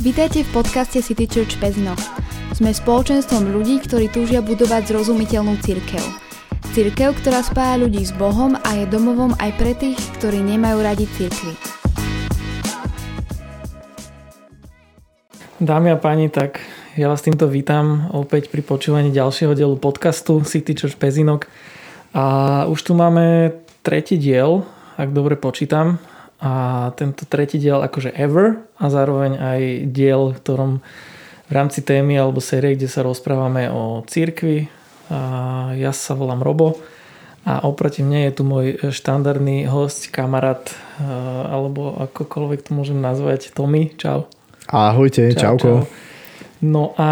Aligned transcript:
Vítajte 0.00 0.48
v 0.48 0.64
podcaste 0.64 1.04
City 1.04 1.28
Church 1.28 1.60
Pezno. 1.60 1.92
Sme 2.56 2.72
spoločenstvom 2.72 3.52
ľudí, 3.52 3.84
ktorí 3.84 4.08
túžia 4.08 4.40
budovať 4.40 4.88
zrozumiteľnú 4.88 5.60
církev. 5.60 6.00
Církev, 6.72 7.12
ktorá 7.20 7.44
spája 7.44 7.84
ľudí 7.84 8.00
s 8.00 8.08
Bohom 8.16 8.56
a 8.56 8.80
je 8.80 8.88
domovom 8.88 9.36
aj 9.36 9.60
pre 9.60 9.76
tých, 9.76 10.00
ktorí 10.16 10.40
nemajú 10.40 10.80
radi 10.80 11.04
církvy. 11.04 11.52
Dámy 15.60 15.92
a 15.92 16.00
páni, 16.00 16.32
tak 16.32 16.64
ja 16.96 17.12
vás 17.12 17.20
týmto 17.20 17.44
vítam 17.52 18.08
opäť 18.16 18.48
pri 18.48 18.64
počúvaní 18.64 19.12
ďalšieho 19.12 19.52
dielu 19.52 19.76
podcastu 19.76 20.40
City 20.48 20.72
Church 20.72 20.96
Pezinok. 20.96 21.44
A 22.16 22.64
už 22.72 22.88
tu 22.88 22.96
máme 22.96 23.52
tretí 23.84 24.16
diel, 24.16 24.64
ak 24.96 25.12
dobre 25.12 25.36
počítam 25.36 26.00
a 26.40 26.52
tento 26.96 27.28
tretí 27.28 27.60
diel 27.60 27.84
akože 27.84 28.16
ever 28.16 28.64
a 28.80 28.88
zároveň 28.88 29.32
aj 29.36 29.60
diel, 29.92 30.32
v 30.32 30.40
ktorom 30.40 30.72
v 31.46 31.52
rámci 31.52 31.84
témy 31.84 32.16
alebo 32.16 32.40
série, 32.40 32.74
kde 32.74 32.88
sa 32.88 33.04
rozprávame 33.04 33.68
o 33.68 34.00
církvi. 34.08 34.72
A 35.10 35.74
ja 35.74 35.90
sa 35.90 36.14
volám 36.14 36.40
Robo 36.40 36.78
a 37.42 37.66
oproti 37.66 38.06
mne 38.06 38.30
je 38.30 38.32
tu 38.38 38.42
môj 38.46 38.66
štandardný 38.94 39.66
host, 39.66 40.08
kamarát 40.14 40.70
alebo 41.50 41.98
akokoľvek 42.08 42.70
to 42.70 42.70
môžem 42.78 43.02
nazvať, 43.02 43.50
Tommy. 43.50 43.90
Čau. 43.98 44.30
Ahojte, 44.70 45.34
čau, 45.34 45.58
čauko. 45.58 45.70
Čau. 45.82 46.09
No 46.60 46.92
a 47.00 47.08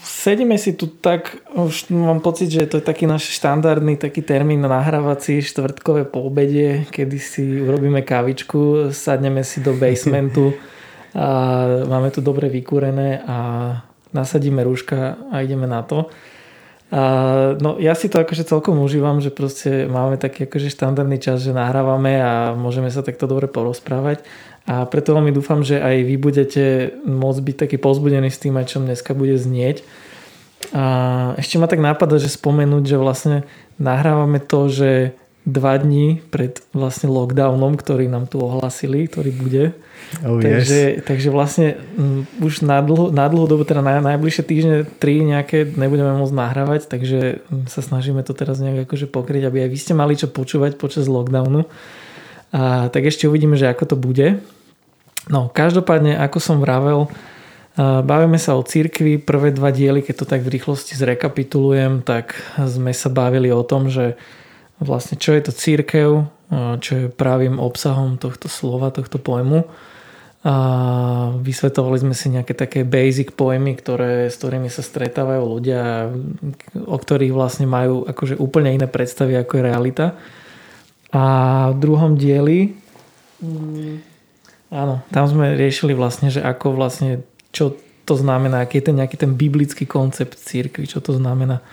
sedíme 0.00 0.56
si 0.56 0.72
tu 0.72 0.88
tak, 0.88 1.36
už 1.52 1.92
mám 1.92 2.24
pocit, 2.24 2.48
že 2.48 2.64
to 2.64 2.80
je 2.80 2.84
taký 2.84 3.04
náš 3.04 3.28
štandardný 3.36 4.00
taký 4.00 4.24
termín 4.24 4.64
nahrávací 4.64 5.44
štvrtkové 5.44 6.08
po 6.08 6.24
obede, 6.24 6.88
kedy 6.88 7.18
si 7.20 7.44
urobíme 7.60 8.00
kávičku, 8.00 8.88
sadneme 8.88 9.44
si 9.44 9.60
do 9.60 9.76
basementu 9.76 10.56
a 11.12 11.28
máme 11.92 12.08
tu 12.08 12.24
dobre 12.24 12.48
vykúrené 12.48 13.20
a 13.28 13.38
nasadíme 14.16 14.64
rúška 14.64 15.28
a 15.28 15.44
ideme 15.44 15.68
na 15.68 15.84
to. 15.84 16.08
A, 16.88 17.52
no 17.60 17.76
ja 17.76 17.92
si 17.92 18.08
to 18.08 18.16
akože 18.16 18.48
celkom 18.48 18.80
užívam, 18.80 19.20
že 19.20 19.28
proste 19.28 19.84
máme 19.84 20.16
taký 20.16 20.48
akože 20.48 20.72
štandardný 20.72 21.20
čas, 21.20 21.44
že 21.44 21.52
nahrávame 21.52 22.16
a 22.16 22.56
môžeme 22.56 22.88
sa 22.88 23.04
takto 23.04 23.28
dobre 23.28 23.44
porozprávať. 23.44 24.24
A 24.68 24.84
preto 24.84 25.16
veľmi 25.16 25.32
dúfam, 25.32 25.64
že 25.64 25.80
aj 25.80 25.96
vy 26.04 26.16
budete 26.20 26.64
môcť 27.08 27.40
byť 27.40 27.56
taký 27.56 27.76
pozbudení 27.80 28.28
s 28.28 28.36
tým, 28.36 28.52
aj 28.60 28.76
čo 28.76 28.84
dneska 28.84 29.16
bude 29.16 29.40
znieť. 29.40 29.80
A 30.76 30.84
ešte 31.40 31.56
ma 31.56 31.64
tak 31.64 31.80
nápada, 31.80 32.20
že 32.20 32.28
spomenúť, 32.28 32.84
že 32.84 33.00
vlastne 33.00 33.36
nahrávame 33.80 34.44
to, 34.44 34.68
že 34.68 35.16
dva 35.48 35.80
dní 35.80 36.20
pred 36.28 36.60
vlastne 36.76 37.08
lockdownom, 37.08 37.80
ktorý 37.80 38.12
nám 38.12 38.28
tu 38.28 38.44
ohlasili, 38.44 39.08
ktorý 39.08 39.32
bude. 39.32 39.64
Oh, 40.20 40.36
takže, 40.36 41.00
yes. 41.00 41.08
takže 41.08 41.28
vlastne 41.32 41.80
m, 41.96 42.28
už 42.44 42.60
na, 42.60 42.84
dlho, 42.84 43.08
na 43.08 43.24
dlhú 43.24 43.48
dobu, 43.48 43.64
teda 43.64 43.80
na 43.80 44.04
najbližšie 44.04 44.44
týždne, 44.44 44.76
tri 45.00 45.24
nejaké 45.24 45.64
nebudeme 45.64 46.12
môcť 46.20 46.36
nahrávať, 46.36 46.92
takže 46.92 47.40
sa 47.72 47.80
snažíme 47.80 48.20
to 48.20 48.36
teraz 48.36 48.60
nejak 48.60 48.84
akože 48.84 49.08
pokryť, 49.08 49.48
aby 49.48 49.64
aj 49.64 49.70
vy 49.72 49.78
ste 49.80 49.96
mali 49.96 50.20
čo 50.20 50.28
počúvať 50.28 50.76
počas 50.76 51.08
lockdownu. 51.08 51.64
A 52.52 52.92
tak 52.92 53.08
ešte 53.08 53.24
uvidíme, 53.24 53.56
že 53.56 53.72
ako 53.72 53.84
to 53.88 53.96
bude. 53.96 54.40
No, 55.28 55.52
každopádne, 55.52 56.16
ako 56.16 56.38
som 56.40 56.56
vravel, 56.58 57.06
bavíme 57.78 58.40
sa 58.40 58.56
o 58.56 58.64
cirkvi. 58.64 59.20
Prvé 59.20 59.52
dva 59.52 59.68
diely, 59.70 60.00
keď 60.00 60.14
to 60.24 60.26
tak 60.26 60.40
v 60.42 60.56
rýchlosti 60.56 60.96
zrekapitulujem, 60.96 62.00
tak 62.02 62.34
sme 62.56 62.96
sa 62.96 63.12
bavili 63.12 63.52
o 63.52 63.60
tom, 63.60 63.92
že 63.92 64.16
vlastne 64.80 65.20
čo 65.20 65.36
je 65.36 65.42
to 65.44 65.52
církev, 65.52 66.08
čo 66.80 66.92
je 66.96 67.12
právým 67.12 67.60
obsahom 67.60 68.16
tohto 68.16 68.48
slova, 68.48 68.88
tohto 68.88 69.20
pojmu. 69.20 69.68
A 70.48 70.54
vysvetovali 71.34 71.98
sme 71.98 72.14
si 72.14 72.30
nejaké 72.30 72.54
také 72.54 72.86
basic 72.86 73.34
pojmy, 73.34 73.74
ktoré, 73.74 74.30
s 74.30 74.38
ktorými 74.38 74.70
sa 74.70 74.86
stretávajú 74.86 75.42
ľudia, 75.44 76.08
o 76.88 76.96
ktorých 76.96 77.34
vlastne 77.34 77.66
majú 77.68 78.06
akože 78.06 78.38
úplne 78.38 78.70
iné 78.72 78.86
predstavy 78.86 79.34
ako 79.34 79.52
je 79.58 79.62
realita. 79.66 80.06
A 81.12 81.24
v 81.74 81.76
druhom 81.82 82.14
dieli 82.14 82.78
Áno, 84.68 85.00
tam 85.08 85.24
sme 85.24 85.56
riešili 85.56 85.96
vlastne, 85.96 86.28
že 86.28 86.44
ako 86.44 86.76
vlastne, 86.76 87.24
čo 87.56 87.76
to 88.04 88.16
znamená, 88.16 88.64
aký 88.64 88.80
je 88.80 88.92
ten 88.92 88.96
nejaký 88.96 89.16
ten 89.16 89.32
biblický 89.36 89.84
koncept 89.88 90.36
církvy, 90.36 90.88
čo 90.88 91.00
to 91.00 91.16
znamená. 91.16 91.64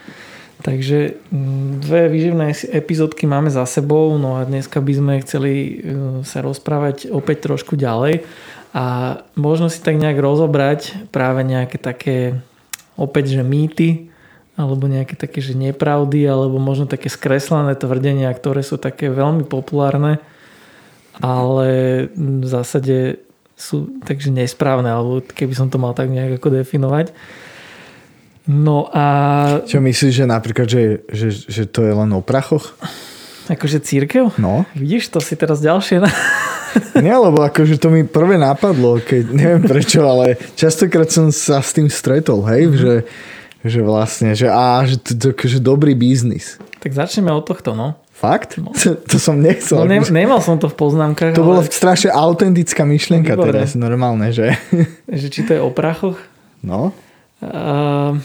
Takže 0.63 1.19
mm, 1.31 1.83
dve 1.83 2.07
výživné 2.07 2.55
epizódky 2.71 3.27
máme 3.27 3.51
za 3.51 3.67
sebou, 3.67 4.15
no 4.15 4.39
a 4.39 4.47
dneska 4.47 4.79
by 4.79 4.93
sme 4.95 5.13
chceli 5.23 5.53
e, 5.53 5.71
sa 6.23 6.39
rozprávať 6.39 7.11
opäť 7.11 7.51
trošku 7.51 7.75
ďalej 7.75 8.23
a 8.71 9.19
možno 9.35 9.67
si 9.67 9.83
tak 9.83 9.99
nejak 9.99 10.19
rozobrať 10.19 11.11
práve 11.11 11.43
nejaké 11.43 11.75
také 11.79 12.39
opäť, 12.95 13.35
že 13.39 13.43
mýty, 13.43 14.11
alebo 14.55 14.87
nejaké 14.87 15.19
také, 15.19 15.43
že 15.43 15.51
nepravdy, 15.51 16.23
alebo 16.23 16.55
možno 16.59 16.87
také 16.87 17.11
skreslené 17.11 17.75
tvrdenia, 17.75 18.31
ktoré 18.31 18.63
sú 18.63 18.79
také 18.79 19.11
veľmi 19.11 19.43
populárne 19.43 20.23
ale 21.23 21.69
v 22.15 22.47
zásade 22.47 23.21
sú 23.55 23.87
takže 24.03 24.31
nesprávne, 24.35 24.91
alebo 24.91 25.23
keby 25.23 25.55
som 25.55 25.71
to 25.71 25.79
mal 25.79 25.95
tak 25.95 26.11
nejak 26.11 26.39
ako 26.43 26.59
definovať. 26.59 27.15
No 28.45 28.93
a... 28.93 29.05
Čo 29.65 29.81
myslíš, 29.81 30.21
že 30.21 30.25
napríklad, 30.29 30.67
že, 30.69 31.01
že, 31.09 31.33
že 31.33 31.63
to 31.65 31.81
je 31.81 31.93
len 31.95 32.11
o 32.13 32.21
prachoch? 32.21 32.77
Akože 33.49 33.81
církev? 33.81 34.37
No. 34.37 34.69
Vidíš, 34.77 35.09
to 35.09 35.17
si 35.21 35.33
teraz 35.33 35.61
ďalšie... 35.61 36.01
Nie, 36.99 37.15
lebo 37.15 37.39
akože 37.39 37.79
to 37.79 37.87
mi 37.87 38.03
prvé 38.03 38.35
napadlo, 38.35 38.99
keď 38.99 39.31
neviem 39.31 39.63
prečo, 39.63 40.03
ale 40.03 40.35
častokrát 40.59 41.07
som 41.07 41.31
sa 41.31 41.63
s 41.63 41.71
tým 41.71 41.87
stretol, 41.87 42.43
hej, 42.51 42.67
mm-hmm. 42.67 42.79
že, 42.83 42.93
že 43.63 43.79
vlastne, 43.79 44.35
že 44.35 44.51
á, 44.51 44.83
že 44.83 44.99
to, 44.99 45.15
to, 45.15 45.27
že 45.47 45.63
dobrý 45.63 45.95
biznis. 45.95 46.59
Tak 46.83 46.91
začneme 46.91 47.31
od 47.31 47.47
tohto, 47.47 47.79
no. 47.79 47.95
Fakt? 48.15 48.55
No. 48.55 48.71
To, 49.11 49.19
som 49.19 49.43
nechcel. 49.43 49.83
No, 49.83 49.85
ne, 49.85 49.99
nemal 49.99 50.39
som 50.39 50.55
to 50.55 50.71
v 50.71 50.75
poznámkach. 50.79 51.35
To 51.35 51.43
ale... 51.43 51.49
bola 51.51 51.61
strašne 51.67 52.15
autentická 52.15 52.87
myšlienka 52.87 53.35
Výborné. 53.35 53.67
teraz, 53.67 53.75
normálne, 53.75 54.31
že? 54.31 54.55
že 55.19 55.27
či 55.27 55.43
to 55.43 55.51
je 55.51 55.61
o 55.61 55.69
prachoch? 55.69 56.15
No. 56.63 56.95
Uh, 57.43 58.15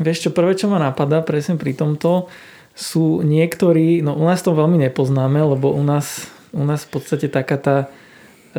vieš 0.00 0.26
čo, 0.26 0.30
prvé, 0.32 0.56
čo 0.56 0.72
ma 0.72 0.80
napadá 0.80 1.20
presne 1.20 1.60
pri 1.60 1.76
tomto, 1.76 2.32
sú 2.72 3.20
niektorí, 3.20 4.00
no 4.00 4.16
u 4.16 4.24
nás 4.24 4.40
to 4.40 4.56
veľmi 4.56 4.80
nepoznáme, 4.88 5.36
lebo 5.36 5.76
u 5.76 5.84
nás, 5.84 6.32
u 6.56 6.64
nás 6.64 6.88
v 6.88 6.90
podstate 6.96 7.28
taká 7.28 7.60
tá, 7.60 7.76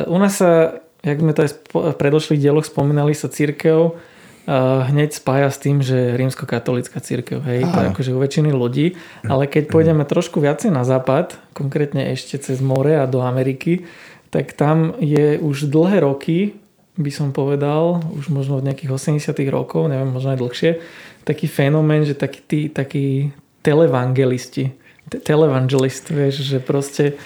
u 0.06 0.16
nás 0.22 0.38
sa, 0.38 0.78
jak 1.02 1.18
sme 1.18 1.34
to 1.34 1.42
aj 1.42 1.50
v 1.74 1.98
predošlých 1.98 2.38
dieloch 2.38 2.62
spomínali, 2.62 3.10
sa 3.10 3.26
církev 3.26 3.98
hneď 4.46 5.10
spája 5.16 5.48
s 5.48 5.58
tým, 5.58 5.80
že 5.80 6.16
rímsko-katolická 6.20 7.00
církev, 7.00 7.40
hej, 7.48 7.64
to 7.64 7.78
je 7.80 7.86
akože 7.96 8.10
u 8.12 8.20
väčšiny 8.20 8.50
ľudí, 8.52 8.96
ale 9.24 9.48
keď 9.48 9.72
pôjdeme 9.72 10.04
trošku 10.04 10.36
viacej 10.40 10.68
na 10.68 10.84
západ, 10.84 11.40
konkrétne 11.56 12.12
ešte 12.12 12.36
cez 12.36 12.60
more 12.60 13.00
a 13.00 13.08
do 13.08 13.24
Ameriky, 13.24 13.88
tak 14.28 14.52
tam 14.52 14.92
je 15.00 15.40
už 15.40 15.72
dlhé 15.72 16.04
roky, 16.04 16.60
by 17.00 17.10
som 17.10 17.32
povedal, 17.32 18.04
už 18.14 18.28
možno 18.30 18.60
od 18.60 18.66
nejakých 18.68 18.92
80 19.18 19.32
rokov, 19.48 19.88
neviem, 19.88 20.12
možno 20.12 20.36
aj 20.36 20.40
dlhšie, 20.44 20.70
taký 21.24 21.48
fenomén, 21.48 22.04
že 22.04 22.12
takí, 22.12 22.40
tí, 22.44 22.60
takí 22.68 23.32
televangelisti, 23.64 24.76
televangelist, 25.08 26.12
vieš, 26.12 26.44
že 26.44 26.58
proste 26.60 27.16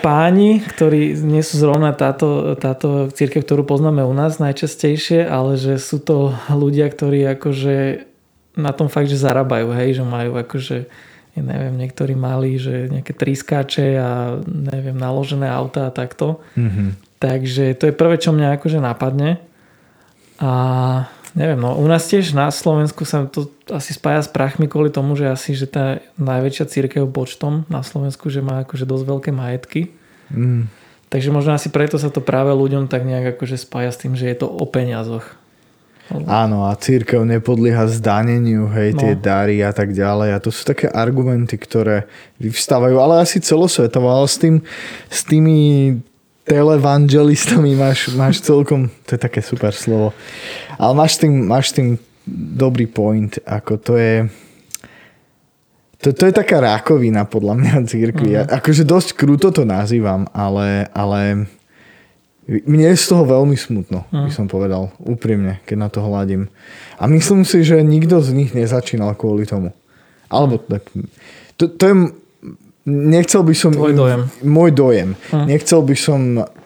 páni, 0.00 0.64
ktorí 0.64 1.20
nie 1.20 1.44
sú 1.44 1.60
zrovna 1.60 1.92
táto, 1.92 2.56
táto 2.56 3.12
církev, 3.12 3.44
ktorú 3.44 3.68
poznáme 3.68 4.00
u 4.00 4.14
nás 4.16 4.40
najčastejšie, 4.40 5.28
ale 5.28 5.60
že 5.60 5.76
sú 5.76 6.00
to 6.00 6.32
ľudia, 6.48 6.88
ktorí 6.88 7.28
akože 7.36 8.08
na 8.56 8.72
tom 8.72 8.88
fakt, 8.88 9.12
že 9.12 9.20
zarábajú, 9.20 9.68
hej, 9.76 10.00
že 10.00 10.04
majú 10.04 10.40
akože 10.40 10.88
ja 11.30 11.42
neviem, 11.46 11.78
niektorí 11.78 12.18
mali, 12.18 12.58
že 12.58 12.90
nejaké 12.90 13.14
triskáče 13.14 13.94
a 14.02 14.42
neviem, 14.50 14.98
naložené 14.98 15.46
auta 15.46 15.86
a 15.86 15.94
takto. 15.94 16.42
Mm-hmm. 16.58 17.22
Takže 17.22 17.78
to 17.78 17.84
je 17.86 17.94
prvé, 17.94 18.18
čo 18.18 18.34
mňa 18.34 18.58
akože 18.58 18.82
napadne. 18.82 19.38
A 20.42 20.52
neviem, 21.34 21.58
no 21.58 21.78
u 21.78 21.86
nás 21.86 22.06
tiež 22.10 22.34
na 22.34 22.50
Slovensku 22.50 23.06
sa 23.06 23.26
to 23.26 23.50
asi 23.70 23.94
spája 23.94 24.26
s 24.26 24.30
prachmi 24.30 24.66
kvôli 24.66 24.90
tomu, 24.90 25.14
že 25.14 25.30
asi, 25.30 25.54
že 25.54 25.70
tá 25.70 26.02
najväčšia 26.18 26.64
církev 26.66 27.06
počtom 27.10 27.68
na 27.70 27.86
Slovensku, 27.86 28.30
že 28.30 28.42
má 28.42 28.66
akože 28.66 28.86
dosť 28.86 29.04
veľké 29.06 29.30
majetky. 29.30 29.94
Mm. 30.30 30.66
Takže 31.10 31.34
možno 31.34 31.58
asi 31.58 31.74
preto 31.74 31.98
sa 31.98 32.10
to 32.10 32.22
práve 32.22 32.54
ľuďom 32.54 32.86
tak 32.86 33.02
nejak 33.02 33.38
akože 33.38 33.58
spája 33.58 33.90
s 33.90 34.00
tým, 34.02 34.14
že 34.14 34.30
je 34.30 34.36
to 34.38 34.46
o 34.46 34.62
peniazoch. 34.66 35.26
Áno, 36.26 36.66
a 36.66 36.74
církev 36.74 37.22
nepodlieha 37.22 37.86
zdaneniu, 37.86 38.66
hej, 38.74 38.98
no. 38.98 39.00
tie 39.06 39.14
dary 39.14 39.62
a 39.62 39.70
tak 39.70 39.94
ďalej. 39.94 40.34
A 40.34 40.42
to 40.42 40.50
sú 40.50 40.66
také 40.66 40.90
argumenty, 40.90 41.54
ktoré 41.54 42.10
vyvstávajú, 42.42 42.98
ale 42.98 43.22
asi 43.22 43.38
celosvetovo, 43.38 44.10
ale 44.10 44.26
s, 44.26 44.38
tým, 44.42 44.58
s 45.06 45.22
tými 45.22 45.58
televangelistami 46.44 47.76
máš, 47.76 48.10
máš 48.16 48.40
celkom, 48.40 48.88
to 49.06 49.14
je 49.14 49.20
také 49.20 49.40
super 49.44 49.72
slovo, 49.72 50.16
ale 50.80 50.92
máš 50.96 51.20
tým, 51.20 51.32
máš 51.46 51.72
tým 51.76 52.00
dobrý 52.30 52.86
point, 52.86 53.38
ako 53.44 53.72
to 53.78 53.94
je 53.96 54.14
to, 56.00 56.16
to 56.16 56.32
je 56.32 56.32
taká 56.32 56.64
rákovina 56.64 57.28
podľa 57.28 57.60
mňa 57.60 57.72
církvy. 57.84 58.32
Mm. 58.32 58.48
Akože 58.48 58.88
dosť 58.88 59.20
krúto 59.20 59.52
to 59.52 59.68
nazývam, 59.68 60.24
ale, 60.32 60.88
ale 60.96 61.44
mne 62.48 62.88
je 62.90 62.96
z 62.96 63.06
toho 63.12 63.28
veľmi 63.28 63.54
smutno, 63.54 64.08
Hm. 64.08 64.26
by 64.26 64.32
som 64.32 64.46
povedal, 64.48 64.90
úprimne, 64.98 65.60
keď 65.68 65.76
na 65.76 65.88
to 65.92 66.00
hľadím. 66.00 66.48
A 66.96 67.04
myslím 67.06 67.44
si, 67.44 67.60
že 67.62 67.84
nikto 67.84 68.18
z 68.24 68.32
nich 68.32 68.56
nezačínal 68.56 69.12
kvôli 69.14 69.44
tomu. 69.44 69.76
Alebo 70.32 70.56
tak... 70.58 70.88
To, 71.60 71.68
to 71.68 71.84
je... 71.84 71.94
Nechcel 72.88 73.44
by 73.44 73.54
som... 73.54 73.70
Tvoj 73.76 73.92
dojem. 73.92 74.20
Môj 74.40 74.70
dojem. 74.72 75.10
Hm. 75.28 75.44
Nechcel 75.52 75.80
by 75.84 75.96
som 75.96 76.20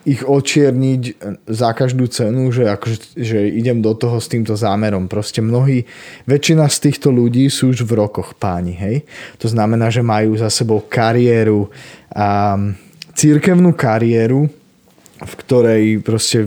ich 0.04 0.20
očierniť 0.20 1.02
za 1.48 1.72
každú 1.72 2.06
cenu, 2.12 2.52
že, 2.52 2.68
akože, 2.68 3.16
že 3.16 3.38
idem 3.48 3.80
do 3.80 3.96
toho 3.96 4.20
s 4.20 4.28
týmto 4.28 4.52
zámerom. 4.52 5.08
Proste 5.08 5.40
mnohí, 5.40 5.88
väčšina 6.28 6.68
z 6.68 6.76
týchto 6.88 7.08
ľudí 7.08 7.48
sú 7.48 7.72
už 7.72 7.88
v 7.88 7.98
rokoch 7.98 8.36
páni, 8.36 8.76
hej? 8.76 8.96
To 9.40 9.48
znamená, 9.48 9.88
že 9.88 10.04
majú 10.04 10.36
za 10.36 10.52
sebou 10.52 10.84
kariéru, 10.84 11.72
a 12.14 12.54
církevnú 13.16 13.72
kariéru, 13.74 14.46
v 15.22 15.34
ktorej 15.46 15.84
proste 16.02 16.42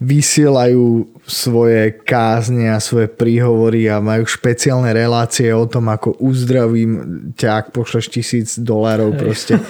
vysielajú 0.00 1.04
svoje 1.28 2.00
kázne 2.00 2.72
a 2.72 2.80
svoje 2.80 3.12
príhovory 3.12 3.92
a 3.92 4.00
majú 4.00 4.24
špeciálne 4.24 4.88
relácie 4.96 5.52
o 5.52 5.68
tom, 5.68 5.92
ako 5.92 6.16
uzdravím 6.16 6.92
ťa, 7.36 7.48
ak 7.60 7.66
pošleš 7.76 8.06
tisíc 8.08 8.56
dolárov 8.56 9.12
proste. 9.20 9.60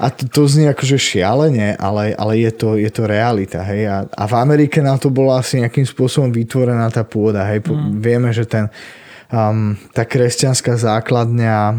A 0.00 0.08
to, 0.08 0.24
to 0.32 0.48
znie 0.48 0.72
akože 0.72 0.96
šialene, 0.96 1.76
ale, 1.76 2.16
ale 2.16 2.40
je, 2.40 2.52
to, 2.56 2.80
je 2.80 2.88
to 2.88 3.04
realita. 3.04 3.60
Hej? 3.68 3.84
A, 3.84 3.96
a 4.08 4.24
v 4.24 4.34
Amerike 4.40 4.80
na 4.80 4.96
to 4.96 5.12
bola 5.12 5.44
asi 5.44 5.60
nejakým 5.60 5.84
spôsobom 5.84 6.32
vytvorená 6.32 6.88
tá 6.88 7.04
pôda. 7.04 7.44
Hej? 7.44 7.68
Mm. 7.68 8.00
Vieme, 8.00 8.32
že 8.32 8.48
ten, 8.48 8.72
um, 9.30 9.78
tá 9.94 10.04
kresťanská 10.06 10.76
základňa 10.76 11.56
uh, 11.56 11.76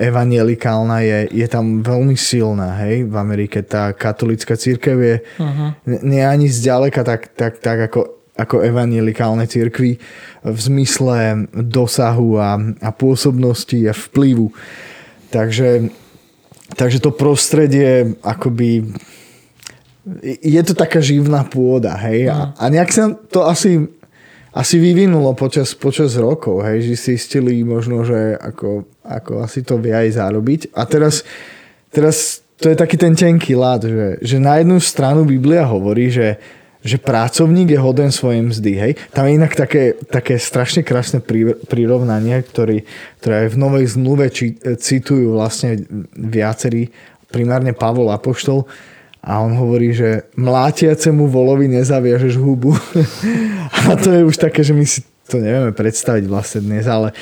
evangelikálna 0.00 1.04
je, 1.04 1.18
je 1.32 1.46
tam 1.48 1.84
veľmi 1.84 2.16
silná. 2.16 2.76
Hej? 2.84 3.08
V 3.08 3.14
Amerike 3.14 3.62
tá 3.64 3.92
katolická 3.92 4.56
církev 4.56 4.96
je 4.98 5.16
uh-huh. 5.40 5.68
nie 6.02 6.24
ani 6.24 6.48
zďaleka 6.48 7.04
tak, 7.04 7.32
tak, 7.36 7.60
tak 7.60 7.92
ako, 7.92 8.00
ako 8.36 8.64
evangelikálne 8.64 9.46
církvy 9.46 10.00
v 10.44 10.58
zmysle 10.58 11.48
dosahu 11.52 12.40
a, 12.40 12.56
a 12.82 12.90
pôsobnosti 12.92 13.78
a 13.88 13.94
vplyvu. 13.94 14.52
Takže 15.28 15.92
Takže 16.68 17.00
to 17.00 17.16
prostredie 17.16 18.12
akoby 18.20 18.92
je 20.44 20.62
to 20.64 20.76
taká 20.76 21.00
živná 21.00 21.44
pôda, 21.44 21.96
hej. 22.08 22.28
A, 22.28 22.52
a 22.56 22.64
nejak 22.68 22.92
sa 22.92 23.12
to 23.28 23.44
asi, 23.44 23.88
asi 24.52 24.80
vyvinulo 24.80 25.36
počas, 25.36 25.76
počas 25.76 26.16
rokov, 26.16 26.64
hej, 26.64 26.92
že 26.92 26.94
si 26.96 27.10
istili 27.20 27.60
možno, 27.62 28.02
že 28.02 28.36
ako, 28.40 28.88
ako 29.04 29.32
asi 29.44 29.60
to 29.60 29.76
vie 29.76 29.92
aj 29.92 30.16
zarobiť. 30.16 30.72
A 30.72 30.88
teraz, 30.88 31.22
teraz 31.92 32.40
to 32.58 32.72
je 32.72 32.76
taký 32.76 32.96
ten 32.98 33.14
tenký 33.14 33.54
lad, 33.54 33.86
že, 33.86 34.18
že 34.24 34.36
na 34.40 34.58
jednu 34.58 34.80
stranu 34.82 35.22
Biblia 35.28 35.62
hovorí, 35.68 36.10
že, 36.10 36.40
že 36.82 36.98
pracovník 36.98 37.70
je 37.70 37.78
hoden 37.78 38.10
svojej 38.10 38.42
mzdy. 38.42 38.72
Hej? 38.74 38.92
Tam 39.14 39.28
je 39.28 39.38
inak 39.38 39.54
také, 39.54 39.94
také 40.08 40.40
strašne 40.40 40.82
krásne 40.82 41.22
prirovnanie, 41.68 42.40
ktorý, 42.42 42.82
ktoré 43.22 43.46
aj 43.46 43.48
v 43.54 43.60
Novej 43.60 43.84
zmluve 43.94 44.26
či, 44.32 44.58
citujú 44.58 45.38
vlastne 45.38 45.86
viacerí, 46.16 46.90
primárne 47.28 47.76
Pavol 47.76 48.10
Apoštol, 48.10 48.64
a 49.22 49.42
on 49.42 49.52
hovorí, 49.58 49.92
že 49.92 50.30
mlátiacemu 50.38 51.26
volovi 51.26 51.68
nezaviažeš 51.68 52.38
hubu. 52.38 52.72
a 53.90 53.98
to 53.98 54.14
je 54.14 54.22
už 54.24 54.36
také, 54.38 54.62
že 54.62 54.72
my 54.72 54.86
si 54.86 55.02
to 55.28 55.42
nevieme 55.42 55.76
predstaviť 55.76 56.24
vlastne 56.24 56.64
dnes, 56.64 56.88
ale 56.88 57.12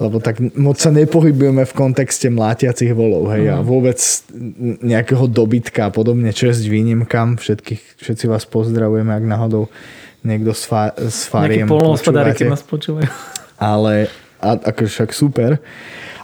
lebo 0.00 0.18
tak 0.18 0.40
moc 0.58 0.80
sa 0.80 0.90
nepohybujeme 0.90 1.62
v 1.68 1.72
kontexte 1.76 2.26
mlátiacich 2.32 2.90
volov, 2.96 3.30
hej, 3.30 3.46
mm. 3.46 3.54
a 3.54 3.56
vôbec 3.60 4.00
nejakého 4.82 5.28
dobytka 5.30 5.88
a 5.88 5.90
podobne, 5.94 6.32
čest 6.34 6.64
výnimkám, 6.66 7.38
všetkých, 7.38 8.02
všetci 8.02 8.24
vás 8.26 8.42
pozdravujeme, 8.48 9.12
ak 9.12 9.22
náhodou 9.22 9.68
niekto 10.26 10.56
s, 10.56 10.64
fa, 10.66 10.90
s 10.96 11.28
fariem 11.28 11.68
počúvate. 11.68 12.46
keď 12.46 12.50
nás 12.50 12.64
počúvajú. 12.66 13.06
Ale, 13.60 14.10
a, 14.42 14.58
ako 14.58 14.90
však 14.90 15.10
super. 15.14 15.62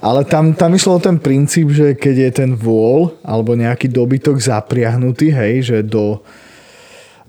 Ale 0.03 0.27
tam, 0.27 0.55
tam 0.55 0.75
išlo 0.75 0.99
o 0.99 1.03
ten 1.03 1.23
princíp, 1.23 1.71
že 1.71 1.95
keď 1.95 2.15
je 2.19 2.31
ten 2.45 2.51
vôľ 2.59 3.23
alebo 3.23 3.55
nejaký 3.55 3.87
dobytok 3.87 4.43
zapriahnutý, 4.43 5.31
hej, 5.31 5.55
že 5.63 5.79
do, 5.87 6.23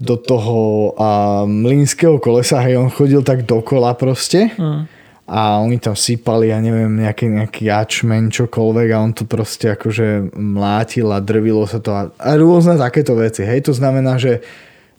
do 0.01 0.18
toho 0.18 0.94
a, 0.97 1.45
mlínskeho 1.45 2.18
kolesa, 2.18 2.59
hej, 2.65 2.81
on 2.81 2.89
chodil 2.89 3.21
tak 3.21 3.45
dokola 3.45 3.94
proste. 3.94 4.50
Mm 4.57 5.00
a 5.30 5.62
oni 5.62 5.77
tam 5.77 5.94
sypali, 5.94 6.50
ja 6.50 6.57
neviem, 6.57 6.89
nejaký, 7.06 7.30
nejaký 7.30 7.69
jačmen, 7.69 8.33
čokoľvek 8.33 8.89
a 8.89 8.97
on 8.97 9.13
to 9.13 9.30
proste 9.30 9.77
akože 9.77 10.33
mlátil 10.33 11.13
a 11.13 11.21
drvilo 11.21 11.69
sa 11.69 11.77
to 11.77 11.94
a, 11.94 12.09
a 12.18 12.33
rôzne 12.33 12.81
takéto 12.81 13.13
veci. 13.13 13.45
Hej, 13.45 13.69
to 13.69 13.74
znamená, 13.77 14.18
že, 14.18 14.41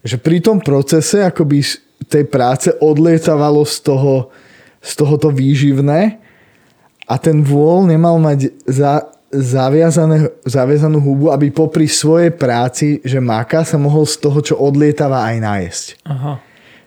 že 0.07 0.23
pri 0.23 0.39
tom 0.39 0.63
procese 0.63 1.27
akoby 1.27 1.67
tej 2.07 2.31
práce 2.31 2.71
odlietavalo 2.79 3.67
z 3.67 3.77
toho, 3.83 4.31
z 4.81 4.93
tohoto 4.97 5.29
výživné 5.29 6.17
a 7.05 7.15
ten 7.21 7.45
vôľ 7.45 7.89
nemal 7.93 8.17
mať 8.17 8.53
za, 8.65 9.13
zaviazané, 9.31 10.33
zaviazanú 10.43 10.99
hubu, 10.99 11.31
aby 11.31 11.55
popri 11.55 11.87
svojej 11.87 12.35
práci, 12.35 12.99
že 13.07 13.23
máka, 13.23 13.63
sa 13.63 13.79
mohol 13.79 14.03
z 14.09 14.17
toho, 14.19 14.39
čo 14.43 14.55
odlietava 14.59 15.23
aj 15.31 15.37
nájsť. 15.39 15.87
Aha. 16.09 16.35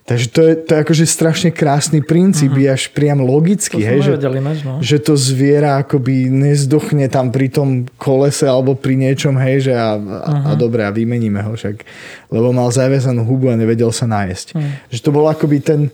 Takže 0.03 0.27
to 0.35 0.41
je, 0.43 0.53
to 0.67 0.69
je 0.75 0.79
akože 0.83 1.05
strašne 1.07 1.49
krásny 1.55 2.03
princíp, 2.03 2.51
uh-huh. 2.51 2.67
je 2.67 2.75
až 2.75 2.83
priam 2.91 3.23
logický, 3.23 3.79
to 3.79 3.87
hej, 3.87 3.99
že, 4.03 4.13
než, 4.19 4.59
no. 4.67 4.83
že 4.83 4.99
to 4.99 5.15
zviera 5.15 5.79
akoby 5.79 6.27
nezdochne 6.27 7.07
tam 7.07 7.31
pri 7.31 7.47
tom 7.47 7.87
kolese 7.95 8.43
alebo 8.43 8.75
pri 8.75 8.99
niečom, 8.99 9.39
hej, 9.39 9.71
že 9.71 9.73
a, 9.79 9.95
uh-huh. 9.95 10.51
a, 10.51 10.51
a 10.51 10.59
dobre, 10.59 10.83
a 10.83 10.91
vymeníme 10.91 11.39
ho 11.47 11.55
však, 11.55 11.87
lebo 12.35 12.51
mal 12.51 12.67
zaviazanú 12.67 13.23
hubu 13.23 13.47
a 13.47 13.55
nevedel 13.55 13.95
sa 13.95 14.03
nájsť. 14.03 14.47
Uh-huh. 14.51 14.71
Že 14.91 14.99
to 14.99 15.09
bol 15.15 15.23
akoby 15.31 15.63
ten, 15.63 15.87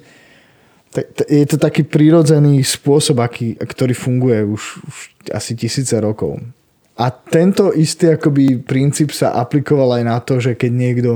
je 1.29 1.45
to 1.45 1.57
taký 1.61 1.85
prirodzený 1.85 2.65
spôsob, 2.65 3.21
aký, 3.21 3.53
ktorý 3.53 3.93
funguje 3.93 4.41
už, 4.41 4.61
už 4.89 4.95
asi 5.29 5.53
tisíce 5.53 5.93
rokov. 6.01 6.41
A 6.99 7.13
tento 7.13 7.71
istý 7.71 8.17
akoby 8.17 8.59
princíp 8.59 9.13
sa 9.15 9.37
aplikoval 9.37 10.01
aj 10.01 10.03
na 10.03 10.17
to, 10.19 10.41
že 10.41 10.57
keď 10.57 10.71
niekto 10.73 11.11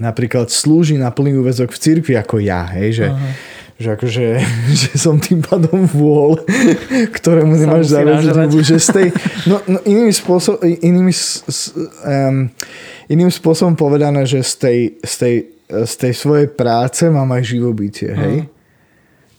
napríklad 0.00 0.48
slúži 0.48 0.96
na 0.96 1.12
plný 1.12 1.38
úvezok 1.38 1.76
v 1.76 1.78
cirkvi 1.78 2.14
ako 2.16 2.40
ja, 2.40 2.64
hej, 2.74 3.04
že, 3.04 3.06
uh-huh. 3.12 3.32
že 3.76 3.88
akože, 3.94 4.26
že 4.82 4.90
som 4.96 5.20
tým 5.20 5.44
pádom 5.44 5.84
vôľ, 5.84 6.42
ktorému 7.20 7.52
nemáš 7.54 7.92
záväzť, 7.92 8.50
že 8.64 8.76
z 8.80 8.88
tej, 8.90 9.06
no, 9.50 9.60
no 9.68 9.78
inými, 9.84 10.10
spôsob, 10.10 10.58
inými, 10.64 11.12
um, 11.12 12.48
iným 13.12 13.30
spôsobom 13.30 13.76
povedané, 13.76 14.24
že 14.24 14.40
z 14.40 14.54
tej, 14.56 14.78
z 15.04 15.14
tej, 15.20 15.34
z 15.70 15.94
tej 16.00 16.12
svojej 16.16 16.48
práce 16.50 17.04
mám 17.06 17.30
aj 17.30 17.42
živobytie, 17.46 18.10
hej. 18.10 18.36
Uh-huh. 18.42 18.58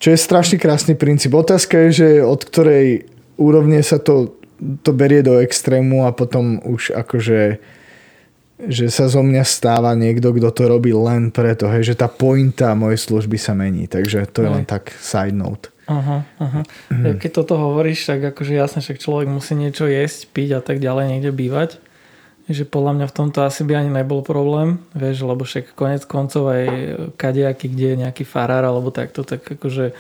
Čo 0.02 0.10
je 0.10 0.18
strašne 0.18 0.58
krásny 0.58 0.98
princíp. 0.98 1.38
Otázka 1.38 1.78
je, 1.88 1.90
že 1.94 2.10
od 2.26 2.42
ktorej 2.42 3.06
úrovne 3.38 3.78
sa 3.86 4.02
to, 4.02 4.34
to 4.82 4.92
berie 4.98 5.22
do 5.22 5.38
extrému 5.38 6.10
a 6.10 6.12
potom 6.12 6.58
už 6.66 6.98
akože 6.98 7.62
že 8.62 8.94
sa 8.94 9.10
zo 9.10 9.26
mňa 9.26 9.42
stáva 9.42 9.98
niekto, 9.98 10.30
kto 10.30 10.54
to 10.54 10.64
robí 10.70 10.94
len 10.94 11.34
preto, 11.34 11.66
hej, 11.66 11.94
že 11.94 11.96
tá 11.98 12.06
pointa 12.06 12.78
mojej 12.78 13.02
služby 13.10 13.34
sa 13.42 13.58
mení. 13.58 13.90
Takže 13.90 14.30
to 14.30 14.46
je 14.46 14.50
len 14.54 14.66
tak 14.70 14.94
side 15.02 15.34
note. 15.34 15.74
Aha, 15.90 16.22
aha. 16.38 16.62
Mm. 16.94 17.18
Keď 17.18 17.32
toto 17.42 17.58
hovoríš, 17.58 18.06
tak 18.06 18.22
akože 18.22 18.54
jasne, 18.54 18.86
však 18.86 19.02
človek 19.02 19.28
musí 19.34 19.58
niečo 19.58 19.90
jesť, 19.90 20.30
piť 20.30 20.50
a 20.56 20.62
tak 20.62 20.78
ďalej, 20.78 21.10
niekde 21.10 21.32
bývať. 21.34 21.82
Že 22.50 22.64
podľa 22.68 22.92
mňa 22.98 23.06
v 23.10 23.16
tomto 23.16 23.40
asi 23.46 23.62
by 23.62 23.74
ani 23.86 23.92
nebol 23.94 24.26
problém, 24.26 24.82
vieš, 24.98 25.24
lebo 25.24 25.46
však 25.46 25.78
konec 25.78 26.04
koncov 26.10 26.50
aj 26.50 26.64
kadejaký, 27.16 27.70
kde 27.70 27.86
je 27.86 28.02
nejaký 28.08 28.24
farár 28.26 28.66
alebo 28.66 28.90
takto, 28.90 29.22
tak 29.22 29.46
akože 29.46 29.94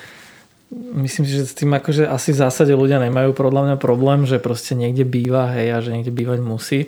myslím 0.73 1.23
si, 1.27 1.37
že 1.37 1.45
s 1.45 1.53
tým 1.53 1.71
akože 1.75 2.09
asi 2.09 2.33
v 2.33 2.41
zásade 2.41 2.73
ľudia 2.73 2.97
nemajú 2.97 3.37
podľa 3.37 3.61
mňa 3.71 3.77
problém, 3.77 4.25
že 4.25 4.41
proste 4.41 4.73
niekde 4.73 5.05
býva, 5.05 5.53
hej, 5.53 5.67
a 5.69 5.77
že 5.83 5.93
niekde 5.93 6.11
bývať 6.11 6.39
musí 6.41 6.79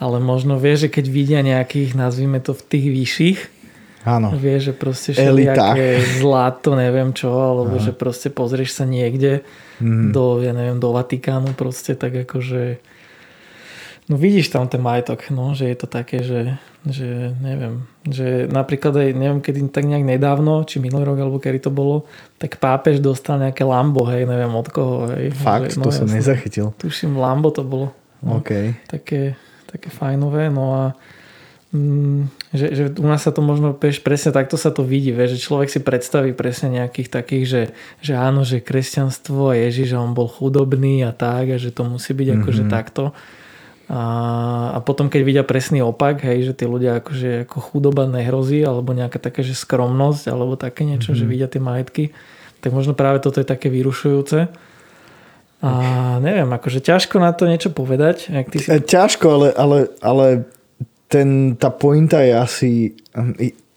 ale 0.00 0.16
možno 0.16 0.56
vie, 0.56 0.80
že 0.80 0.88
keď 0.88 1.06
vidia 1.12 1.40
nejakých, 1.44 1.92
nazvime 1.92 2.40
to 2.40 2.56
v 2.56 2.62
tých 2.64 2.86
vyšších, 2.88 3.40
Áno. 4.00 4.32
Vie, 4.32 4.56
že 4.56 4.72
proste 4.72 5.12
všelijaké 5.12 6.00
zlato, 6.24 6.72
neviem 6.72 7.12
čo, 7.12 7.28
alebo 7.36 7.76
Áno. 7.76 7.84
že 7.84 7.92
proste 7.92 8.32
pozrieš 8.32 8.80
sa 8.80 8.88
niekde 8.88 9.44
mm. 9.76 10.08
do, 10.16 10.40
ja 10.40 10.56
neviem, 10.56 10.80
do 10.80 10.96
Vatikánu 10.96 11.52
proste, 11.52 11.92
tak 11.92 12.24
akože 12.24 12.80
no 14.10 14.18
vidíš 14.18 14.50
tam 14.50 14.66
ten 14.66 14.82
majetok, 14.82 15.30
no, 15.30 15.54
že 15.54 15.70
je 15.70 15.76
to 15.78 15.86
také, 15.86 16.26
že, 16.26 16.58
že 16.82 17.30
neviem, 17.38 17.86
že 18.02 18.50
napríklad 18.50 18.90
aj, 18.98 19.08
neviem, 19.14 19.38
kedy 19.38 19.70
tak 19.70 19.86
nejak 19.86 20.02
nedávno, 20.02 20.66
či 20.66 20.82
minulý 20.82 21.06
rok, 21.06 21.22
alebo 21.22 21.38
kedy 21.38 21.62
to 21.62 21.70
bolo, 21.70 22.10
tak 22.42 22.58
pápež 22.58 22.98
dostal 22.98 23.38
nejaké 23.38 23.62
Lambo, 23.62 24.02
hej, 24.10 24.26
neviem 24.26 24.50
od 24.50 24.66
koho, 24.66 25.06
hej. 25.14 25.30
Fakt, 25.30 25.78
že, 25.78 25.78
no, 25.78 25.86
to 25.86 25.94
som 25.94 26.10
nezachytil. 26.10 26.74
Tuším, 26.74 27.14
Lambo 27.14 27.54
to 27.54 27.62
bolo. 27.62 27.94
No, 28.18 28.42
OK. 28.42 28.74
Také, 28.90 29.38
také 29.70 29.88
fajnové, 29.94 30.50
no 30.50 30.74
a 30.74 30.84
mm, 31.70 32.50
že, 32.50 32.66
že 32.74 32.84
u 32.98 33.06
nás 33.06 33.22
sa 33.22 33.30
to 33.30 33.46
možno 33.46 33.78
vieš, 33.78 34.02
presne 34.02 34.34
takto 34.34 34.58
sa 34.58 34.74
to 34.74 34.82
vidí, 34.82 35.14
vieš, 35.14 35.38
že 35.38 35.44
človek 35.46 35.70
si 35.70 35.78
predstaví 35.78 36.34
presne 36.34 36.82
nejakých 36.82 37.14
takých, 37.14 37.44
že, 37.46 37.62
že 38.02 38.18
áno, 38.18 38.42
že 38.42 38.58
kresťanstvo 38.58 39.54
Ježiš, 39.54 39.94
že 39.94 40.02
on 40.02 40.18
bol 40.18 40.26
chudobný 40.26 41.06
a 41.06 41.14
tak 41.14 41.54
a 41.54 41.56
že 41.62 41.70
to 41.70 41.86
musí 41.86 42.10
byť 42.10 42.26
mm-hmm. 42.26 42.42
akože 42.42 42.64
takto 42.66 43.14
A, 43.90 44.02
a 44.70 44.78
potom 44.86 45.10
keď 45.10 45.20
vidia 45.26 45.42
presný 45.42 45.82
opak, 45.82 46.22
hej, 46.22 46.46
že 46.46 46.52
tí 46.54 46.62
ľudia 46.62 47.02
akože 47.02 47.50
ako 47.50 47.58
chudoba 47.58 48.06
nehrozí, 48.06 48.62
alebo 48.62 48.94
nejaká 48.94 49.18
taká, 49.18 49.42
že 49.42 49.58
skromnosť, 49.58 50.30
alebo 50.30 50.54
také 50.54 50.86
niečo, 50.86 51.10
mm-hmm. 51.10 51.26
že 51.26 51.30
vidia 51.30 51.50
tie 51.50 51.58
majetky, 51.58 52.14
tak 52.62 52.70
možno 52.70 52.94
práve 52.94 53.18
toto 53.18 53.42
je 53.42 53.50
také 53.50 53.66
vyrušujúce. 53.66 54.46
A 55.60 55.72
neviem, 56.22 56.46
akože 56.46 56.78
ťažko 56.86 57.18
na 57.18 57.34
to 57.34 57.50
niečo 57.50 57.74
povedať. 57.74 58.30
Jak 58.30 58.46
ty 58.54 58.56
si... 58.62 58.70
E, 58.70 58.78
ťažko, 58.78 59.26
ale, 59.26 59.48
ale, 59.58 59.78
ale 60.00 60.26
ten, 61.10 61.58
tá 61.58 61.74
pointa 61.74 62.22
je 62.22 62.32
asi, 62.32 62.72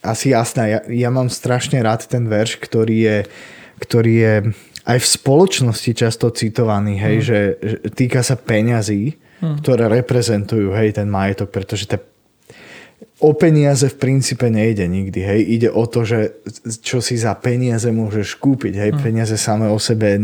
asi 0.05 0.29
jasná. 0.29 0.69
Ja, 0.69 0.79
ja 0.93 1.09
mám 1.09 1.33
strašne 1.33 1.81
rád 1.81 2.05
ten 2.05 2.29
verš, 2.29 2.61
ktorý 2.61 2.97
je, 3.01 3.17
ktorý 3.81 4.13
je 4.13 4.35
aj 4.85 4.97
v 5.01 5.07
spoločnosti 5.09 5.91
často 5.97 6.29
citovaný, 6.29 7.01
hej, 7.01 7.17
mm. 7.17 7.25
že, 7.25 7.39
že 7.57 7.75
týka 7.97 8.21
sa 8.21 8.37
peňazí 8.37 9.17
hmm. 9.43 9.59
ktoré 9.59 9.91
reprezentujú 9.91 10.71
hej, 10.71 10.95
ten 10.95 11.11
majetok, 11.11 11.51
pretože 11.51 11.83
te, 11.83 11.99
o 13.19 13.35
peniaze 13.35 13.91
v 13.91 13.99
princípe 13.99 14.47
nejde 14.47 14.87
nikdy. 14.87 15.19
Hej. 15.19 15.39
Ide 15.59 15.69
o 15.75 15.83
to, 15.83 16.07
že 16.07 16.39
čo 16.79 17.03
si 17.03 17.19
za 17.19 17.35
peniaze 17.35 17.91
môžeš 17.91 18.39
kúpiť. 18.39 18.73
Hej. 18.79 18.91
Hmm. 18.95 19.01
Peniaze 19.03 19.35
samé 19.35 19.67
o 19.67 19.77
sebe 19.77 20.15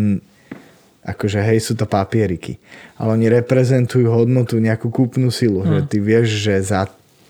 akože 1.04 1.44
hej, 1.44 1.60
sú 1.60 1.74
to 1.76 1.84
papieriky. 1.84 2.56
Ale 2.96 3.20
oni 3.20 3.28
reprezentujú 3.28 4.08
hodnotu, 4.08 4.60
nejakú 4.60 4.88
kúpnu 4.88 5.28
silu. 5.32 5.64
Hmm. 5.64 5.70
Že 5.70 5.80
ty 5.92 5.98
vieš, 6.00 6.28
že 6.40 6.56
za 6.64 6.88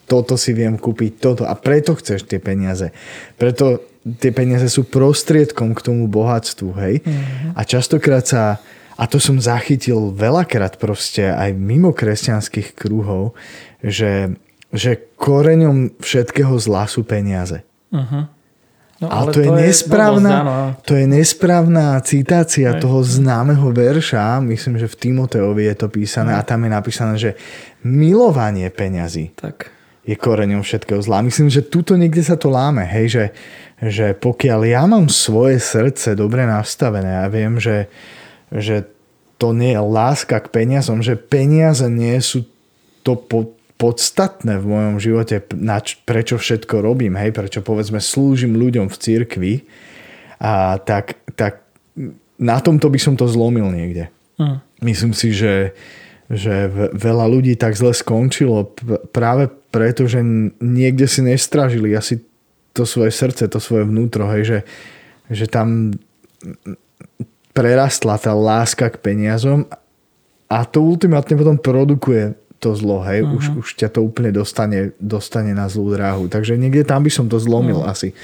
toto 0.10 0.34
si 0.42 0.58
viem 0.58 0.74
kúpiť 0.74 1.22
toto 1.22 1.44
a 1.46 1.54
preto 1.54 1.94
chceš 1.94 2.26
tie 2.26 2.42
peniaze. 2.42 2.90
Preto 3.38 3.86
tie 4.18 4.34
peniaze 4.34 4.66
sú 4.66 4.90
prostriedkom 4.90 5.78
k 5.78 5.86
tomu 5.86 6.10
bohatstvu, 6.10 6.70
hej. 6.82 6.96
Mm-hmm. 7.06 7.52
A 7.54 7.62
častokrát 7.62 8.26
sa 8.26 8.58
a 9.00 9.08
to 9.08 9.16
som 9.16 9.40
zachytil 9.40 10.12
veľakrát 10.12 10.76
proste 10.76 11.32
aj 11.32 11.56
mimo 11.56 11.96
kresťanských 11.96 12.76
kruhov, 12.76 13.32
že, 13.80 14.36
že 14.76 15.00
koreňom 15.16 16.04
všetkého 16.04 16.60
zla 16.60 16.84
sú 16.84 17.08
peniaze. 17.08 17.64
Uh-huh. 17.96 18.28
No, 19.00 19.08
ale, 19.08 19.32
ale 19.32 19.32
to, 19.32 19.40
to, 19.40 19.46
je 19.48 19.52
nesprávna, 19.56 20.36
je 20.36 20.84
to 20.84 20.94
je 21.00 21.06
nesprávna 21.08 21.96
citácia 22.04 22.76
aj, 22.76 22.84
toho 22.84 23.00
známeho 23.00 23.72
verša, 23.72 24.44
myslím, 24.44 24.76
že 24.76 24.92
v 24.92 25.00
Timoteovi 25.08 25.72
je 25.72 25.76
to 25.80 25.88
písané 25.88 26.36
aj. 26.36 26.44
a 26.44 26.48
tam 26.52 26.68
je 26.68 26.72
napísané, 26.76 27.14
že 27.16 27.32
milovanie 27.88 28.68
peňazí 28.68 29.32
tak. 29.40 29.72
je 30.04 30.20
koreňom 30.20 30.60
všetkého 30.60 31.00
zla. 31.00 31.24
Myslím, 31.24 31.48
že 31.48 31.64
tuto 31.64 31.96
niekde 31.96 32.20
sa 32.20 32.36
to 32.36 32.52
láme, 32.52 32.84
hej, 32.84 33.08
že, 33.08 33.26
že 33.80 34.08
pokiaľ 34.20 34.68
ja 34.68 34.84
mám 34.84 35.08
svoje 35.08 35.64
srdce 35.64 36.20
dobre 36.20 36.44
nastavené 36.44 37.24
a 37.24 37.32
viem, 37.32 37.56
že, 37.56 37.88
že 38.54 38.90
to 39.40 39.56
nie 39.56 39.72
je 39.72 39.82
láska 39.82 40.44
k 40.44 40.52
peniazom, 40.52 41.00
že 41.00 41.16
peniaze 41.16 41.88
nie 41.88 42.20
sú 42.20 42.44
to 43.08 43.16
po, 43.16 43.56
podstatné 43.80 44.60
v 44.60 44.66
mojom 44.68 44.96
živote, 45.00 45.40
na 45.56 45.80
č, 45.80 45.96
prečo 46.04 46.36
všetko 46.36 46.84
robím, 46.84 47.16
hej, 47.16 47.32
prečo 47.32 47.64
povedzme 47.64 48.04
slúžim 48.04 48.60
ľuďom 48.60 48.92
v 48.92 49.00
cirkvi, 49.00 49.54
a 50.40 50.80
tak, 50.80 51.20
tak 51.36 51.68
na 52.40 52.58
tomto 52.64 52.88
by 52.88 53.00
som 53.00 53.20
to 53.20 53.28
zlomil 53.28 53.68
niekde. 53.72 54.08
Mm. 54.40 54.64
Myslím 54.80 55.12
si, 55.12 55.36
že, 55.36 55.76
že 56.32 56.72
veľa 56.96 57.28
ľudí 57.28 57.60
tak 57.60 57.76
zle 57.76 57.92
skončilo 57.92 58.72
práve 59.12 59.52
preto, 59.72 60.08
že 60.08 60.24
niekde 60.64 61.12
si 61.12 61.20
nestražili 61.20 61.92
asi 61.92 62.24
to 62.72 62.88
svoje 62.88 63.12
srdce, 63.12 63.52
to 63.52 63.60
svoje 63.60 63.84
vnútro, 63.84 64.32
hej, 64.32 64.44
že, 64.48 64.60
že 65.28 65.46
tam 65.52 66.00
prerastla 67.60 68.16
tá 68.16 68.32
láska 68.32 68.88
k 68.88 68.96
peniazom 69.04 69.68
a 70.48 70.64
to 70.64 70.80
ultimátne 70.80 71.36
potom 71.36 71.60
produkuje 71.60 72.40
to 72.60 72.72
zlo, 72.76 73.04
hej, 73.04 73.24
uh-huh. 73.24 73.36
už, 73.36 73.46
mhm. 73.52 73.56
už 73.60 73.68
ťa 73.76 73.90
to 73.92 74.00
úplne 74.00 74.32
dostane, 74.32 74.96
dostane 75.00 75.52
na 75.52 75.68
zlú 75.68 75.92
dráhu. 75.92 76.32
Takže 76.32 76.56
niekde 76.56 76.88
tam 76.88 77.04
by 77.04 77.12
som 77.12 77.28
to 77.28 77.40
zlomil 77.40 77.84
uh-huh. 77.84 77.92
asi. 77.92 78.16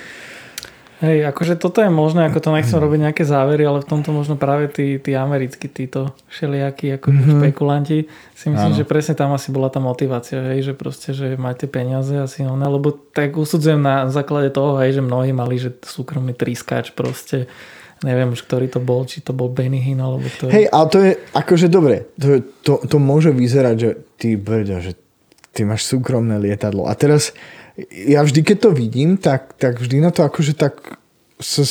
Hej, 1.03 1.27
akože 1.27 1.59
toto 1.59 1.83
je 1.83 1.91
možné, 1.91 2.23
ako 2.23 2.39
to 2.39 2.55
nechcem 2.55 2.79
robiť 2.79 3.11
nejaké 3.11 3.23
závery, 3.27 3.67
ale 3.67 3.83
v 3.83 3.89
tomto 3.91 4.15
možno 4.15 4.39
práve 4.39 4.71
tí, 4.71 4.95
tí 4.95 5.11
americkí, 5.11 5.67
títo 5.67 6.15
všelijakí 6.31 6.95
ako 6.95 7.07
mm-hmm. 7.11 7.31
špekulanti, 7.35 7.99
si 8.31 8.45
myslím, 8.47 8.71
ano. 8.71 8.79
že 8.79 8.87
presne 8.87 9.11
tam 9.11 9.35
asi 9.35 9.51
bola 9.51 9.67
tá 9.67 9.83
motivácia, 9.83 10.39
hej, 10.55 10.71
že 10.71 10.73
proste, 10.73 11.11
že 11.11 11.35
máte 11.35 11.67
peniaze 11.67 12.15
asi 12.15 12.47
ono, 12.47 12.63
lebo 12.63 12.95
tak 13.11 13.35
usudzujem 13.35 13.83
na 13.83 14.07
základe 14.07 14.55
toho, 14.55 14.79
hej, 14.79 14.95
že 14.95 15.03
mnohí 15.03 15.35
mali, 15.35 15.59
že 15.59 15.75
súkromný 15.83 16.31
trískač 16.31 16.95
proste, 16.95 17.51
neviem 18.03 18.35
už, 18.35 18.43
ktorý 18.43 18.67
to 18.67 18.83
bol, 18.83 19.07
či 19.07 19.23
to 19.23 19.31
bol 19.31 19.47
Benny 19.47 19.79
Hinn, 19.79 20.03
alebo 20.03 20.27
ktorý... 20.27 20.51
Hej, 20.51 20.65
ale 20.73 20.85
to 20.91 20.97
je, 20.99 21.11
akože 21.31 21.67
dobre, 21.71 22.09
to, 22.19 22.43
to, 22.65 22.73
to 22.83 22.97
môže 22.99 23.31
vyzerať, 23.31 23.75
že 23.79 23.89
ty 24.19 24.35
brďo, 24.35 24.83
že 24.83 24.93
ty 25.55 25.63
máš 25.63 25.87
súkromné 25.87 26.35
lietadlo. 26.35 26.89
A 26.89 26.93
teraz, 26.97 27.31
ja 27.91 28.19
vždy, 28.19 28.43
keď 28.43 28.57
to 28.67 28.69
vidím, 28.75 29.15
tak, 29.15 29.55
tak 29.55 29.79
vždy 29.79 30.03
na 30.03 30.11
to 30.11 30.27
akože 30.27 30.59
tak 30.59 30.99
sa, 31.39 31.63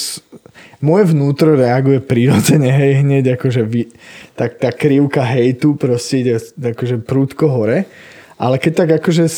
moje 0.80 1.04
vnútro 1.12 1.56
reaguje 1.56 2.00
prirodzene, 2.00 2.68
hej, 2.68 3.04
hneď 3.04 3.40
akože 3.40 3.62
vy, 3.64 3.88
tak 4.36 4.60
tá 4.60 4.72
krivka 4.72 5.24
hejtu 5.24 5.76
proste 5.76 6.24
ide 6.24 6.36
akože 6.40 7.00
prúdko 7.04 7.48
hore. 7.48 7.88
Ale 8.34 8.58
keď 8.58 8.72
tak 8.84 8.90
akože 9.00 9.30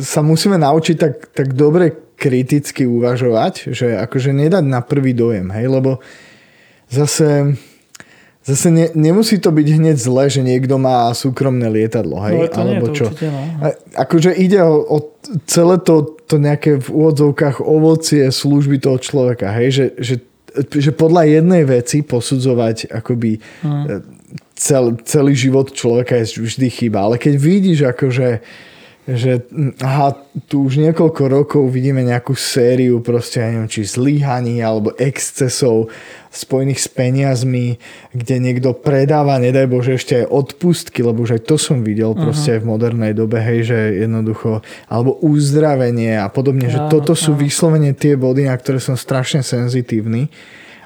sa 0.00 0.24
musíme 0.24 0.56
naučiť 0.56 0.96
tak, 0.96 1.14
tak 1.36 1.52
dobre 1.52 1.94
kriticky 2.18 2.88
uvažovať, 2.88 3.70
že 3.70 3.94
akože 3.94 4.34
nedať 4.34 4.64
na 4.66 4.82
prvý 4.82 5.14
dojem, 5.14 5.52
hej, 5.54 5.70
lebo 5.70 6.02
zase, 6.90 7.56
zase 8.44 8.68
ne, 8.70 8.88
nemusí 8.96 9.38
to 9.38 9.52
byť 9.52 9.68
hneď 9.76 9.96
zle, 9.96 10.24
že 10.28 10.40
niekto 10.40 10.80
má 10.80 11.12
súkromné 11.12 11.68
lietadlo, 11.68 12.20
hej? 12.24 12.36
No, 12.36 12.48
to 12.48 12.58
alebo 12.60 12.86
nie, 12.88 12.92
to 12.92 12.96
čo. 12.96 13.06
Určite, 13.12 13.28
no. 13.28 13.42
A, 13.62 13.66
akože 14.08 14.30
ide 14.34 14.60
o, 14.64 14.76
o 14.88 14.96
celé 15.44 15.76
to, 15.84 16.16
to 16.24 16.40
nejaké 16.40 16.80
v 16.80 16.88
úvodzovkách 16.88 17.60
ovocie 17.60 18.24
služby 18.32 18.80
toho 18.80 18.96
človeka, 18.96 19.52
hej? 19.52 19.68
Že, 19.70 19.86
že, 20.00 20.14
že 20.72 20.90
podľa 20.90 21.28
jednej 21.28 21.62
veci 21.68 22.00
posudzovať 22.02 22.90
akoby 22.90 23.38
hmm. 23.62 23.84
cel, 24.56 24.96
celý 25.04 25.32
život 25.36 25.70
človeka 25.70 26.16
je 26.24 26.40
vždy 26.40 26.68
chyba, 26.72 27.04
ale 27.04 27.16
keď 27.20 27.34
vidíš 27.36 27.78
akože 27.84 28.28
že 29.08 29.40
hm, 29.48 29.80
aha, 29.80 30.12
tu 30.52 30.68
už 30.68 30.84
niekoľko 30.84 31.22
rokov 31.32 31.64
vidíme 31.72 32.04
nejakú 32.04 32.36
sériu 32.36 33.00
proste, 33.00 33.40
ja 33.40 33.48
neviem, 33.48 33.72
či 33.72 33.88
zlíhaní 33.88 34.60
alebo 34.60 34.92
excesov 35.00 35.88
spojených 36.28 36.84
s 36.84 36.88
peniazmi, 36.92 37.80
kde 38.12 38.36
niekto 38.36 38.76
predáva, 38.76 39.40
nedaj 39.40 39.64
Bože, 39.64 39.96
ešte 39.96 40.22
aj 40.22 40.26
odpustky, 40.28 41.00
lebo 41.00 41.24
už 41.24 41.40
aj 41.40 41.42
to 41.48 41.56
som 41.56 41.80
videl 41.80 42.12
uh-huh. 42.12 42.28
proste 42.28 42.60
v 42.60 42.68
modernej 42.68 43.16
dobe, 43.16 43.40
hej, 43.40 43.72
že 43.72 43.78
jednoducho, 44.04 44.60
alebo 44.92 45.16
uzdravenie 45.24 46.20
a 46.20 46.28
podobne, 46.28 46.68
že 46.68 46.76
toto 46.92 47.16
sú 47.16 47.32
vyslovene 47.32 47.96
tie 47.96 48.12
body, 48.12 48.44
na 48.44 48.56
ktoré 48.60 48.76
som 48.76 48.92
strašne 48.92 49.40
senzitívny 49.40 50.28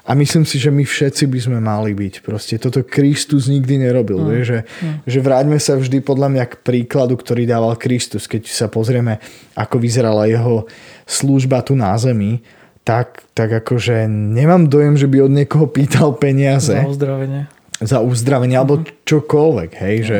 a 0.03 0.11
myslím 0.19 0.43
si, 0.43 0.59
že 0.59 0.67
my 0.67 0.83
všetci 0.83 1.31
by 1.31 1.39
sme 1.39 1.59
mali 1.63 1.95
byť. 1.95 2.27
Proste 2.27 2.59
toto 2.59 2.83
Kristus 2.83 3.47
nikdy 3.47 3.87
nerobil. 3.87 4.19
Mm. 4.19 4.27
Vie, 4.27 4.41
že, 4.43 4.59
mm. 4.67 5.07
že 5.07 5.19
vráťme 5.23 5.55
sa 5.63 5.79
vždy 5.79 6.03
podľa 6.03 6.27
mňa 6.27 6.45
k 6.51 6.55
príkladu, 6.59 7.15
ktorý 7.15 7.47
dával 7.47 7.79
Kristus. 7.79 8.27
Keď 8.27 8.51
sa 8.51 8.67
pozrieme, 8.67 9.23
ako 9.55 9.79
vyzerala 9.79 10.27
jeho 10.27 10.67
služba 11.07 11.63
tu 11.63 11.79
na 11.79 11.95
zemi, 11.95 12.43
tak, 12.83 13.23
tak 13.31 13.63
akože 13.63 14.11
nemám 14.11 14.67
dojem, 14.67 14.99
že 14.99 15.07
by 15.07 15.23
od 15.23 15.31
niekoho 15.31 15.71
pýtal 15.71 16.11
peniaze. 16.19 16.75
Za 16.75 16.83
uzdravenie 16.83 17.62
za 17.83 17.99
uzdravenie, 18.03 18.55
alebo 18.57 18.81
mhm. 18.81 19.05
čokoľvek, 19.05 19.71
hej, 19.79 19.95
že, 20.03 20.17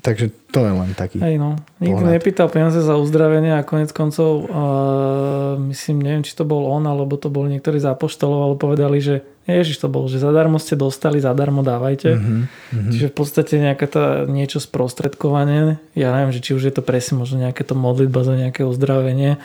takže 0.00 0.32
to 0.52 0.64
je 0.64 0.72
len 0.72 0.90
taký 0.96 1.20
Hej, 1.20 1.36
no. 1.36 1.60
Nikto 1.82 2.06
pohľad. 2.06 2.14
nepýtal 2.16 2.48
peniaze 2.48 2.80
za 2.80 2.96
uzdravenie 2.96 3.60
a 3.60 3.66
konec 3.66 3.92
koncov 3.92 4.48
uh, 4.48 5.60
myslím, 5.68 6.00
neviem, 6.00 6.24
či 6.24 6.32
to 6.32 6.48
bol 6.48 6.64
on, 6.64 6.88
alebo 6.88 7.20
to 7.20 7.28
bol 7.28 7.44
niektorý 7.44 7.76
z 7.76 7.92
apoštolov, 7.92 8.40
ale 8.40 8.54
povedali, 8.56 8.98
že 9.02 9.20
Ježiš 9.46 9.84
to 9.84 9.88
bol, 9.92 10.10
že 10.10 10.18
zadarmo 10.18 10.58
ste 10.58 10.74
dostali, 10.74 11.22
zadarmo 11.22 11.62
dávajte. 11.62 12.18
Mm-hmm. 12.18 12.90
Čiže 12.90 13.06
v 13.12 13.14
podstate 13.14 13.54
nejaké 13.62 13.86
tá, 13.86 14.26
niečo 14.26 14.58
sprostredkovanie, 14.58 15.78
ja 15.94 16.08
neviem, 16.16 16.34
že 16.34 16.42
či 16.42 16.50
už 16.56 16.66
je 16.66 16.74
to 16.74 16.82
presne 16.82 17.22
možno 17.22 17.38
nejaké 17.46 17.62
to 17.62 17.78
modlitba 17.78 18.26
za 18.26 18.34
nejaké 18.34 18.66
uzdravenie, 18.66 19.38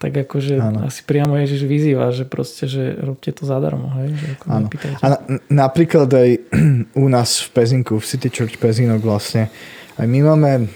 tak 0.00 0.16
akože 0.16 0.56
ano. 0.56 0.88
asi 0.88 1.04
priamo 1.04 1.36
Ježiš 1.36 1.68
vyzýva, 1.68 2.08
že 2.08 2.24
proste, 2.24 2.64
že 2.64 2.96
robte 3.04 3.36
to 3.36 3.44
zadarmo. 3.44 3.92
Hej? 4.00 4.16
Že 4.16 4.26
ako 4.32 4.44
A 5.04 5.06
na, 5.12 5.18
napríklad 5.52 6.08
aj 6.08 6.28
u 7.04 7.06
nás 7.12 7.44
v 7.44 7.48
Pezinku, 7.52 8.00
v 8.00 8.08
City 8.08 8.32
Church 8.32 8.56
Pezinok 8.56 9.04
vlastne, 9.04 9.52
aj 10.00 10.06
my 10.08 10.20
máme 10.24 10.72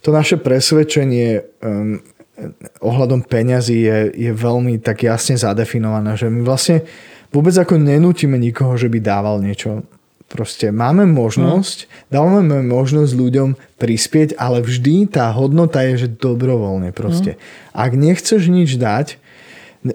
to 0.00 0.08
naše 0.08 0.40
presvedčenie 0.40 1.44
um, 1.60 2.00
ohľadom 2.80 3.28
peňazí 3.28 3.84
je, 3.84 3.98
je 4.16 4.32
veľmi 4.32 4.80
tak 4.80 5.04
jasne 5.04 5.36
zadefinované, 5.36 6.16
že 6.16 6.32
my 6.32 6.40
vlastne 6.40 6.88
vôbec 7.28 7.52
ako 7.52 7.76
nenútime 7.76 8.40
nikoho, 8.40 8.74
že 8.80 8.88
by 8.88 8.98
dával 8.98 9.44
niečo 9.44 9.84
Proste 10.24 10.74
máme 10.74 11.06
možnosť, 11.06 11.78
hmm. 11.84 11.90
dávame 12.10 12.64
možnosť 12.66 13.12
ľuďom 13.14 13.48
prispieť, 13.78 14.34
ale 14.40 14.64
vždy 14.64 15.06
tá 15.12 15.30
hodnota 15.30 15.84
je, 15.86 16.08
že 16.08 16.08
dobrovoľne 16.16 16.90
proste. 16.90 17.36
Hmm. 17.36 17.40
Ak 17.76 17.90
nechceš 17.94 18.50
nič 18.50 18.74
dať, 18.80 19.20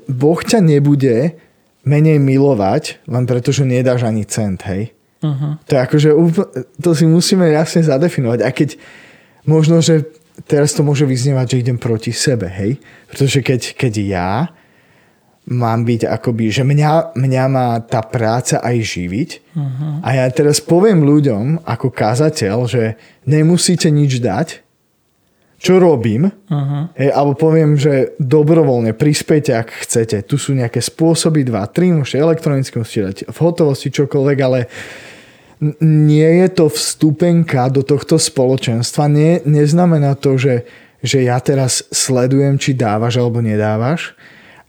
Boh 0.05 0.39
ťa 0.39 0.61
nebude 0.61 1.35
menej 1.81 2.21
milovať, 2.21 3.01
len 3.09 3.25
preto, 3.25 3.49
že 3.49 3.65
nedáš 3.65 4.05
ani 4.05 4.23
cent, 4.23 4.61
hej. 4.69 4.93
Uh-huh. 5.19 5.59
To 5.67 5.71
je 5.75 5.79
akože, 5.81 6.09
to 6.79 6.89
si 6.95 7.03
musíme 7.09 7.43
jasne 7.51 7.83
zadefinovať. 7.83 8.39
A 8.45 8.49
keď 8.53 8.79
možno, 9.43 9.83
že 9.83 10.07
teraz 10.47 10.71
to 10.71 10.85
môže 10.85 11.03
vyznievať, 11.03 11.57
že 11.57 11.61
idem 11.65 11.77
proti 11.81 12.15
sebe, 12.15 12.47
hej? 12.47 12.79
Pretože 13.11 13.43
keď, 13.43 13.61
keď 13.75 13.93
ja 13.99 14.31
mám 15.49 15.81
byť 15.81 16.05
akoby, 16.05 16.53
že 16.53 16.61
mňa, 16.61 17.17
mňa 17.17 17.45
má 17.49 17.81
tá 17.81 18.05
práca 18.05 18.61
aj 18.61 18.77
živiť 18.85 19.29
uh-huh. 19.57 20.05
a 20.05 20.09
ja 20.21 20.25
teraz 20.29 20.61
poviem 20.61 21.01
ľuďom 21.01 21.65
ako 21.65 21.89
kazateľ, 21.89 22.57
že 22.69 22.83
nemusíte 23.25 23.89
nič 23.89 24.21
dať, 24.21 24.61
čo 25.59 25.81
robím, 25.81 26.29
uh-huh. 26.29 26.93
hej, 26.95 27.09
alebo 27.11 27.35
poviem, 27.35 27.75
že 27.75 28.15
dobrovoľne 28.21 28.95
prispejte, 28.95 29.51
ak 29.57 29.83
chcete. 29.83 30.23
Tu 30.23 30.39
sú 30.39 30.55
nejaké 30.55 30.79
spôsoby, 30.79 31.43
dva, 31.43 31.67
tri, 31.67 31.91
môžete 31.91 32.21
elektronicky, 32.21 32.79
musíte 32.79 33.03
dať 33.11 33.17
v 33.27 33.37
hotovosti 33.41 33.89
čokoľvek, 33.91 34.37
ale 34.39 34.69
nie 35.83 36.45
je 36.45 36.47
to 36.55 36.65
vstupenka 36.71 37.67
do 37.67 37.83
tohto 37.83 38.15
spoločenstva. 38.15 39.11
Nie, 39.11 39.43
neznamená 39.43 40.15
to, 40.15 40.39
že, 40.39 40.63
že 41.03 41.27
ja 41.27 41.35
teraz 41.43 41.83
sledujem, 41.91 42.55
či 42.55 42.71
dávaš 42.71 43.19
alebo 43.19 43.43
nedávaš 43.43 44.15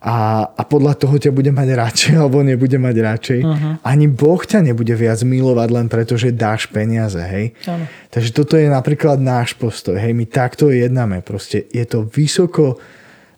a, 0.01 0.49
a 0.57 0.61
podľa 0.65 0.97
toho 0.97 1.21
ťa 1.21 1.29
bude 1.29 1.53
mať 1.53 1.69
radšej 1.77 2.13
alebo 2.25 2.41
nebude 2.41 2.73
mať 2.81 2.95
radšej. 2.97 3.39
Uh-huh. 3.45 3.73
Ani 3.85 4.09
Boh 4.09 4.41
ťa 4.41 4.65
nebude 4.65 4.97
viac 4.97 5.21
milovať 5.21 5.69
len 5.69 5.87
preto, 5.93 6.17
že 6.17 6.33
dáš 6.33 6.65
peniaze. 6.65 7.21
Hej? 7.21 7.53
Takže 8.09 8.29
toto 8.33 8.57
je 8.57 8.65
napríklad 8.65 9.21
náš 9.21 9.53
postoj. 9.53 10.01
Hej? 10.01 10.17
My 10.17 10.25
takto 10.25 10.73
jednáme. 10.73 11.21
Proste 11.21 11.69
je 11.69 11.85
to 11.85 12.09
vysoko 12.09 12.81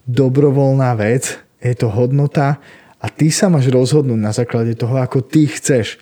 dobrovoľná 0.08 0.96
vec, 0.96 1.36
je 1.60 1.76
to 1.76 1.92
hodnota 1.92 2.64
a 3.04 3.06
ty 3.12 3.28
sa 3.28 3.52
máš 3.52 3.68
rozhodnúť 3.68 4.20
na 4.20 4.32
základe 4.32 4.76
toho, 4.80 5.00
ako 5.04 5.20
ty 5.20 5.52
chceš. 5.52 6.00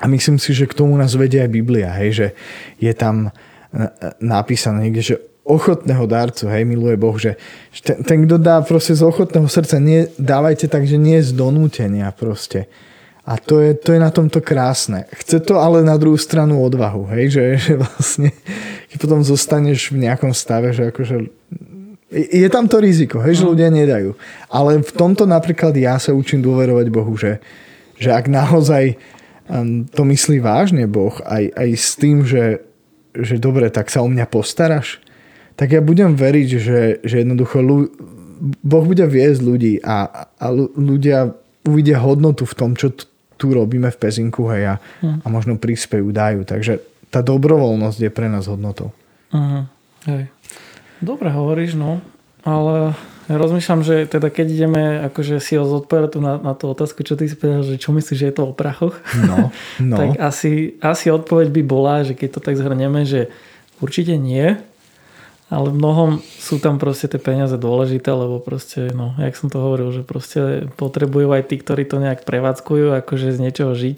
A 0.00 0.08
myslím 0.08 0.40
si, 0.40 0.56
že 0.56 0.64
k 0.64 0.76
tomu 0.76 0.96
nás 0.96 1.12
vedie 1.12 1.44
aj 1.44 1.52
Biblia, 1.52 1.92
hej? 2.00 2.10
že 2.12 2.26
je 2.80 2.92
tam 2.96 3.36
napísané 4.22 4.88
niekde, 4.88 5.02
že 5.02 5.16
ochotného 5.44 6.08
darcu, 6.08 6.48
hej, 6.48 6.64
miluje 6.64 6.96
Boh, 6.96 7.16
že 7.20 7.36
ten, 7.84 8.00
ten 8.00 8.18
kto 8.24 8.40
dá 8.40 8.64
proste 8.64 8.96
z 8.96 9.04
ochotného 9.04 9.44
srdca, 9.44 9.76
nie, 9.76 10.08
dávajte 10.16 10.72
tak, 10.72 10.88
že 10.88 10.96
nie 10.96 11.20
z 11.20 11.36
donútenia 11.36 12.08
proste. 12.16 12.64
A 13.24 13.40
to 13.40 13.60
je, 13.60 13.72
to 13.76 13.96
je 13.96 14.00
na 14.00 14.12
tomto 14.12 14.40
krásne. 14.44 15.08
Chce 15.12 15.40
to 15.44 15.56
ale 15.60 15.80
na 15.80 15.96
druhú 15.96 16.16
stranu 16.16 16.60
odvahu, 16.64 17.08
hej, 17.12 17.32
že, 17.32 17.44
že 17.60 17.72
vlastne 17.76 18.32
keď 18.88 18.96
potom 19.00 19.20
zostaneš 19.20 19.92
v 19.92 20.08
nejakom 20.08 20.32
stave, 20.32 20.72
že 20.72 20.92
akože 20.92 21.28
je 22.14 22.48
tam 22.48 22.70
to 22.70 22.78
riziko, 22.80 23.20
hej, 23.20 23.42
že 23.42 23.48
ľudia 23.48 23.68
nedajú. 23.68 24.14
Ale 24.48 24.80
v 24.80 24.92
tomto 24.94 25.26
napríklad 25.26 25.74
ja 25.76 25.98
sa 25.98 26.14
učím 26.14 26.40
dôverovať 26.40 26.86
Bohu, 26.88 27.12
že, 27.18 27.42
že 27.98 28.14
ak 28.14 28.30
naozaj 28.30 28.96
um, 29.50 29.82
to 29.88 30.06
myslí 30.06 30.38
vážne 30.38 30.86
Boh, 30.86 31.12
aj, 31.26 31.52
aj 31.52 31.68
s 31.74 31.98
tým, 31.98 32.22
že, 32.22 32.62
že 33.12 33.36
dobre, 33.42 33.66
tak 33.68 33.90
sa 33.90 34.00
o 34.00 34.08
mňa 34.08 34.30
postaraš, 34.30 35.02
tak 35.54 35.70
ja 35.70 35.80
budem 35.80 36.18
veriť, 36.18 36.48
že, 36.58 36.80
že 37.06 37.22
jednoducho 37.22 37.62
ľu, 37.62 37.78
Boh 38.60 38.84
bude 38.84 39.06
viesť 39.06 39.40
ľudí 39.40 39.74
a, 39.80 40.26
a 40.26 40.46
ľudia 40.74 41.32
uvidia 41.64 41.98
hodnotu 42.02 42.44
v 42.44 42.54
tom, 42.54 42.70
čo 42.76 42.92
t- 42.92 43.08
tu 43.38 43.50
robíme 43.50 43.88
v 43.90 43.98
Pezinku 43.98 44.46
hej, 44.52 44.74
a, 44.74 44.74
hmm. 45.00 45.24
a 45.24 45.26
možno 45.32 45.56
príspejú, 45.56 46.12
dajú. 46.12 46.44
Takže 46.44 46.82
tá 47.08 47.24
dobrovoľnosť 47.24 47.98
je 48.04 48.10
pre 48.12 48.26
nás 48.28 48.46
hodnotou. 48.50 48.92
Uh-huh. 49.32 49.64
Hej. 50.06 50.30
Dobre 51.02 51.30
hovoríš, 51.30 51.74
no, 51.74 52.02
ale 52.46 52.94
ja 53.24 53.36
rozmýšľam, 53.40 53.80
že 53.80 54.04
teda 54.04 54.28
keď 54.28 54.46
ideme 54.52 54.82
akože 55.08 55.40
si 55.40 55.56
zodpovedať 55.56 56.20
na, 56.20 56.36
na 56.36 56.52
tú 56.52 56.68
otázku, 56.68 57.00
čo 57.02 57.16
ty 57.16 57.24
si 57.24 57.34
povedal, 57.38 57.64
že 57.64 57.80
čo 57.80 57.96
myslíš, 57.96 58.18
že 58.20 58.28
je 58.28 58.36
to 58.36 58.44
o 58.50 58.52
prachoch, 58.52 59.00
no, 59.16 59.48
no. 59.90 59.96
tak 59.96 60.20
asi, 60.20 60.76
asi 60.84 61.08
odpoveď 61.08 61.48
by 61.50 61.62
bola, 61.64 62.04
že 62.04 62.12
keď 62.12 62.28
to 62.36 62.40
tak 62.44 62.60
zhrnieme, 62.60 63.08
že 63.08 63.32
určite 63.80 64.20
nie, 64.20 64.60
ale 65.52 65.68
v 65.70 65.76
mnohom 65.76 66.10
sú 66.24 66.56
tam 66.56 66.80
proste 66.80 67.06
tie 67.06 67.20
peniaze 67.20 67.54
dôležité, 67.60 68.08
lebo 68.10 68.40
proste, 68.40 68.88
no, 68.96 69.12
jak 69.20 69.36
som 69.36 69.52
to 69.52 69.60
hovoril, 69.60 69.92
že 69.92 70.00
proste 70.00 70.68
potrebujú 70.80 71.30
aj 71.36 71.52
tí, 71.52 71.60
ktorí 71.60 71.84
to 71.84 72.00
nejak 72.00 72.24
prevádzkujú, 72.24 72.96
akože 73.04 73.36
z 73.36 73.38
niečoho 73.38 73.76
žiť 73.76 73.96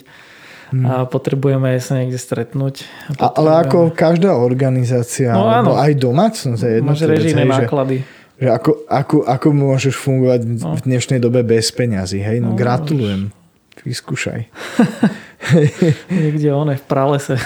hmm. 0.75 0.85
a 0.85 0.93
potrebujeme 1.07 1.79
aj 1.79 1.81
sa 1.87 1.93
niekde 2.03 2.19
stretnúť. 2.19 2.87
A, 3.23 3.31
ale 3.31 3.63
ako 3.63 3.95
každá 3.95 4.35
organizácia, 4.35 5.31
no, 5.31 5.47
áno. 5.47 5.79
aj 5.79 5.95
domácnosť 5.95 6.63
je 6.63 6.73
jedno. 6.83 6.91
Máš 6.91 7.07
režijné 7.07 7.45
náklady. 7.47 8.03
Že 8.37 8.49
ako, 8.53 8.71
ako, 8.85 9.17
ako 9.25 9.49
môžeš 9.55 9.95
fungovať 9.97 10.41
no. 10.45 10.77
v 10.77 10.81
dnešnej 10.85 11.19
dobe 11.23 11.41
bez 11.41 11.73
peňazí, 11.73 12.21
hej? 12.21 12.45
No, 12.45 12.53
no 12.53 12.59
gratulujem. 12.59 13.33
Vyskúšaj. 13.87 14.41
Niekde 16.11 16.49
one 16.53 16.75
v 16.77 16.85
pralese. 16.85 17.37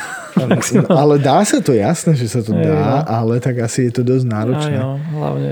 Ale 0.88 1.14
dá 1.18 1.42
sa 1.42 1.58
to, 1.58 1.72
jasné, 1.74 2.14
že 2.14 2.26
sa 2.30 2.40
to 2.44 2.54
dá, 2.54 3.02
ale 3.06 3.38
tak 3.42 3.62
asi 3.62 3.88
je 3.88 3.92
to 3.98 4.02
dosť 4.06 4.24
náročné. 4.26 4.76
Aj, 4.76 4.82
jo, 4.82 4.90
hlavne, 5.16 5.50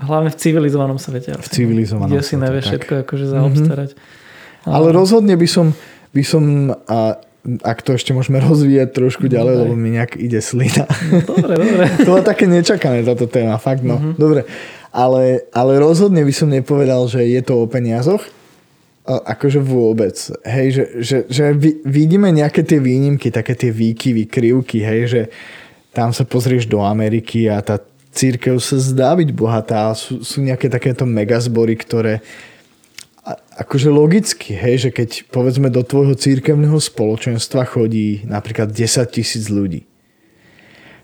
hlavne 0.00 0.30
v 0.32 0.36
civilizovanom 0.38 0.98
svete. 0.98 1.36
V 1.36 1.48
civilizovanom 1.50 2.14
Kde 2.14 2.24
si 2.24 2.36
nevieš 2.38 2.64
všetko 2.72 2.92
akože 3.04 3.26
zaobstarať. 3.28 3.90
Mm-hmm. 3.92 4.70
Ale, 4.70 4.74
ale 4.74 4.88
rozhodne 4.96 5.34
by 5.34 5.48
som, 5.48 5.66
by 6.12 6.22
som 6.24 6.42
a, 6.88 7.18
ak 7.64 7.78
to 7.80 7.96
ešte 7.96 8.12
môžeme 8.12 8.42
rozvíjať 8.48 8.88
trošku 8.92 9.26
ďalej, 9.30 9.54
lebo 9.66 9.74
mi 9.74 9.94
nejak 9.94 10.18
ide 10.18 10.40
slina. 10.44 10.84
No, 11.08 11.22
dobre, 11.24 11.54
dobre. 11.56 11.84
to 12.04 12.08
bolo 12.12 12.24
také 12.24 12.44
nečakané 12.44 13.04
táto 13.06 13.26
téma, 13.30 13.56
fakt 13.56 13.84
no. 13.86 13.96
Mm-hmm. 13.96 14.14
Dobre, 14.18 14.40
ale, 14.92 15.48
ale 15.52 15.72
rozhodne 15.78 16.24
by 16.24 16.34
som 16.34 16.48
nepovedal, 16.48 17.04
že 17.08 17.24
je 17.28 17.40
to 17.44 17.60
o 17.60 17.64
peniazoch, 17.68 18.24
akože 19.08 19.60
vôbec. 19.64 20.14
Hej, 20.44 20.68
že, 20.68 20.84
že, 21.00 21.18
že 21.32 21.44
vidíme 21.88 22.28
nejaké 22.28 22.60
tie 22.60 22.76
výnimky, 22.76 23.32
také 23.32 23.56
tie 23.56 23.72
výkyvy, 23.72 24.28
krivky, 24.28 24.84
hej, 24.84 25.00
že 25.08 25.22
tam 25.96 26.12
sa 26.12 26.28
pozrieš 26.28 26.68
do 26.68 26.84
Ameriky 26.84 27.48
a 27.48 27.64
tá 27.64 27.80
církev 28.12 28.60
sa 28.60 28.76
zdá 28.76 29.16
byť 29.16 29.28
bohatá. 29.32 29.96
Sú, 29.96 30.20
sú 30.20 30.44
nejaké 30.44 30.68
takéto 30.68 31.08
megazbory, 31.08 31.74
ktoré 31.80 32.20
akože 33.58 33.88
logicky, 33.92 34.56
hej, 34.56 34.88
že 34.88 34.90
keď 34.92 35.28
povedzme 35.28 35.68
do 35.68 35.84
tvojho 35.84 36.16
církevného 36.16 36.80
spoločenstva 36.80 37.68
chodí 37.68 38.24
napríklad 38.24 38.72
10 38.72 39.04
tisíc 39.08 39.52
ľudí 39.52 39.84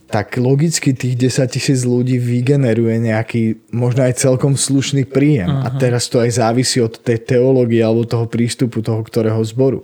tak 0.08 0.36
logicky 0.36 0.92
tých 0.92 1.16
10 1.16 1.54
tisíc 1.54 1.80
ľudí 1.82 2.20
vygeneruje 2.20 3.00
nejaký 3.02 3.72
možno 3.72 4.04
aj 4.04 4.20
celkom 4.20 4.54
slušný 4.54 5.08
príjem. 5.08 5.48
Uh-huh. 5.48 5.66
A 5.66 5.68
teraz 5.74 6.06
to 6.06 6.20
aj 6.20 6.38
závisí 6.38 6.78
od 6.78 7.00
tej 7.00 7.24
teológie 7.24 7.80
alebo 7.80 8.04
toho 8.04 8.28
prístupu 8.28 8.84
toho 8.84 9.00
ktorého 9.00 9.40
zboru. 9.42 9.82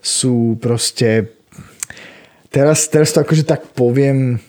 Sú 0.00 0.56
proste... 0.62 1.34
Teraz, 2.48 2.88
teraz 2.88 3.12
to 3.12 3.20
akože 3.20 3.44
tak 3.44 3.76
poviem 3.76 4.40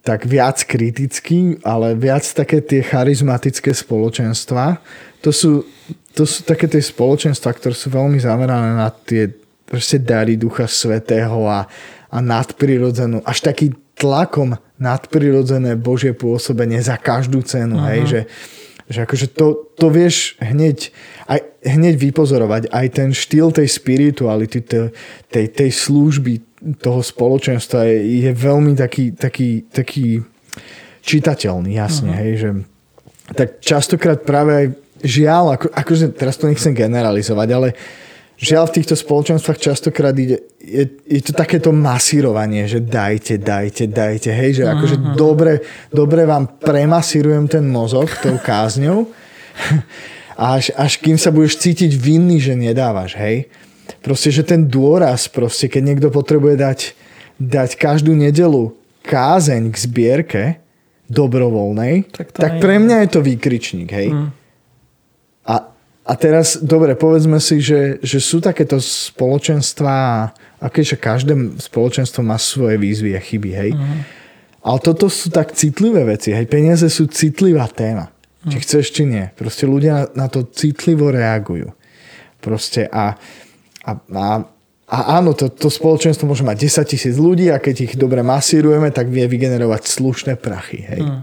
tak 0.00 0.24
viac 0.24 0.64
kriticky, 0.64 1.60
ale 1.60 1.92
viac 1.92 2.24
také 2.24 2.64
tie 2.64 2.80
charizmatické 2.80 3.76
spoločenstva. 3.76 4.80
To 5.20 5.28
sú, 5.28 5.68
to 6.16 6.24
sú 6.24 6.48
také 6.48 6.64
tie 6.64 6.80
spoločenstva, 6.80 7.52
ktoré 7.52 7.76
sú 7.76 7.92
veľmi 7.92 8.16
zamerané 8.16 8.72
na 8.72 8.88
tie 8.88 9.28
proste 9.68 10.00
dary 10.00 10.40
Ducha 10.40 10.64
Svetého 10.64 11.44
a, 11.44 11.68
a 12.08 12.18
nadprirodzenú, 12.24 13.20
až 13.20 13.44
taký 13.44 13.76
tlakom 13.98 14.54
nadprirodzené 14.78 15.74
Božie 15.74 16.14
pôsobenie 16.14 16.78
za 16.78 16.94
každú 16.94 17.42
cenu. 17.42 17.76
Uh-huh. 17.76 17.90
Hej, 17.90 18.00
že, 18.06 18.20
že 18.86 18.98
akože 19.04 19.26
to, 19.34 19.68
to 19.74 19.90
vieš 19.90 20.38
hneď, 20.38 20.94
aj, 21.26 21.42
hneď 21.66 21.98
vypozorovať. 21.98 22.70
Aj 22.70 22.86
ten 22.88 23.10
štýl 23.10 23.50
tej 23.50 23.66
spirituality, 23.66 24.62
tej, 24.62 24.94
tej, 25.28 25.46
tej 25.50 25.70
služby 25.74 26.32
toho 26.78 27.02
spoločenstva 27.02 27.90
je, 27.90 28.22
je 28.22 28.30
veľmi 28.30 28.78
taký, 28.78 29.18
taký, 29.18 29.66
taký 29.66 30.22
čitateľný, 31.02 31.74
jasne. 31.74 32.14
Uh-huh. 32.14 32.22
Hej, 32.22 32.32
že, 32.38 32.50
tak 33.34 33.60
častokrát 33.60 34.22
práve 34.22 34.52
aj 34.54 34.66
žiaľ, 35.04 35.58
ako, 35.58 35.66
akože 35.74 36.06
teraz 36.14 36.38
to 36.38 36.50
nechcem 36.50 36.74
generalizovať, 36.74 37.48
ale 37.54 37.68
žiaľ 38.38 38.70
v 38.70 38.76
týchto 38.80 38.94
spoločenstvách 38.94 39.58
častokrát 39.58 40.14
ide, 40.14 40.37
je, 40.68 40.84
je 41.08 41.20
to 41.24 41.32
takéto 41.32 41.72
masírovanie, 41.72 42.68
že 42.68 42.84
dajte, 42.84 43.40
dajte, 43.40 43.88
dajte, 43.88 44.30
hej, 44.30 44.60
že 44.60 44.64
akože 44.68 44.96
uh-huh. 45.00 45.16
dobre, 45.16 45.52
dobre 45.88 46.28
vám 46.28 46.60
premasírujem 46.60 47.48
ten 47.48 47.64
mozog 47.64 48.12
tou 48.20 48.36
kázňou 48.36 49.08
až, 50.38 50.70
až 50.76 50.92
kým 51.00 51.16
sa 51.16 51.32
budeš 51.32 51.58
cítiť 51.64 51.96
vinný, 51.96 52.38
že 52.38 52.54
nedávaš, 52.54 53.16
hej. 53.18 53.48
Proste, 54.04 54.28
že 54.28 54.44
ten 54.44 54.68
dôraz, 54.68 55.26
proste, 55.26 55.66
keď 55.66 55.82
niekto 55.82 56.08
potrebuje 56.12 56.54
dať, 56.60 56.78
dať 57.40 57.70
každú 57.80 58.12
nedelu 58.12 58.76
kázeň 59.02 59.72
k 59.72 59.76
zbierke 59.80 60.42
dobrovoľnej, 61.08 62.12
tak, 62.12 62.36
tak 62.36 62.52
pre 62.60 62.76
mňa 62.76 63.08
je 63.08 63.08
to 63.10 63.20
výkričník, 63.24 63.90
hej. 63.90 64.08
Uh-huh. 64.12 64.30
A 66.08 66.16
teraz, 66.16 66.56
dobre, 66.64 66.96
povedzme 66.96 67.36
si, 67.36 67.60
že, 67.60 68.00
že 68.00 68.16
sú 68.16 68.40
takéto 68.40 68.80
spoločenstva, 68.80 69.96
a 70.32 70.66
keďže 70.72 70.96
každé 70.96 71.34
spoločenstvo 71.60 72.24
má 72.24 72.40
svoje 72.40 72.80
výzvy 72.80 73.12
a 73.12 73.20
chyby, 73.20 73.50
hej. 73.52 73.70
Uh-huh. 73.76 74.00
Ale 74.64 74.78
toto 74.80 75.12
sú 75.12 75.28
tak 75.28 75.52
citlivé 75.52 76.08
veci, 76.08 76.32
hej. 76.32 76.48
Peniaze 76.48 76.88
sú 76.88 77.12
citlivá 77.12 77.68
téma. 77.68 78.08
Uh-huh. 78.08 78.48
Či 78.48 78.56
mhm. 78.56 78.62
chceš, 78.64 78.84
či 78.88 79.02
nie. 79.04 79.28
Proste 79.36 79.68
ľudia 79.68 80.08
na 80.16 80.32
to 80.32 80.48
citlivo 80.48 81.12
reagujú. 81.12 81.76
Proste 82.40 82.88
a, 82.88 83.12
a, 83.84 83.90
a 83.92 84.26
a 84.88 85.20
áno, 85.20 85.36
to, 85.36 85.52
to 85.52 85.68
spoločenstvo 85.68 86.24
môže 86.24 86.40
mať 86.40 86.64
10 86.64 86.88
tisíc 86.88 87.14
ľudí 87.20 87.52
a 87.52 87.60
keď 87.60 87.92
ich 87.92 87.94
dobre 88.00 88.24
masírujeme, 88.24 88.88
tak 88.88 89.12
vie 89.12 89.28
vygenerovať 89.28 89.84
slušné 89.84 90.40
prachy. 90.40 90.80
Hej. 90.80 91.04
Mm. 91.04 91.20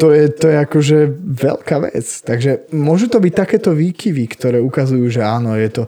To 0.00 0.08
je, 0.08 0.32
to 0.32 0.48
je 0.48 0.56
akože 0.56 0.98
veľká 1.20 1.76
vec. 1.84 2.06
Takže 2.24 2.72
môžu 2.72 3.12
to 3.12 3.20
byť 3.20 3.32
takéto 3.36 3.76
výkyvy, 3.76 4.24
ktoré 4.24 4.56
ukazujú, 4.56 5.04
že 5.12 5.20
áno, 5.20 5.52
je 5.52 5.68
to 5.68 5.82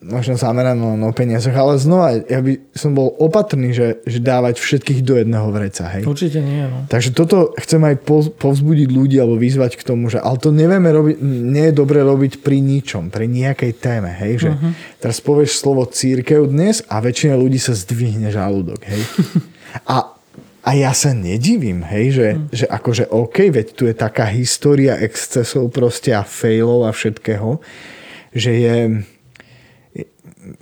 možno 0.00 0.40
zamerané 0.40 0.80
len 0.80 1.00
o 1.04 1.12
peniazoch, 1.12 1.52
ale 1.52 1.76
znova, 1.76 2.16
ja 2.24 2.40
by 2.40 2.72
som 2.72 2.96
bol 2.96 3.12
opatrný, 3.20 3.76
že, 3.76 4.00
že 4.08 4.16
dávať 4.16 4.56
všetkých 4.56 5.04
do 5.04 5.20
jedného 5.20 5.44
vreca. 5.52 5.92
Hej. 5.92 6.08
Určite 6.08 6.40
nie. 6.40 6.64
No. 6.64 6.88
Takže 6.88 7.12
toto 7.12 7.52
chcem 7.60 7.84
aj 7.84 8.00
povzbudiť 8.40 8.88
ľudí 8.88 9.20
alebo 9.20 9.36
vyzvať 9.36 9.76
k 9.76 9.84
tomu, 9.84 10.08
že 10.08 10.16
ale 10.16 10.40
to 10.40 10.56
nevieme 10.56 10.88
robiť, 10.88 11.20
nie 11.22 11.68
je 11.68 11.74
dobre 11.76 12.00
robiť 12.00 12.40
pri 12.40 12.64
ničom, 12.64 13.12
pri 13.12 13.28
nejakej 13.28 13.72
téme. 13.76 14.08
Hej, 14.08 14.48
že 14.48 14.50
uh-huh. 14.56 14.72
teraz 15.04 15.20
povieš 15.20 15.60
slovo 15.60 15.84
církev 15.84 16.48
dnes 16.48 16.80
a 16.88 17.04
väčšina 17.04 17.36
ľudí 17.36 17.60
sa 17.60 17.76
zdvihne 17.76 18.32
žalúdok. 18.32 18.80
Hej. 18.88 19.04
a 19.94 20.09
a 20.60 20.76
ja 20.76 20.92
sa 20.92 21.16
nedivím, 21.16 21.80
hej, 21.88 22.06
že, 22.12 22.28
hmm. 22.36 22.46
že 22.52 22.66
akože 22.68 23.04
OK, 23.08 23.48
veď 23.48 23.66
tu 23.72 23.88
je 23.88 23.96
taká 23.96 24.28
história 24.28 25.00
excesov 25.00 25.72
proste 25.72 26.12
a 26.12 26.20
failov 26.20 26.84
a 26.84 26.92
všetkého, 26.92 27.64
že 28.36 28.52
je, 28.52 28.76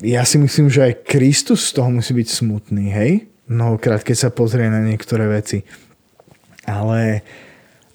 ja 0.06 0.22
si 0.22 0.38
myslím, 0.38 0.70
že 0.70 0.86
aj 0.86 1.02
Kristus 1.02 1.66
z 1.66 1.82
toho 1.82 1.90
musí 1.90 2.14
byť 2.14 2.28
smutný, 2.30 2.94
hej? 2.94 3.26
Mnohokrát, 3.50 4.06
keď 4.06 4.16
sa 4.16 4.30
pozrie 4.30 4.70
na 4.70 4.84
niektoré 4.86 5.26
veci. 5.26 5.66
Ale, 6.62 7.26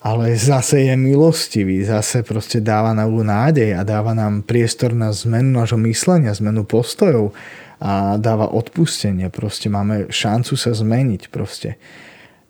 ale 0.04 0.26
zase 0.36 0.84
je 0.90 0.96
milostivý, 1.00 1.88
zase 1.88 2.26
proste 2.26 2.60
dáva 2.60 2.92
nám 2.92 3.16
nádej 3.16 3.80
a 3.80 3.86
dáva 3.88 4.12
nám 4.12 4.44
priestor 4.44 4.92
na 4.92 5.14
zmenu 5.16 5.56
nášho 5.56 5.80
myslenia, 5.80 6.36
zmenu 6.36 6.68
postojov 6.68 7.32
a 7.84 8.16
dáva 8.16 8.48
odpustenie. 8.48 9.28
Proste 9.28 9.68
máme 9.68 10.08
šancu 10.08 10.56
sa 10.56 10.72
zmeniť 10.72 11.28
proste. 11.28 11.76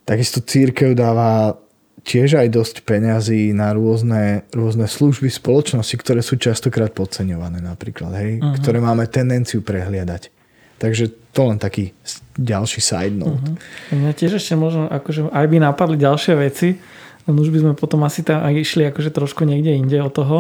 Takisto 0.05 0.45
církev 0.45 0.93
dáva 0.93 1.57
tiež 2.05 2.37
aj 2.37 2.53
dosť 2.53 2.75
peňazí 2.85 3.55
na 3.55 3.73
rôzne, 3.73 4.45
rôzne 4.53 4.85
služby 4.85 5.31
spoločnosti, 5.31 5.95
ktoré 5.97 6.21
sú 6.21 6.37
častokrát 6.37 6.93
podceňované 6.93 7.63
napríklad, 7.63 8.11
hej, 8.19 8.31
uh-huh. 8.37 8.59
ktoré 8.59 8.83
máme 8.83 9.07
tendenciu 9.07 9.63
prehliadať. 9.63 10.29
Takže 10.77 11.09
to 11.31 11.41
len 11.47 11.57
taký 11.57 11.95
ďalší 12.35 12.83
side 12.83 13.15
note. 13.15 13.39
Uh-huh. 13.39 13.55
Mňa 13.95 14.11
tiež 14.13 14.37
ešte 14.37 14.53
možno, 14.59 14.91
akože 14.91 15.31
aj 15.31 15.45
by 15.47 15.57
napadli 15.63 15.95
ďalšie 15.95 16.33
veci, 16.35 16.75
len 17.23 17.35
už 17.39 17.55
by 17.55 17.57
sme 17.63 17.73
potom 17.79 18.03
asi 18.03 18.19
tam 18.19 18.43
išli 18.51 18.91
akože 18.91 19.15
trošku 19.15 19.47
niekde 19.47 19.71
inde 19.71 19.95
od 20.03 20.11
toho, 20.11 20.37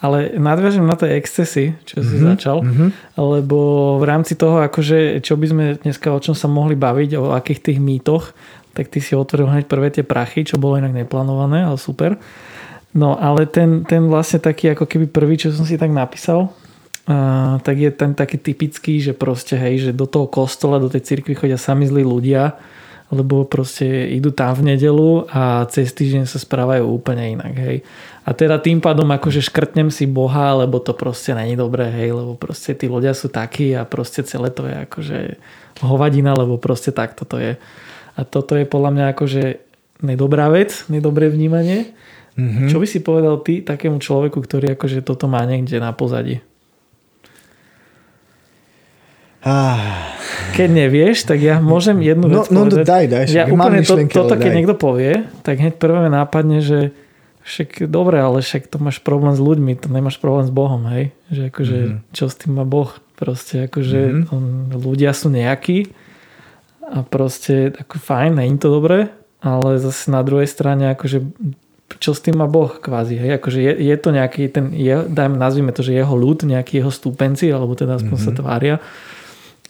ale 0.00 0.36
nadviažem 0.36 0.84
na 0.84 0.92
tie 0.92 1.16
excesy, 1.16 1.72
čo 1.88 2.04
si 2.04 2.20
uh-huh. 2.20 2.36
začal, 2.36 2.60
uh-huh. 2.60 2.88
lebo 3.16 3.58
v 3.96 4.04
rámci 4.04 4.36
toho, 4.36 4.60
akože, 4.60 5.24
čo 5.24 5.40
by 5.40 5.46
sme 5.48 5.64
dneska 5.80 6.12
o 6.12 6.20
čom 6.20 6.36
sa 6.36 6.52
mohli 6.52 6.76
baviť, 6.76 7.10
o 7.16 7.32
akých 7.32 7.72
tých 7.72 7.78
mýtoch, 7.80 8.36
tak 8.76 8.92
ty 8.92 9.00
si 9.00 9.16
otvoril 9.16 9.48
hneď 9.48 9.64
prvé 9.64 9.88
tie 9.88 10.04
prachy, 10.04 10.44
čo 10.44 10.60
bolo 10.60 10.76
inak 10.76 10.92
neplánované, 10.92 11.64
ale 11.64 11.80
super. 11.80 12.20
No 12.92 13.16
ale 13.16 13.48
ten, 13.48 13.88
ten 13.88 14.04
vlastne 14.04 14.36
taký 14.36 14.76
ako 14.76 14.84
keby 14.84 15.08
prvý, 15.08 15.40
čo 15.40 15.48
som 15.52 15.64
si 15.64 15.80
tak 15.80 15.88
napísal, 15.88 16.52
uh, 17.08 17.56
tak 17.64 17.76
je 17.80 17.88
ten 17.88 18.12
taký 18.12 18.36
typický, 18.36 19.00
že 19.00 19.16
proste 19.16 19.56
hej, 19.56 19.88
že 19.88 19.90
do 19.96 20.04
toho 20.04 20.28
kostola, 20.28 20.76
do 20.76 20.92
tej 20.92 21.04
cirkvi 21.08 21.32
chodia 21.32 21.56
sami 21.56 21.88
zlí 21.88 22.04
ľudia, 22.04 22.56
lebo 23.06 23.46
proste 23.46 23.86
idú 24.10 24.34
tam 24.34 24.58
v 24.58 24.74
nedelu 24.74 25.30
a 25.30 25.62
cez 25.70 25.94
týždeň 25.94 26.26
sa 26.26 26.42
správajú 26.42 26.90
úplne 26.90 27.38
inak, 27.38 27.54
hej. 27.54 27.76
A 28.26 28.34
teda 28.34 28.58
tým 28.58 28.82
pádom 28.82 29.06
akože 29.06 29.38
škrtnem 29.46 29.94
si 29.94 30.10
Boha, 30.10 30.58
lebo 30.58 30.82
to 30.82 30.90
proste 30.90 31.30
není 31.30 31.54
dobré, 31.54 31.86
hej, 31.86 32.10
lebo 32.18 32.34
proste 32.34 32.74
tí 32.74 32.90
ľudia 32.90 33.14
sú 33.14 33.30
takí 33.30 33.70
a 33.78 33.86
proste 33.86 34.26
celé 34.26 34.50
to 34.50 34.66
je 34.66 34.74
akože 34.90 35.18
hovadina, 35.86 36.34
lebo 36.34 36.58
proste 36.58 36.90
takto 36.90 37.22
to 37.22 37.38
je. 37.38 37.54
A 38.18 38.20
toto 38.26 38.58
je 38.58 38.66
podľa 38.66 38.90
mňa 38.90 39.04
akože 39.14 39.42
nedobrá 40.02 40.50
vec, 40.50 40.82
nedobré 40.90 41.30
vnímanie. 41.30 41.94
Mm-hmm. 42.34 42.68
Čo 42.68 42.82
by 42.82 42.86
si 42.90 42.98
povedal 43.06 43.38
ty 43.46 43.62
takému 43.62 44.02
človeku, 44.02 44.42
ktorý 44.42 44.74
akože 44.74 45.06
toto 45.06 45.30
má 45.30 45.46
niekde 45.46 45.78
na 45.78 45.94
pozadí? 45.94 46.42
Ah. 49.46 50.15
Keď 50.56 50.68
nevieš, 50.72 51.28
tak 51.28 51.38
ja 51.44 51.60
môžem 51.60 52.00
jednu 52.00 52.26
no, 52.26 52.40
vec 52.40 52.48
no, 52.48 52.64
povedať. 52.64 52.84
No 52.84 52.88
daj, 52.88 53.04
daj. 53.12 53.24
Ja 53.28 53.44
úplne 53.44 53.84
to, 53.84 53.94
toto, 54.08 54.34
keď 54.40 54.50
daj. 54.50 54.56
niekto 54.56 54.74
povie, 54.74 55.28
tak 55.44 55.60
hneď 55.60 55.76
prvé 55.76 56.08
nápadne, 56.08 56.64
že 56.64 56.96
však 57.46 57.86
dobre, 57.86 58.18
ale 58.18 58.42
však 58.42 58.66
to 58.66 58.82
máš 58.82 58.98
problém 58.98 59.36
s 59.36 59.40
ľuďmi, 59.40 59.78
to 59.78 59.86
nemáš 59.86 60.18
problém 60.18 60.48
s 60.48 60.52
Bohom, 60.52 60.82
hej? 60.90 61.14
Že 61.30 61.42
akože, 61.54 61.78
mm-hmm. 61.78 61.98
čo 62.10 62.24
s 62.26 62.34
tým 62.34 62.52
má 62.58 62.64
Boh? 62.66 62.90
Proste 63.14 63.70
akože 63.70 64.00
mm-hmm. 64.02 64.34
on, 64.34 64.44
ľudia 64.74 65.14
sú 65.14 65.30
nejakí 65.30 65.94
a 66.86 67.06
proste 67.06 67.70
ako 67.74 68.02
fajn, 68.02 68.42
není 68.42 68.58
to 68.58 68.70
dobré, 68.70 69.14
ale 69.42 69.78
zase 69.78 70.10
na 70.10 70.26
druhej 70.26 70.50
strane 70.50 70.90
akože 70.94 71.22
čo 72.02 72.12
s 72.12 72.20
tým 72.20 72.42
má 72.42 72.50
Boh 72.50 72.82
kvázi, 72.82 73.14
hej, 73.14 73.38
akože 73.38 73.62
je, 73.62 73.72
je 73.78 73.96
to 73.96 74.10
nejaký 74.10 74.50
ten, 74.50 74.74
je, 74.74 75.06
dajme, 75.06 75.38
nazvime 75.38 75.70
to, 75.70 75.86
že 75.86 75.94
jeho 75.94 76.18
ľud, 76.18 76.42
nejaký 76.42 76.82
jeho 76.82 76.90
stúpenci, 76.90 77.46
alebo 77.54 77.78
teda 77.78 78.02
aspoň 78.02 78.10
mm-hmm. 78.10 78.26
sa 78.26 78.32
mhm. 78.34 78.38
tvária, 78.42 78.74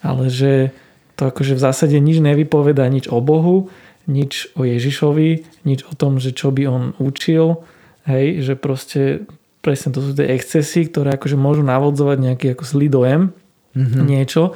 ale 0.06 0.30
že 0.30 0.70
to 1.18 1.26
akože 1.26 1.58
v 1.58 1.64
zásade 1.64 1.96
nič 1.98 2.22
nevypoveda, 2.22 2.86
nič 2.86 3.10
o 3.10 3.18
Bohu, 3.18 3.72
nič 4.06 4.54
o 4.54 4.62
Ježišovi, 4.62 5.64
nič 5.66 5.82
o 5.82 5.92
tom, 5.98 6.22
že 6.22 6.30
čo 6.30 6.54
by 6.54 6.62
on 6.70 6.84
učil, 7.02 7.66
hej, 8.06 8.46
že 8.46 8.54
proste 8.54 9.26
presne 9.64 9.90
to 9.90 9.98
sú 9.98 10.14
tie 10.14 10.30
excesy, 10.30 10.86
ktoré 10.86 11.18
akože 11.18 11.34
môžu 11.34 11.66
navodzovať 11.66 12.18
nejaký 12.22 12.46
ako 12.54 12.62
zlý 12.62 12.86
dojem, 12.86 13.34
mm-hmm. 13.74 14.02
niečo, 14.06 14.54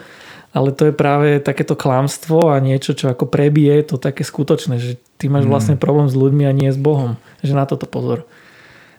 ale 0.54 0.70
to 0.70 0.90
je 0.90 0.94
práve 0.94 1.42
takéto 1.42 1.74
klamstvo 1.74 2.54
a 2.54 2.62
niečo, 2.62 2.94
čo 2.94 3.10
ako 3.10 3.26
prebije 3.26 3.86
to 3.90 3.98
také 3.98 4.22
skutočné, 4.22 4.78
že 4.78 4.98
ty 5.18 5.30
máš 5.30 5.46
mm. 5.46 5.50
vlastne 5.50 5.76
problém 5.78 6.10
s 6.10 6.18
ľuďmi 6.18 6.42
a 6.46 6.52
nie 6.54 6.70
s 6.74 6.78
Bohom. 6.78 7.18
Že 7.38 7.54
na 7.54 7.64
toto 7.70 7.86
pozor. 7.86 8.26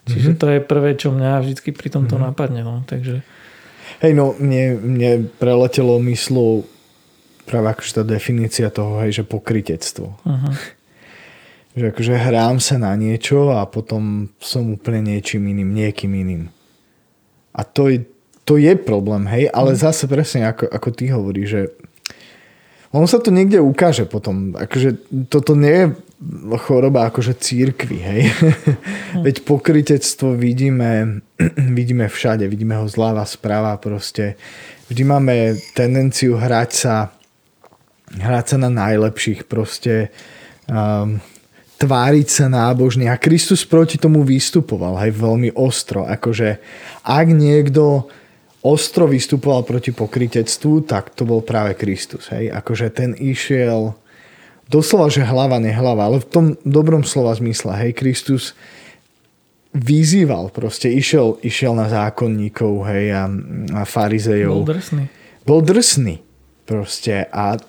Čiže 0.08 0.36
mm-hmm. 0.36 0.42
to 0.42 0.48
je 0.48 0.60
prvé, 0.64 0.90
čo 0.96 1.12
mňa 1.12 1.44
vždy 1.44 1.72
pri 1.76 1.90
tomto 1.92 2.16
mm-hmm. 2.16 2.28
napadne. 2.32 2.62
No. 2.64 2.88
Takže... 2.88 3.20
Hej, 4.00 4.16
no 4.16 4.32
mne, 4.40 4.80
mne 4.80 5.12
preletelo 5.36 6.00
myslou 6.08 6.64
práve 7.44 7.68
akože 7.76 7.92
tá 8.00 8.04
definícia 8.08 8.72
toho, 8.72 9.04
hej, 9.04 9.22
že 9.22 9.24
pokrytectvo. 9.28 10.08
Uh-huh. 10.24 10.54
že 11.76 11.92
akože 11.92 12.16
hrám 12.16 12.64
sa 12.64 12.80
na 12.80 12.96
niečo 12.96 13.52
a 13.52 13.68
potom 13.68 14.32
som 14.40 14.72
úplne 14.72 15.12
niečím 15.12 15.52
iným, 15.52 15.76
niekým 15.76 16.12
iným. 16.16 16.44
A 17.52 17.68
to 17.68 17.92
je, 17.92 18.08
to 18.48 18.56
je 18.56 18.72
problém, 18.80 19.28
hej, 19.28 19.52
ale 19.52 19.76
mm. 19.76 19.80
zase 19.80 20.08
presne 20.08 20.48
ako, 20.48 20.72
ako 20.72 20.90
ty 20.96 21.12
hovoríš, 21.12 21.48
že 21.52 21.62
ono 22.92 23.08
sa 23.08 23.24
to 23.24 23.32
niekde 23.32 23.60
ukáže 23.60 24.04
potom. 24.04 24.52
Akože 24.56 25.00
toto 25.32 25.56
nie 25.56 25.72
je 25.72 25.86
choroba 26.62 27.10
akože 27.10 27.34
církvy, 27.34 27.98
hej. 27.98 28.22
Mm. 29.18 29.26
Veď 29.26 29.42
pokrytectvo 29.42 30.38
vidíme, 30.38 31.22
vidíme 31.78 32.06
všade, 32.08 32.46
vidíme 32.46 32.78
ho 32.78 32.86
zľava, 32.86 33.26
správa 33.26 33.74
proste. 33.82 34.38
Vždy 34.88 35.04
máme 35.04 35.36
tendenciu 35.74 36.38
hrať 36.38 36.72
sa 36.72 36.96
hrať 38.12 38.46
sa 38.56 38.58
na 38.60 38.68
najlepších 38.68 39.48
proste 39.48 40.12
um, 40.68 41.24
tváriť 41.80 42.28
sa 42.28 42.46
nábožne 42.52 43.08
a 43.08 43.16
Kristus 43.16 43.64
proti 43.64 43.96
tomu 43.96 44.28
vystupoval 44.28 45.00
aj 45.00 45.12
veľmi 45.16 45.50
ostro. 45.56 46.04
Akože 46.04 46.60
ak 47.08 47.28
niekto 47.32 48.12
ostro 48.62 49.08
vystupoval 49.10 49.66
proti 49.66 49.90
pokritectvu, 49.96 50.86
tak 50.86 51.16
to 51.16 51.26
bol 51.26 51.42
práve 51.42 51.74
Kristus. 51.80 52.30
Hej? 52.30 52.54
Akože 52.54 52.94
ten 52.94 53.18
išiel 53.18 53.96
doslova, 54.72 55.12
že 55.12 55.28
hlava, 55.28 55.60
nehlava, 55.60 56.08
ale 56.08 56.24
v 56.24 56.28
tom 56.32 56.46
dobrom 56.64 57.04
slova 57.04 57.36
zmysle. 57.36 57.76
Hej, 57.76 58.00
Kristus 58.00 58.56
vyzýval, 59.76 60.52
proste 60.52 60.88
išiel, 60.88 61.40
išiel 61.44 61.76
na 61.76 61.92
zákonníkov 61.92 62.88
hej, 62.88 63.06
a, 63.12 63.24
a 63.76 63.82
farizejov. 63.84 64.64
Bol 64.64 64.72
drsný. 64.72 65.04
Bol 65.44 65.60
drsný. 65.64 66.16
Proste. 66.64 67.28
A 67.36 67.60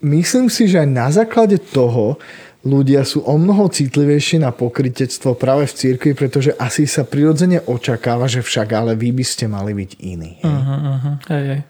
myslím 0.00 0.48
si, 0.48 0.72
že 0.72 0.80
aj 0.84 0.88
na 0.88 1.08
základe 1.12 1.60
toho 1.60 2.16
ľudia 2.64 3.04
sú 3.04 3.24
o 3.24 3.34
mnoho 3.36 3.68
citlivejší 3.68 4.40
na 4.44 4.52
pokrytectvo 4.52 5.36
práve 5.36 5.68
v 5.68 5.76
cirkvi, 5.76 6.12
pretože 6.12 6.52
asi 6.56 6.84
sa 6.84 7.04
prirodzene 7.04 7.64
očakáva, 7.64 8.28
že 8.28 8.44
však 8.44 8.68
ale 8.72 8.92
vy 8.98 9.14
by 9.14 9.24
ste 9.24 9.44
mali 9.48 9.72
byť 9.72 9.90
iní. 10.00 10.42
Uh-huh, 10.44 10.78
uh-huh. 10.96 11.14
Hej, 11.32 11.44
hej. 11.48 11.60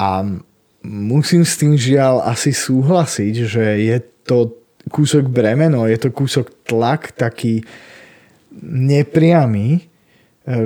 A 0.00 0.08
musím 0.84 1.44
s 1.44 1.60
tým 1.60 1.76
žiaľ 1.76 2.24
asi 2.24 2.52
súhlasiť, 2.52 3.34
že 3.44 3.64
je 3.84 3.96
to 4.24 4.56
kúsok 4.88 5.28
bremeno, 5.28 5.84
je 5.84 5.98
to 6.00 6.08
kúsok 6.08 6.48
tlak 6.64 7.12
taký 7.12 7.62
nepriamy, 8.64 9.90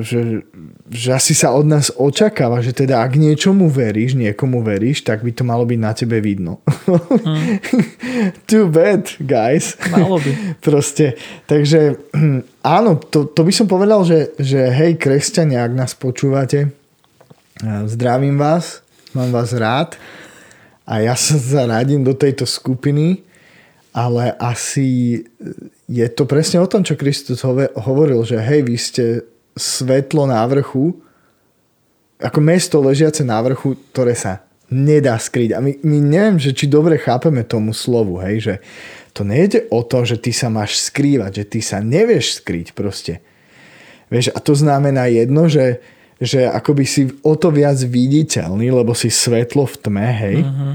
že, 0.00 0.46
že 0.88 1.08
asi 1.12 1.34
sa 1.36 1.52
od 1.52 1.66
nás 1.66 1.92
očakáva, 1.92 2.62
že 2.64 2.72
teda 2.72 3.04
ak 3.04 3.18
niečomu 3.20 3.68
veríš, 3.68 4.16
niekomu 4.16 4.64
veríš, 4.64 5.04
tak 5.04 5.20
by 5.20 5.34
to 5.34 5.44
malo 5.44 5.66
byť 5.66 5.80
na 5.82 5.92
tebe 5.92 6.22
vidno. 6.24 6.62
Mm. 7.26 7.60
Too 8.48 8.70
bad, 8.70 9.12
guys. 9.20 9.76
Malo 9.92 10.22
by. 10.22 10.30
Proste, 10.64 11.18
takže 11.44 12.00
áno, 12.64 12.96
to, 12.96 13.28
to 13.28 13.44
by 13.44 13.52
som 13.52 13.66
povedal, 13.68 14.06
že, 14.06 14.32
že 14.40 14.72
hej, 14.72 14.96
kresťania, 14.96 15.66
ak 15.66 15.72
nás 15.74 15.92
počúvate, 15.92 16.72
Zdravím 17.64 18.36
vás, 18.36 18.83
mám 19.14 19.30
vás 19.30 19.54
rád 19.54 19.96
a 20.84 21.00
ja 21.00 21.14
sa 21.14 21.38
zaradím 21.38 22.04
do 22.04 22.12
tejto 22.12 22.44
skupiny, 22.44 23.22
ale 23.94 24.34
asi 24.42 25.22
je 25.86 26.06
to 26.10 26.26
presne 26.26 26.58
o 26.58 26.66
tom, 26.66 26.82
čo 26.82 26.98
Kristus 26.98 27.46
hovoril, 27.78 28.20
že 28.26 28.42
hej, 28.42 28.66
vy 28.66 28.76
ste 28.76 29.04
svetlo 29.54 30.26
na 30.26 30.42
vrchu, 30.50 30.98
ako 32.18 32.38
mesto 32.42 32.82
ležiace 32.82 33.22
na 33.22 33.38
vrchu, 33.38 33.78
ktoré 33.94 34.18
sa 34.18 34.42
nedá 34.66 35.14
skryť. 35.14 35.54
A 35.54 35.62
my, 35.62 35.78
my 35.86 35.98
neviem, 36.02 36.38
že 36.42 36.50
či 36.50 36.66
dobre 36.66 36.98
chápeme 36.98 37.46
tomu 37.46 37.70
slovu, 37.70 38.18
hej, 38.18 38.36
že 38.42 38.54
to 39.14 39.22
nejde 39.22 39.70
o 39.70 39.86
to, 39.86 40.02
že 40.02 40.18
ty 40.18 40.34
sa 40.34 40.50
máš 40.50 40.90
skrývať, 40.90 41.42
že 41.42 41.44
ty 41.46 41.60
sa 41.62 41.78
nevieš 41.78 42.42
skryť 42.42 42.74
proste. 42.74 43.22
Vieš, 44.10 44.34
a 44.34 44.38
to 44.42 44.58
znamená 44.58 45.06
jedno, 45.06 45.46
že, 45.46 45.78
že 46.22 46.46
akoby 46.46 46.84
si 46.86 47.02
o 47.22 47.34
to 47.34 47.50
viac 47.50 47.78
viditeľný, 47.82 48.70
lebo 48.70 48.94
si 48.94 49.10
svetlo 49.10 49.66
v 49.66 49.76
tme, 49.78 50.08
hej. 50.10 50.38
Uh-huh. 50.46 50.74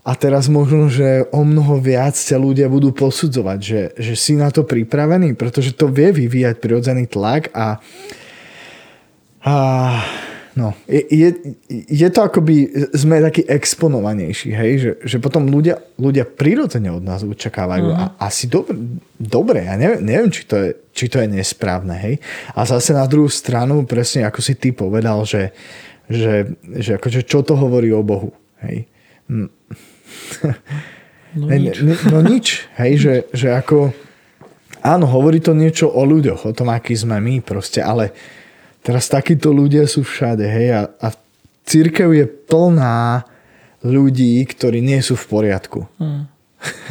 A 0.00 0.16
teraz 0.16 0.48
možno, 0.48 0.88
že 0.88 1.28
o 1.28 1.44
mnoho 1.44 1.76
viac 1.76 2.16
ťa 2.16 2.40
ľudia 2.40 2.72
budú 2.72 2.88
posudzovať, 2.90 3.58
že, 3.60 3.82
že 4.00 4.14
si 4.16 4.32
na 4.32 4.48
to 4.48 4.64
pripravený, 4.64 5.36
pretože 5.36 5.76
to 5.76 5.92
vie 5.92 6.08
vyvíjať 6.08 6.56
prirodzený 6.56 7.04
tlak 7.04 7.52
a, 7.52 7.76
a 9.44 9.54
No, 10.60 10.76
je, 10.84 11.00
je, 11.08 11.28
je 11.88 12.08
to 12.12 12.20
akoby, 12.20 12.68
sme 12.92 13.24
takí 13.24 13.48
exponovanejší, 13.48 14.52
hej, 14.52 14.72
že, 14.76 14.90
že 15.08 15.16
potom 15.16 15.48
ľudia, 15.48 15.80
ľudia 15.96 16.28
prirodzene 16.28 16.92
od 16.92 17.00
nás 17.00 17.24
očakávajú 17.24 17.88
uh-huh. 17.88 18.20
a 18.20 18.28
asi 18.28 18.44
dobre, 18.44 18.76
dobre 19.16 19.64
ja 19.64 19.80
neviem, 19.80 20.04
neviem 20.04 20.28
či, 20.28 20.44
to 20.44 20.60
je, 20.60 20.70
či 20.92 21.08
to 21.08 21.16
je 21.24 21.32
nesprávne, 21.32 21.96
hej. 21.96 22.20
A 22.52 22.68
zase 22.68 22.92
na 22.92 23.08
druhú 23.08 23.32
stranu, 23.32 23.88
presne 23.88 24.28
ako 24.28 24.44
si 24.44 24.52
ty 24.52 24.68
povedal, 24.76 25.24
že, 25.24 25.56
že, 26.12 26.52
že 26.76 27.00
akože 27.00 27.24
čo 27.24 27.40
to 27.40 27.56
hovorí 27.56 27.88
o 27.96 28.04
Bohu, 28.04 28.36
hej. 28.60 28.84
No 29.32 29.48
nič. 31.56 31.80
Ne, 31.80 31.94
no 32.12 32.20
nič, 32.20 32.46
hej, 32.84 32.92
že, 33.00 33.14
že 33.32 33.48
ako 33.48 33.96
áno, 34.84 35.08
hovorí 35.08 35.40
to 35.40 35.56
niečo 35.56 35.88
o 35.88 36.04
ľuďoch, 36.04 36.44
o 36.44 36.52
tom, 36.52 36.68
aký 36.68 36.92
sme 36.92 37.16
my 37.16 37.40
proste, 37.40 37.80
ale 37.80 38.12
Teraz 38.80 39.12
takíto 39.12 39.52
ľudia 39.52 39.84
sú 39.84 40.00
všade, 40.06 40.44
hej, 40.44 40.68
a, 40.72 40.82
a 40.88 41.08
církev 41.68 42.08
je 42.16 42.26
plná 42.26 43.28
ľudí, 43.84 44.40
ktorí 44.44 44.80
nie 44.80 45.00
sú 45.04 45.16
v 45.16 45.26
poriadku. 45.28 45.80
Hmm. 46.00 46.28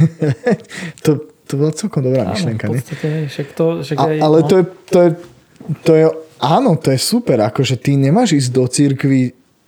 to, 1.06 1.30
to 1.46 1.54
bola 1.58 1.74
celkom 1.74 2.02
dobrá 2.06 2.26
áno, 2.26 2.34
myšlienka. 2.34 2.66
V 2.70 2.78
podstate, 2.78 3.06
nie? 3.10 3.22
však 3.30 3.48
to, 3.54 3.66
však 3.86 3.98
a, 3.98 4.06
aj, 4.06 4.18
ale 4.22 4.38
no. 4.42 4.48
to, 4.48 4.56
je, 4.56 4.66
to, 4.66 4.98
je, 5.02 5.10
to 5.86 5.92
je, 5.94 6.06
áno, 6.42 6.72
to 6.78 6.88
je 6.94 7.00
super, 7.02 7.38
akože 7.46 7.76
ty 7.78 7.98
nemáš 7.98 8.38
ísť 8.38 8.50
do 8.54 8.64
církvy 8.70 9.22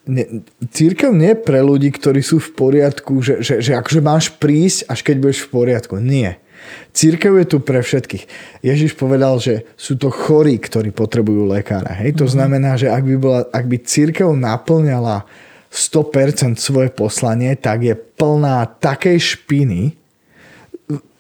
ne, 0.08 0.46
církev 0.74 1.14
nie 1.14 1.34
je 1.34 1.42
pre 1.42 1.62
ľudí, 1.62 1.94
ktorí 1.94 2.26
sú 2.26 2.42
v 2.42 2.50
poriadku, 2.58 3.22
že, 3.22 3.42
že, 3.46 3.62
že 3.62 3.78
akože 3.78 4.02
máš 4.02 4.34
prísť, 4.34 4.90
až 4.90 5.00
keď 5.06 5.16
budeš 5.22 5.40
v 5.46 5.50
poriadku. 5.54 5.96
Nie. 6.02 6.42
Církev 6.92 7.34
je 7.40 7.46
tu 7.48 7.58
pre 7.64 7.80
všetkých. 7.80 8.24
Ježiš 8.66 9.00
povedal, 9.00 9.40
že 9.40 9.68
sú 9.80 9.96
to 9.96 10.12
chorí, 10.12 10.60
ktorí 10.60 10.92
potrebujú 10.92 11.48
lekára. 11.48 11.96
Hej? 11.98 12.20
To 12.20 12.28
mm-hmm. 12.28 12.36
znamená, 12.36 12.72
že 12.76 12.92
ak 12.92 13.04
by, 13.04 13.16
bola, 13.16 13.42
ak 13.50 13.66
by 13.66 13.78
církev 13.80 14.28
naplňala 14.36 15.24
100% 15.72 16.60
svoje 16.60 16.92
poslanie, 16.92 17.56
tak 17.56 17.88
je 17.88 17.96
plná 17.96 18.68
takej 18.80 19.18
špiny, 19.40 19.96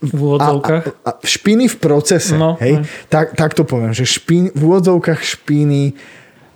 v 0.01 0.17
úvodzovkách? 0.17 0.84
A, 0.84 0.91
a, 1.08 1.12
a 1.15 1.23
špiny 1.23 1.69
v 1.69 1.77
procese. 1.77 2.34
No, 2.36 2.58
hej? 2.58 2.82
Tak, 3.08 3.38
tak 3.38 3.54
to 3.54 3.63
poviem, 3.63 3.93
že 3.93 4.04
špín, 4.04 4.49
v 4.51 4.62
úvodzovkách 4.65 5.21
špiny 5.21 5.95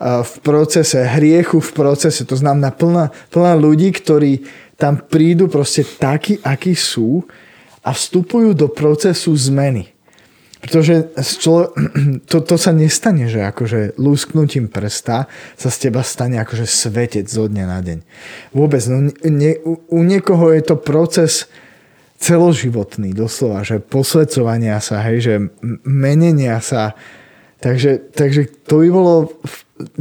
v 0.01 0.35
procese, 0.43 0.99
hriechu 1.07 1.63
v 1.63 1.71
procese. 1.71 2.27
To 2.27 2.35
znamená 2.35 2.75
plná, 2.75 3.15
plná 3.31 3.53
ľudí, 3.55 3.95
ktorí 3.95 4.43
tam 4.75 4.99
prídu 4.99 5.47
proste 5.47 5.87
takí, 5.87 6.35
akí 6.43 6.75
sú 6.75 7.23
a 7.85 7.93
vstupujú 7.93 8.57
do 8.57 8.65
procesu 8.65 9.37
zmeny. 9.37 9.93
Pretože 10.65 11.13
to, 12.29 12.37
to 12.41 12.55
sa 12.57 12.73
nestane, 12.73 13.29
že 13.29 13.45
akože 13.45 14.01
lúsknutím 14.01 14.65
prsta 14.65 15.29
sa 15.53 15.69
z 15.69 15.77
teba 15.77 16.01
stane 16.01 16.41
akože 16.41 16.65
svetec 16.65 17.29
zo 17.29 17.45
dňa 17.45 17.65
na 17.69 17.79
deň. 17.85 17.99
Vôbec. 18.57 18.81
No, 18.89 19.13
nie, 19.29 19.61
u, 19.61 19.77
u 19.77 19.99
niekoho 20.01 20.49
je 20.49 20.65
to 20.65 20.75
proces 20.81 21.45
celoživotný, 22.17 23.13
doslova, 23.13 23.61
že 23.61 23.77
posvedcovania 23.77 24.81
sa, 24.81 25.05
hej, 25.05 25.17
že 25.21 25.33
menenia 25.85 26.57
sa. 26.63 26.97
Takže, 27.61 28.09
takže 28.13 28.65
to 28.65 28.81
by 28.81 28.89
bolo, 28.89 29.15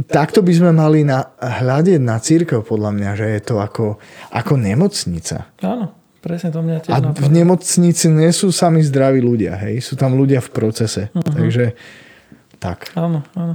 takto 0.09 0.41
by 0.41 0.53
sme 0.55 0.71
mali 0.73 1.05
na, 1.05 1.29
hľadiť 1.37 1.99
na 2.01 2.17
církev, 2.17 2.65
podľa 2.65 2.91
mňa, 2.95 3.11
že 3.19 3.27
je 3.37 3.41
to 3.43 3.55
ako, 3.61 4.01
ako 4.31 4.53
nemocnica. 4.57 5.53
Áno. 5.61 6.04
Presne 6.25 6.49
to 6.49 6.65
mňa 6.65 6.77
tiež 6.81 6.93
A 6.97 6.97
napadlo. 7.05 7.21
v 7.21 7.27
nemocnici 7.29 8.09
nie 8.09 8.33
sú 8.33 8.49
sami 8.49 8.81
zdraví 8.81 9.21
ľudia, 9.21 9.61
hej? 9.61 9.77
Sú 9.85 9.93
tam 9.93 10.17
ľudia 10.17 10.41
v 10.41 10.49
procese. 10.49 11.13
Uh-huh. 11.13 11.21
Takže 11.21 11.77
tak. 12.57 12.89
Áno, 12.97 13.21
áno. 13.37 13.53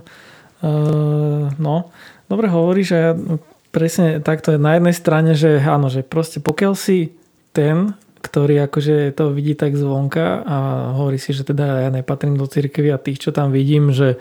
Uh, 0.63 1.51
no, 1.59 1.91
dobre 2.31 2.47
hovoríš, 2.47 2.95
že 2.95 2.99
ja 3.03 3.13
presne 3.75 4.23
takto 4.23 4.55
je 4.55 4.63
na 4.63 4.79
jednej 4.79 4.95
strane, 4.95 5.33
že 5.35 5.59
áno, 5.59 5.91
že 5.91 6.07
proste 6.07 6.39
pokiaľ 6.39 6.79
si 6.79 7.11
ten, 7.51 7.99
ktorý 8.23 8.71
akože 8.71 9.19
to 9.19 9.35
vidí 9.35 9.59
tak 9.59 9.75
zvonka 9.75 10.47
a 10.47 10.57
hovorí 10.95 11.19
si, 11.19 11.35
že 11.35 11.43
teda 11.43 11.89
ja 11.89 11.91
nepatrím 11.91 12.39
do 12.39 12.47
cirkvi 12.47 12.93
a 12.95 13.03
tých, 13.03 13.19
čo 13.19 13.31
tam 13.35 13.51
vidím, 13.51 13.91
že 13.91 14.21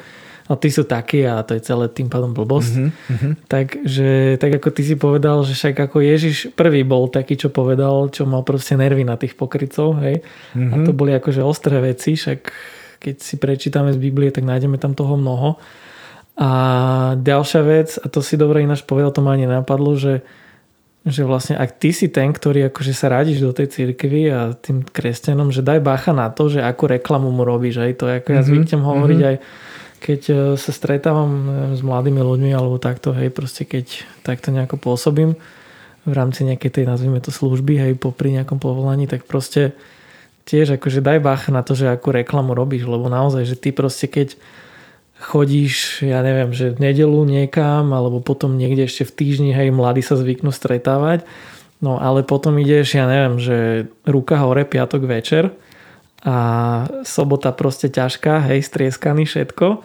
no 0.50 0.58
tí 0.58 0.74
sú 0.74 0.82
takí 0.84 1.22
a 1.30 1.46
to 1.46 1.54
je 1.54 1.62
celé 1.62 1.86
tým 1.94 2.10
pádom 2.10 2.34
blbosť. 2.34 2.74
Mm-hmm. 2.74 3.32
Takže 3.46 4.42
tak 4.42 4.58
ako 4.58 4.70
ty 4.74 4.82
si 4.82 4.96
povedal, 4.98 5.46
že 5.46 5.54
však 5.54 5.78
ako 5.78 6.02
Ježiš 6.02 6.50
prvý 6.58 6.82
bol 6.82 7.06
taký, 7.06 7.38
čo 7.38 7.54
povedal, 7.54 8.10
čo 8.10 8.26
mal 8.26 8.42
proste 8.42 8.74
nervy 8.74 9.06
na 9.06 9.14
tých 9.14 9.38
pokrycov, 9.38 10.02
hej. 10.02 10.26
Mm-hmm. 10.58 10.74
A 10.74 10.76
to 10.82 10.92
boli 10.92 11.14
akože 11.14 11.46
ostré 11.46 11.78
veci, 11.78 12.18
však 12.18 12.50
keď 13.00 13.16
si 13.22 13.38
prečítame 13.38 13.94
z 13.94 14.02
Biblie, 14.02 14.34
tak 14.34 14.44
nájdeme 14.44 14.82
tam 14.82 14.98
toho 14.98 15.16
mnoho. 15.16 15.62
A 16.40 16.50
ďalšia 17.20 17.62
vec, 17.64 17.90
a 18.02 18.10
to 18.10 18.26
si 18.26 18.34
dobre 18.34 18.66
ináč 18.66 18.82
povedal, 18.84 19.14
to 19.14 19.22
ma 19.22 19.38
ani 19.38 19.46
napadlo, 19.46 19.94
že 19.94 20.26
že 21.08 21.24
vlastne 21.24 21.56
ak 21.56 21.80
ty 21.80 21.96
si 21.96 22.12
ten, 22.12 22.36
ktorý 22.36 22.68
akože 22.70 22.92
sa 22.92 23.08
radíš 23.08 23.40
do 23.40 23.56
tej 23.56 23.72
cirkvi 23.72 24.28
a 24.30 24.52
tým 24.52 24.84
kresťanom, 24.84 25.48
že 25.50 25.64
daj 25.64 25.80
bacha 25.80 26.12
na 26.12 26.28
to, 26.28 26.52
že 26.52 26.60
akú 26.60 26.92
reklamu 26.92 27.32
mu 27.32 27.48
robíš. 27.48 27.80
Aj 27.80 27.94
to, 27.96 28.04
ako 28.04 28.30
ja 28.36 28.44
mm-hmm. 28.44 28.46
zvyknem 28.46 28.84
hovoriť 28.84 29.20
mm-hmm. 29.24 29.32
aj 29.32 29.38
keď 30.00 30.22
e, 30.32 30.36
sa 30.56 30.72
stretávam 30.72 31.32
neviem, 31.46 31.74
s 31.76 31.82
mladými 31.84 32.22
ľuďmi 32.24 32.52
alebo 32.56 32.80
takto, 32.82 33.12
hej, 33.12 33.30
proste 33.30 33.68
keď 33.68 34.08
takto 34.24 34.50
nejako 34.50 34.80
pôsobím 34.80 35.36
v 36.08 36.14
rámci 36.16 36.48
nejakej 36.48 36.72
tej, 36.80 36.86
nazvime 36.88 37.20
to 37.20 37.30
služby, 37.30 37.76
hej, 37.78 37.94
popri 38.00 38.32
nejakom 38.34 38.58
povolaní, 38.58 39.06
tak 39.06 39.28
proste 39.28 39.76
tiež 40.48 40.82
akože 40.82 41.06
daj 41.06 41.20
bach 41.22 41.46
na 41.52 41.62
to, 41.62 41.78
že 41.78 41.92
akú 41.92 42.10
reklamu 42.10 42.58
robíš, 42.58 42.90
lebo 42.90 43.12
naozaj, 43.12 43.46
že 43.46 43.60
ty 43.60 43.70
proste 43.70 44.10
keď 44.10 44.34
chodíš, 45.20 46.00
ja 46.02 46.24
neviem, 46.24 46.56
že 46.56 46.72
v 46.72 46.80
nedelu 46.80 47.20
niekam, 47.28 47.92
alebo 47.92 48.24
potom 48.24 48.56
niekde 48.56 48.88
ešte 48.88 49.04
v 49.04 49.16
týždni, 49.20 49.52
hej, 49.52 49.70
mladí 49.76 50.00
sa 50.00 50.16
zvyknú 50.16 50.50
stretávať, 50.50 51.28
no 51.84 52.00
ale 52.00 52.24
potom 52.24 52.56
ideš, 52.56 52.96
ja 52.96 53.06
neviem, 53.06 53.36
že 53.38 53.88
ruka 54.08 54.40
hore, 54.40 54.64
piatok 54.64 55.04
večer, 55.04 55.52
a 56.20 56.36
sobota 57.08 57.56
proste 57.56 57.88
ťažká, 57.88 58.52
hej, 58.52 58.66
strieskaný 58.66 59.24
všetko, 59.24 59.84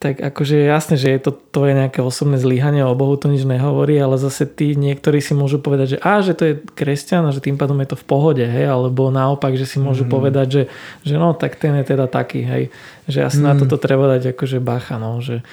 tak 0.00 0.16
akože 0.16 0.56
jasné, 0.64 0.96
že 0.96 1.12
je 1.12 1.20
to, 1.20 1.30
to 1.36 1.68
je 1.68 1.76
nejaké 1.76 2.00
osobné 2.00 2.40
zlyhanie, 2.40 2.80
o 2.80 2.96
Bohu 2.96 3.20
to 3.20 3.28
nič 3.28 3.44
nehovorí, 3.44 4.00
ale 4.00 4.16
zase 4.16 4.48
tí 4.48 4.72
niektorí 4.72 5.20
si 5.20 5.36
môžu 5.36 5.60
povedať, 5.60 5.94
že 5.94 5.98
a, 6.00 6.24
že 6.24 6.32
to 6.32 6.42
je 6.48 6.54
kresťan 6.72 7.28
a 7.28 7.34
že 7.36 7.44
tým 7.44 7.60
pádom 7.60 7.76
je 7.84 7.92
to 7.92 8.00
v 8.00 8.08
pohode, 8.08 8.40
hej, 8.40 8.64
alebo 8.64 9.12
naopak, 9.12 9.60
že 9.60 9.68
si 9.68 9.76
môžu 9.76 10.08
mm. 10.08 10.10
povedať, 10.10 10.46
že, 10.48 10.62
že 11.04 11.14
no, 11.20 11.36
tak 11.36 11.60
ten 11.60 11.76
je 11.76 11.84
teda 11.84 12.08
taký, 12.08 12.48
hej, 12.48 12.72
že 13.06 13.28
asi 13.28 13.44
mm. 13.44 13.46
na 13.46 13.52
toto 13.60 13.76
treba 13.76 14.08
dať 14.16 14.32
akože 14.32 14.58
bacha, 14.58 14.96
no, 14.96 15.20
že 15.20 15.44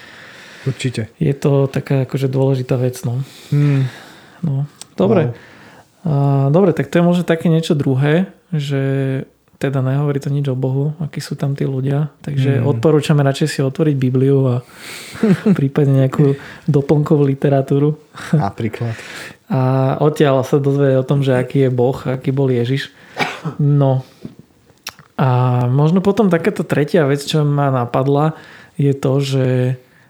Určite. 0.68 1.08
Je 1.16 1.32
to 1.32 1.72
taká 1.72 2.04
akože 2.04 2.28
dôležitá 2.28 2.76
vec, 2.76 3.00
no. 3.08 3.24
Mm. 3.56 3.88
No, 4.44 4.68
dobre. 5.00 5.32
Wow. 5.32 5.36
A, 6.08 6.14
dobre, 6.52 6.76
tak 6.76 6.92
to 6.92 7.00
je 7.00 7.08
možno 7.08 7.24
také 7.24 7.48
niečo 7.48 7.72
druhé, 7.72 8.32
že 8.52 9.24
teda 9.58 9.82
nehovorí 9.82 10.22
to 10.22 10.30
nič 10.30 10.46
o 10.54 10.58
Bohu, 10.58 10.94
akí 11.02 11.18
sú 11.18 11.34
tam 11.34 11.58
tí 11.58 11.66
ľudia. 11.66 12.14
Takže 12.22 12.62
mm. 12.62 12.66
odporúčame 12.70 13.26
radšej 13.26 13.48
si 13.50 13.60
otvoriť 13.66 13.96
Bibliu 13.98 14.40
a 14.46 14.56
prípadne 15.58 16.06
nejakú 16.06 16.38
doplnkovú 16.70 17.26
literatúru. 17.26 17.98
Napríklad. 18.34 18.94
A 19.48 19.96
odtiaľ 20.04 20.44
sa 20.44 20.60
dozvie 20.60 21.00
o 21.00 21.08
tom, 21.08 21.24
že 21.24 21.32
aký 21.32 21.68
je 21.68 21.72
Boh, 21.72 21.96
aký 22.04 22.36
bol 22.36 22.52
Ježiš. 22.52 22.92
No. 23.56 24.04
A 25.16 25.64
možno 25.72 26.04
potom 26.04 26.28
takáto 26.28 26.68
tretia 26.68 27.08
vec, 27.08 27.24
čo 27.24 27.48
ma 27.48 27.72
napadla, 27.72 28.36
je 28.76 28.92
to, 28.92 29.24
že 29.24 29.46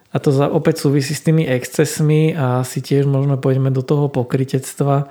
a 0.10 0.18
to 0.18 0.34
opäť 0.34 0.82
súvisí 0.82 1.14
s 1.14 1.22
tými 1.22 1.46
excesmi 1.46 2.34
a 2.34 2.66
si 2.66 2.82
tiež 2.82 3.06
možno 3.06 3.38
pôjdeme 3.38 3.70
do 3.70 3.86
toho 3.86 4.10
pokritectva, 4.10 5.06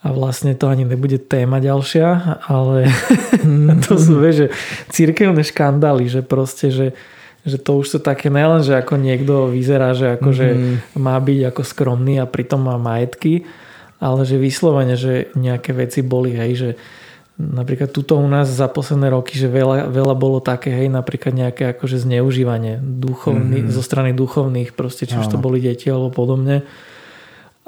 a 0.00 0.16
vlastne 0.16 0.56
to 0.56 0.72
ani 0.72 0.88
nebude 0.88 1.20
téma 1.20 1.60
ďalšia, 1.60 2.40
ale 2.48 2.88
to 3.84 4.00
sú, 4.00 4.16
vieš, 4.16 4.36
že 4.36 4.46
církevné 4.88 5.44
škandály, 5.44 6.08
že 6.08 6.24
proste, 6.24 6.72
že, 6.72 6.96
že 7.44 7.60
to 7.60 7.76
už 7.84 7.86
sú 7.86 7.98
také 8.00 8.32
nelen, 8.32 8.64
že 8.64 8.80
ako 8.80 8.96
niekto 8.96 9.52
vyzerá, 9.52 9.92
že 9.92 10.16
akože 10.16 10.46
mm-hmm. 10.48 10.96
má 10.96 11.20
byť 11.20 11.40
ako 11.52 11.62
skromný 11.68 12.16
a 12.16 12.24
pritom 12.24 12.64
má 12.64 12.80
majetky, 12.80 13.44
ale 14.00 14.24
že 14.24 14.40
vyslovene, 14.40 14.96
že 14.96 15.28
nejaké 15.36 15.76
veci 15.76 16.00
boli, 16.00 16.32
hej, 16.32 16.52
že 16.56 16.70
napríklad 17.36 17.92
tuto 17.92 18.16
u 18.16 18.24
nás 18.24 18.48
za 18.48 18.72
posledné 18.72 19.12
roky, 19.12 19.36
že 19.36 19.52
veľa, 19.52 19.92
veľa 19.92 20.16
bolo 20.16 20.40
také, 20.40 20.72
hej, 20.72 20.88
napríklad 20.88 21.36
nejaké 21.36 21.76
akože 21.76 22.00
zneužívanie 22.00 22.80
duchovný, 22.80 23.68
mm-hmm. 23.68 23.76
zo 23.76 23.82
strany 23.84 24.16
duchovných, 24.16 24.72
proste 24.72 25.04
či 25.04 25.20
už 25.20 25.28
to 25.28 25.36
boli 25.36 25.60
deti 25.60 25.92
alebo 25.92 26.08
podobne. 26.08 26.64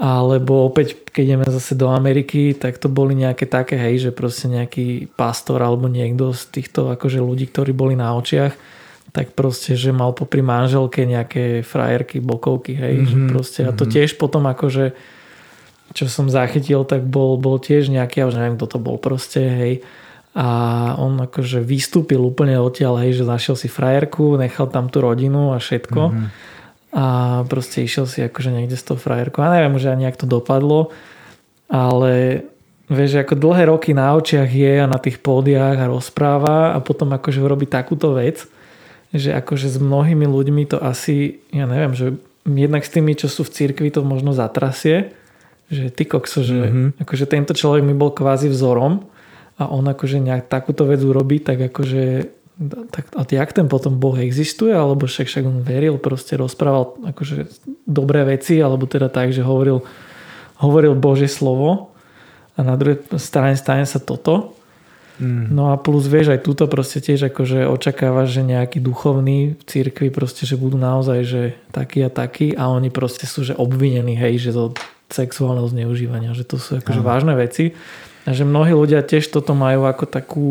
Alebo 0.03 0.67
opäť, 0.67 0.99
keď 1.15 1.23
ideme 1.23 1.47
zase 1.47 1.79
do 1.79 1.87
Ameriky, 1.87 2.59
tak 2.59 2.83
to 2.83 2.91
boli 2.91 3.15
nejaké 3.15 3.47
také, 3.47 3.79
hej, 3.79 4.03
že 4.03 4.11
proste 4.11 4.51
nejaký 4.51 5.07
pastor 5.15 5.63
alebo 5.63 5.87
niekto 5.87 6.35
z 6.35 6.43
týchto 6.51 6.91
akože 6.91 7.23
ľudí, 7.23 7.47
ktorí 7.47 7.71
boli 7.71 7.95
na 7.95 8.11
očiach, 8.19 8.51
tak 9.15 9.39
proste, 9.39 9.79
že 9.79 9.95
mal 9.95 10.11
popri 10.11 10.43
manželke 10.43 11.07
nejaké 11.07 11.63
frajerky, 11.63 12.19
bokovky, 12.19 12.75
hej, 12.75 12.95
mm-hmm. 12.99 13.11
že 13.15 13.17
proste 13.31 13.61
a 13.63 13.71
to 13.71 13.87
mhm. 13.87 13.93
tiež 13.95 14.19
potom 14.19 14.43
akože 14.51 14.91
čo 15.93 16.09
som 16.09 16.33
zachytil, 16.33 16.89
tak 16.89 17.05
bol, 17.05 17.37
bol 17.37 17.61
tiež 17.61 17.93
nejaký, 17.93 18.25
ja 18.25 18.27
už 18.27 18.41
neviem, 18.41 18.57
kto 18.57 18.67
to 18.67 18.79
bol 18.81 18.97
proste, 18.97 19.45
hej, 19.45 19.75
a 20.33 20.49
on 20.97 21.21
akože 21.21 21.61
vystúpil 21.61 22.17
úplne 22.17 22.57
odtiaľ, 22.57 23.05
hej, 23.05 23.21
že 23.21 23.29
našiel 23.29 23.53
si 23.55 23.69
frajerku, 23.69 24.41
nechal 24.41 24.67
tam 24.73 24.89
tú 24.89 25.05
rodinu 25.05 25.53
a 25.53 25.61
všetko 25.61 26.01
mm-hmm. 26.01 26.52
A 26.93 27.41
proste 27.49 27.81
išiel 27.81 28.05
si 28.05 28.21
akože 28.21 28.53
niekde 28.53 28.77
s 28.77 28.85
tou 28.85 29.01
frajerkou 29.01 29.41
a 29.41 29.53
neviem 29.57 29.73
už 29.73 29.89
ani, 29.89 30.05
jak 30.05 30.21
to 30.21 30.29
dopadlo, 30.29 30.93
ale 31.73 32.45
vieš, 32.93 33.25
ako 33.25 33.35
dlhé 33.41 33.73
roky 33.73 33.97
na 33.97 34.13
očiach 34.13 34.53
je 34.53 34.77
a 34.77 34.87
na 34.87 35.01
tých 35.01 35.25
pódiách 35.25 35.81
a 35.81 35.89
rozpráva 35.89 36.77
a 36.77 36.79
potom 36.85 37.17
akože 37.17 37.41
robí 37.41 37.65
takúto 37.65 38.13
vec, 38.13 38.45
že 39.17 39.33
akože 39.33 39.73
s 39.73 39.77
mnohými 39.81 40.29
ľuďmi 40.29 40.69
to 40.69 40.77
asi, 40.85 41.41
ja 41.49 41.65
neviem, 41.65 41.97
že 41.97 42.07
jednak 42.45 42.85
s 42.85 42.93
tými, 42.93 43.17
čo 43.17 43.33
sú 43.33 43.49
v 43.49 43.55
cirkvi, 43.57 43.89
to 43.89 44.05
možno 44.05 44.37
zatrasie, 44.37 45.17
že 45.73 45.89
ty 45.89 46.05
kokso, 46.05 46.45
že 46.45 46.69
mm-hmm. 46.69 46.89
akože 47.01 47.25
tento 47.25 47.57
človek 47.57 47.81
mi 47.81 47.97
bol 47.97 48.13
kvázi 48.13 48.53
vzorom 48.53 49.09
a 49.57 49.65
on 49.73 49.89
akože 49.89 50.21
nejak 50.21 50.53
takúto 50.53 50.85
vec 50.85 51.01
urobí, 51.01 51.41
tak 51.41 51.73
akože 51.73 52.29
tak, 52.93 53.09
a 53.17 53.25
jak 53.25 53.51
ten 53.53 53.67
potom 53.67 53.97
Boh 53.97 54.15
existuje, 54.21 54.71
alebo 54.71 55.09
však, 55.09 55.27
však 55.27 55.45
on 55.49 55.65
veril, 55.65 55.97
proste 55.97 56.37
rozprával 56.37 57.01
akože 57.01 57.49
dobré 57.89 58.29
veci, 58.29 58.61
alebo 58.61 58.85
teda 58.85 59.09
tak, 59.09 59.33
že 59.33 59.41
hovoril, 59.41 59.83
hovoril 60.61 60.93
Bože 60.95 61.27
slovo? 61.27 61.91
A 62.53 62.61
na 62.61 62.77
druhej 62.77 63.01
strane 63.17 63.57
stane 63.57 63.89
sa 63.89 63.97
toto? 63.97 64.53
Mm. 65.17 65.53
No 65.53 65.73
a 65.73 65.81
plus 65.81 66.05
vieš, 66.09 66.33
aj 66.33 66.45
túto 66.45 66.65
proste 66.69 67.01
tiež 67.01 67.33
akože 67.33 67.69
očakávaš, 67.69 68.37
že 68.37 68.43
nejaký 68.45 68.79
duchovný 68.81 69.57
v 69.57 69.63
cirkvi 69.65 70.09
proste, 70.13 70.45
že 70.45 70.61
budú 70.61 70.77
naozaj, 70.77 71.19
že 71.25 71.43
taký 71.73 72.05
a 72.05 72.11
taký 72.13 72.53
a 72.57 72.69
oni 72.69 72.89
proste 72.93 73.25
sú, 73.25 73.45
že 73.45 73.57
obvinení, 73.57 74.17
hej, 74.17 74.39
že 74.39 74.51
to 74.53 74.77
sexuálneho 75.13 75.69
zneužívania, 75.69 76.33
že 76.33 76.49
to 76.49 76.57
sú 76.57 76.81
akože 76.81 77.01
vážne 77.05 77.37
veci. 77.37 77.77
A 78.25 78.33
že 78.33 78.47
mnohí 78.47 78.73
ľudia 78.73 79.03
tiež 79.05 79.29
toto 79.29 79.53
majú 79.53 79.85
ako 79.85 80.05
takú 80.07 80.49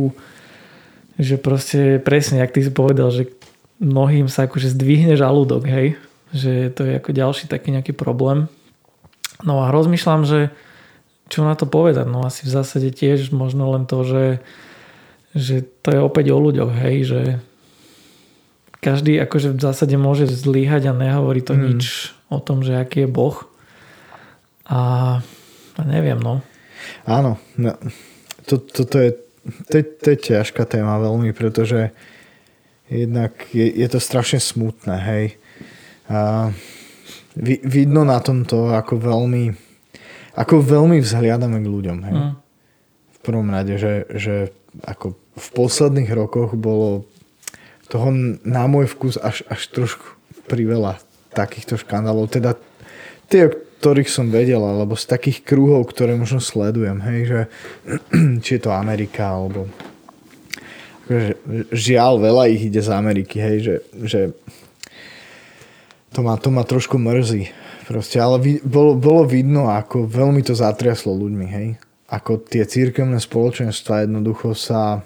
že 1.22 1.38
proste 1.38 2.02
presne, 2.02 2.42
jak 2.42 2.50
ty 2.50 2.66
si 2.66 2.74
povedal, 2.74 3.14
že 3.14 3.30
mnohým 3.78 4.26
sa 4.26 4.50
akože 4.50 4.74
zdvihne 4.74 5.14
žalúdok, 5.14 5.70
hej, 5.70 6.02
že 6.34 6.74
to 6.74 6.82
je 6.90 6.98
ako 6.98 7.14
ďalší 7.14 7.46
taký 7.46 7.70
nejaký 7.70 7.94
problém. 7.94 8.50
No 9.46 9.62
a 9.62 9.70
rozmýšľam, 9.70 10.26
že 10.26 10.50
čo 11.30 11.46
na 11.46 11.54
to 11.54 11.70
povedať? 11.70 12.10
No 12.10 12.26
asi 12.26 12.44
v 12.44 12.54
zásade 12.58 12.90
tiež 12.90 13.30
možno 13.30 13.70
len 13.70 13.86
to, 13.86 14.02
že, 14.02 14.26
že 15.38 15.64
to 15.86 15.94
je 15.94 16.00
opäť 16.02 16.34
o 16.34 16.42
ľuďoch, 16.42 16.74
hej, 16.74 16.98
že 17.06 17.22
každý 18.82 19.22
akože 19.22 19.54
v 19.54 19.62
zásade 19.62 19.96
môže 19.96 20.26
zlíhať 20.26 20.90
a 20.90 20.98
nehovorí 20.98 21.46
to 21.46 21.54
mm. 21.54 21.62
nič 21.62 22.18
o 22.34 22.42
tom, 22.42 22.66
že 22.66 22.82
aký 22.82 23.06
je 23.06 23.10
Boh. 23.14 23.38
A, 24.66 24.82
a 25.78 25.82
neviem, 25.86 26.18
no. 26.18 26.42
Áno, 27.06 27.38
no, 27.62 27.78
to, 28.50 28.58
to, 28.58 28.90
to, 28.90 28.98
je, 28.98 29.10
to, 29.70 29.74
je, 29.80 29.84
to 29.84 30.08
je 30.14 30.18
ťažká 30.36 30.64
téma 30.70 31.02
veľmi, 31.02 31.34
pretože 31.34 31.94
jednak 32.92 33.34
je, 33.56 33.66
je 33.66 33.88
to 33.90 34.00
strašne 34.00 34.38
smutné, 34.38 34.96
hej. 35.02 35.26
A 36.12 36.52
vidno 37.66 38.04
na 38.04 38.20
tomto, 38.20 38.76
ako 38.76 39.00
veľmi 39.00 39.72
ako 40.32 40.64
veľmi 40.64 41.04
vzhliadame 41.04 41.60
k 41.60 41.68
ľuďom. 41.68 41.98
Hej? 42.08 42.16
Mm. 42.16 42.34
V 43.12 43.20
prvom 43.20 43.48
rade, 43.52 43.76
že, 43.76 44.08
že 44.16 44.36
ako 44.88 45.20
v 45.36 45.48
posledných 45.56 46.12
rokoch 46.16 46.56
bolo 46.56 47.04
toho 47.92 48.12
na 48.48 48.64
môj 48.72 48.88
vkus 48.88 49.20
až, 49.20 49.44
až 49.52 49.68
trošku 49.68 50.16
priveľa 50.48 51.04
takýchto 51.36 51.76
škandálov. 51.76 52.32
Teda 52.32 52.56
tie, 53.28 53.52
ktorých 53.82 54.14
som 54.14 54.30
vedel, 54.30 54.62
alebo 54.62 54.94
z 54.94 55.10
takých 55.10 55.42
kruhov, 55.42 55.90
ktoré 55.90 56.14
možno 56.14 56.38
sledujem, 56.38 57.02
hej, 57.02 57.20
že 57.26 57.40
či 58.46 58.50
je 58.56 58.62
to 58.62 58.70
Amerika, 58.70 59.26
alebo 59.26 59.66
že, 61.10 61.34
žiaľ, 61.74 62.22
veľa 62.22 62.54
ich 62.54 62.70
ide 62.70 62.78
z 62.78 62.94
Ameriky, 62.94 63.42
hej, 63.42 63.58
že, 63.66 63.76
že 64.06 64.22
to 66.14 66.22
ma, 66.22 66.38
to 66.38 66.54
ma 66.54 66.62
trošku 66.62 67.02
mrzí, 67.02 67.50
Proste, 67.92 68.24
ale 68.24 68.40
vid, 68.40 68.64
bolo, 68.64 68.96
bolo 68.96 69.28
vidno, 69.28 69.68
ako 69.68 70.08
veľmi 70.08 70.40
to 70.48 70.56
zatriaslo 70.56 71.12
ľuďmi, 71.12 71.48
hej. 71.52 71.68
Ako 72.08 72.40
tie 72.40 72.64
církevné 72.64 73.20
spoločenstva 73.20 74.08
jednoducho 74.08 74.56
sa 74.56 75.04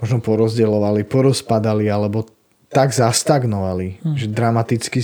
možno 0.00 0.24
porozdeľovali, 0.24 1.04
porozpadali, 1.04 1.92
alebo 1.92 2.24
tak 2.72 2.96
zastagnovali, 2.96 4.00
hm. 4.00 4.16
že 4.16 4.26
dramaticky 4.32 5.00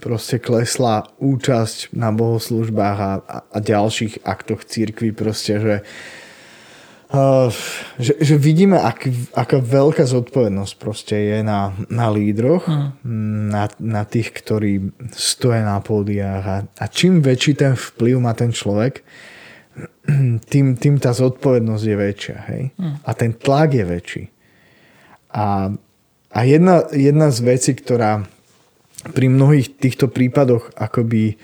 proste 0.00 0.36
klesla 0.38 1.08
účasť 1.18 1.96
na 1.96 2.12
bohoslužbách 2.12 2.98
a, 2.98 3.12
a, 3.24 3.58
ďalších 3.58 4.22
aktoch 4.24 4.64
církvy 4.64 5.12
proste, 5.16 5.54
že 5.60 5.76
Uh, 7.10 7.50
že, 7.98 8.14
že 8.22 8.38
vidíme, 8.38 8.78
ak, 8.78 9.10
aká 9.34 9.58
veľká 9.58 10.06
zodpovednosť 10.06 10.74
proste 10.78 11.18
je 11.18 11.42
na, 11.42 11.74
na 11.90 12.06
lídroch, 12.06 12.70
mm. 12.70 13.50
na, 13.50 13.66
na 13.82 14.06
tých, 14.06 14.30
ktorí 14.30 14.94
stoja 15.10 15.66
na 15.66 15.82
pódiách 15.82 16.44
a, 16.46 16.56
a 16.70 16.84
čím 16.86 17.18
väčší 17.18 17.58
ten 17.58 17.74
vplyv 17.74 18.14
má 18.22 18.30
ten 18.38 18.54
človek, 18.54 19.02
tým, 20.54 20.78
tým 20.78 21.02
tá 21.02 21.10
zodpovednosť 21.10 21.84
je 21.84 21.96
väčšia. 21.98 22.38
Hej? 22.54 22.62
Mm. 22.78 22.94
A 23.02 23.10
ten 23.18 23.34
tlak 23.34 23.74
je 23.74 23.84
väčší. 23.90 24.24
A, 25.34 25.74
a 26.30 26.38
jedna, 26.46 26.86
jedna 26.94 27.34
z 27.34 27.38
vecí, 27.42 27.74
ktorá 27.74 28.22
pri 29.00 29.26
mnohých 29.32 29.80
týchto 29.80 30.12
prípadoch 30.12 30.76
akoby 30.76 31.40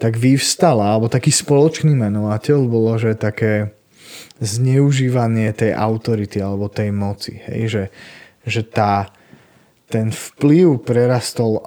tak 0.00 0.16
vyvstala, 0.16 0.96
alebo 0.96 1.12
taký 1.12 1.28
spoločný 1.34 1.92
menovateľ 1.92 2.58
bolo, 2.64 2.96
že 2.96 3.18
také 3.18 3.74
zneužívanie 4.40 5.52
tej 5.52 5.76
autority 5.76 6.40
alebo 6.40 6.72
tej 6.72 6.88
moci. 6.94 7.36
Hej? 7.36 7.60
Že, 7.68 7.84
že 8.48 8.62
tá, 8.64 9.12
ten 9.92 10.08
vplyv 10.08 10.80
prerastol 10.80 11.60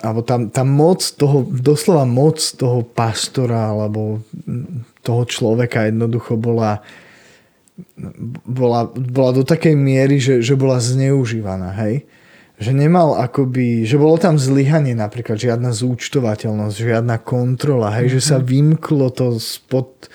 alebo 0.00 0.24
tá, 0.24 0.40
tá 0.48 0.64
moc 0.64 1.04
toho, 1.04 1.44
doslova 1.44 2.08
moc 2.08 2.40
toho 2.40 2.80
pastora 2.82 3.72
alebo 3.72 4.24
toho 5.04 5.22
človeka 5.28 5.88
jednoducho 5.88 6.40
bola 6.40 6.80
bola, 8.44 8.88
bola 8.92 9.30
do 9.32 9.40
takej 9.44 9.72
miery, 9.72 10.20
že, 10.20 10.44
že 10.44 10.52
bola 10.52 10.76
zneužívaná, 10.76 11.72
hej? 11.84 12.04
Že 12.60 12.76
nemal 12.76 13.16
akoby, 13.16 13.88
že 13.88 13.96
bolo 13.96 14.20
tam 14.20 14.36
zlyhanie 14.36 14.92
napríklad, 14.92 15.40
žiadna 15.40 15.72
zúčtovateľnosť, 15.72 16.76
žiadna 16.76 17.16
kontrola, 17.24 17.88
hej? 17.96 18.12
Mm-hmm. 18.12 18.16
Že 18.20 18.22
sa 18.22 18.36
mhm. 18.38 18.44
vymklo 18.44 19.06
to 19.16 19.26
spod, 19.40 20.12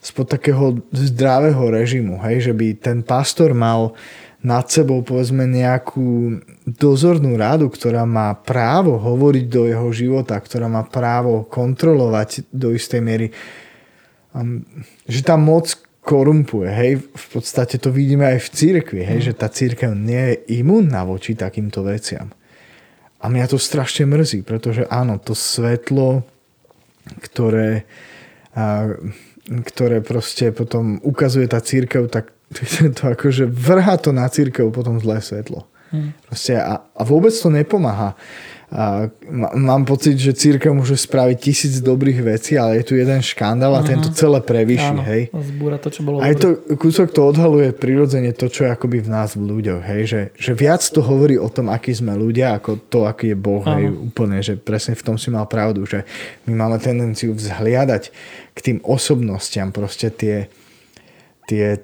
spod 0.00 0.26
takého 0.32 0.80
zdravého 0.90 1.68
režimu, 1.68 2.16
hej, 2.24 2.48
že 2.48 2.52
by 2.56 2.66
ten 2.80 3.04
pastor 3.04 3.52
mal 3.52 3.92
nad 4.42 4.66
sebou 4.66 5.06
povedzme 5.06 5.46
nejakú 5.46 6.42
dozornú 6.66 7.38
rádu, 7.38 7.70
ktorá 7.70 8.02
má 8.02 8.34
právo 8.34 8.98
hovoriť 8.98 9.46
do 9.46 9.70
jeho 9.70 9.88
života, 9.94 10.34
ktorá 10.34 10.66
má 10.66 10.82
právo 10.82 11.46
kontrolovať 11.46 12.50
do 12.50 12.74
istej 12.74 13.00
miery. 13.00 13.30
Že 15.06 15.20
tá 15.22 15.38
moc 15.38 15.78
korumpuje, 16.02 16.66
hej, 16.66 16.92
v 16.98 17.26
podstate 17.30 17.78
to 17.78 17.94
vidíme 17.94 18.26
aj 18.26 18.42
v 18.42 18.48
církvi, 18.50 19.00
hej, 19.06 19.30
že 19.30 19.38
tá 19.38 19.46
církev 19.46 19.94
nie 19.94 20.34
je 20.34 20.58
imunná 20.58 21.06
voči 21.06 21.38
takýmto 21.38 21.86
veciam. 21.86 22.34
A 23.22 23.30
mňa 23.30 23.46
to 23.46 23.58
strašne 23.58 24.10
mrzí, 24.10 24.42
pretože 24.42 24.82
áno, 24.90 25.22
to 25.22 25.30
svetlo, 25.38 26.26
ktoré 27.22 27.86
ktoré 29.42 29.98
proste 30.04 30.54
potom 30.54 31.02
ukazuje 31.02 31.50
tá 31.50 31.58
církev, 31.58 32.06
tak 32.06 32.30
to 32.96 33.02
akože 33.16 33.48
vrhá 33.48 33.98
to 33.98 34.14
na 34.14 34.28
církev 34.28 34.70
potom 34.70 35.00
zlé 35.02 35.18
svetlo. 35.18 35.66
Hmm. 35.92 36.16
Proste 36.24 36.56
a, 36.56 36.80
a 36.88 37.02
vôbec 37.04 37.32
to 37.36 37.52
nepomáha 37.52 38.16
a 38.72 39.12
mám 39.52 39.84
pocit, 39.84 40.16
že 40.16 40.32
církev 40.32 40.72
môže 40.72 40.96
spraviť 40.96 41.36
tisíc 41.36 41.84
dobrých 41.84 42.24
vecí, 42.24 42.56
ale 42.56 42.80
je 42.80 42.88
tu 42.88 42.92
jeden 42.96 43.20
škandál 43.20 43.76
a 43.76 43.84
uh-huh. 43.84 43.92
tento 43.92 44.08
celé 44.16 44.40
prevýši, 44.40 44.96
Áno, 44.96 45.04
hej. 45.04 45.28
Zbúra 45.28 45.76
to, 45.76 45.92
čo 45.92 46.00
bolo 46.00 46.24
Aj 46.24 46.32
to, 46.32 46.56
kúsok 46.80 47.12
to 47.12 47.20
odhaluje 47.20 47.76
prirodzene 47.76 48.32
to, 48.32 48.48
čo 48.48 48.64
je 48.64 48.72
akoby 48.72 49.04
v 49.04 49.12
nás 49.12 49.36
v 49.36 49.44
ľuďoch, 49.44 49.82
hej, 49.84 50.02
že, 50.08 50.20
že 50.40 50.52
viac 50.56 50.80
to 50.80 51.04
hovorí 51.04 51.36
o 51.36 51.52
tom, 51.52 51.68
aký 51.68 51.92
sme 51.92 52.16
ľudia, 52.16 52.56
ako 52.56 52.80
to, 52.88 53.04
aký 53.04 53.36
je 53.36 53.38
Boh, 53.38 53.60
hej, 53.60 53.92
úplne, 53.92 54.40
že 54.40 54.56
presne 54.56 54.96
v 54.96 55.04
tom 55.04 55.20
si 55.20 55.28
mal 55.28 55.44
pravdu, 55.44 55.84
že 55.84 56.08
my 56.48 56.56
máme 56.56 56.80
tendenciu 56.80 57.36
vzhliadať 57.36 58.08
k 58.56 58.58
tým 58.58 58.78
osobnostiam, 58.88 59.68
proste 59.68 60.08
tie, 60.08 60.48
tie 61.44 61.76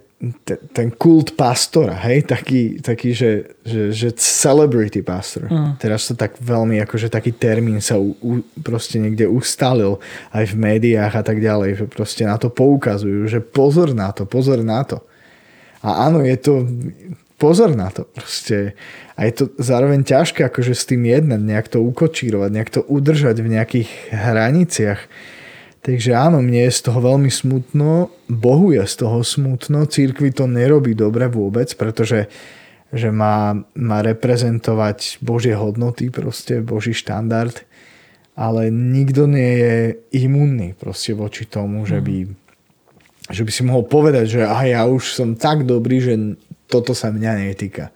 ten 0.74 0.90
kult 0.98 1.38
pastora, 1.38 1.94
hej, 1.94 2.26
taký, 2.26 2.82
taký 2.82 3.14
že, 3.14 3.54
že, 3.62 3.94
že 3.94 4.08
celebrity 4.18 4.98
pastor. 4.98 5.46
Mm. 5.46 5.78
Teraz 5.78 6.10
to 6.10 6.18
tak 6.18 6.34
veľmi, 6.42 6.82
akože 6.82 7.06
taký 7.06 7.30
termín 7.38 7.78
sa 7.78 8.02
u, 8.02 8.18
u, 8.18 8.42
proste 8.58 8.98
niekde 8.98 9.30
ustalil 9.30 10.02
aj 10.34 10.50
v 10.50 10.54
médiách 10.58 11.14
a 11.14 11.22
tak 11.22 11.38
ďalej, 11.38 11.70
že 11.78 11.84
proste 11.86 12.26
na 12.26 12.34
to 12.34 12.50
poukazujú, 12.50 13.30
že 13.30 13.38
pozor 13.38 13.94
na 13.94 14.10
to, 14.10 14.26
pozor 14.26 14.58
na 14.66 14.82
to. 14.82 14.98
A 15.86 16.10
áno, 16.10 16.26
je 16.26 16.34
to, 16.34 16.66
pozor 17.38 17.70
na 17.78 17.94
to 17.94 18.02
proste. 18.10 18.74
A 19.14 19.30
je 19.30 19.32
to 19.38 19.44
zároveň 19.62 20.02
ťažké 20.02 20.42
akože 20.50 20.74
s 20.74 20.82
tým 20.82 21.06
jednať, 21.06 21.38
nejak 21.38 21.70
to 21.70 21.78
ukočírovať, 21.78 22.50
nejak 22.50 22.70
to 22.74 22.82
udržať 22.82 23.38
v 23.38 23.54
nejakých 23.54 23.90
hraniciach 24.10 25.00
Takže 25.78 26.10
áno, 26.10 26.42
mne 26.42 26.66
je 26.66 26.74
z 26.74 26.90
toho 26.90 26.98
veľmi 26.98 27.30
smutno, 27.30 28.10
Bohu 28.26 28.74
je 28.74 28.82
z 28.82 28.94
toho 29.06 29.22
smutno, 29.22 29.86
církvi 29.86 30.34
to 30.34 30.50
nerobí 30.50 30.92
dobre 30.92 31.30
vôbec, 31.30 31.70
pretože 31.78 32.26
že 32.88 33.12
má, 33.12 33.52
má 33.76 33.98
reprezentovať 34.00 35.20
Božie 35.20 35.52
hodnoty, 35.52 36.08
proste 36.08 36.64
Boží 36.64 36.96
štandard, 36.96 37.52
ale 38.32 38.72
nikto 38.72 39.28
nie 39.28 39.52
je 39.60 39.76
imunný 40.24 40.72
proste 40.72 41.12
voči 41.12 41.44
tomu, 41.44 41.84
že 41.84 42.00
by, 42.00 42.16
mm. 42.24 42.32
že 43.28 43.42
by 43.44 43.50
si 43.52 43.62
mohol 43.66 43.84
povedať, 43.84 44.40
že 44.40 44.42
aha, 44.46 44.64
ja 44.64 44.82
už 44.88 45.12
som 45.12 45.36
tak 45.36 45.68
dobrý, 45.68 46.00
že 46.00 46.14
toto 46.64 46.96
sa 46.96 47.12
mňa 47.12 47.48
netýka. 47.48 47.92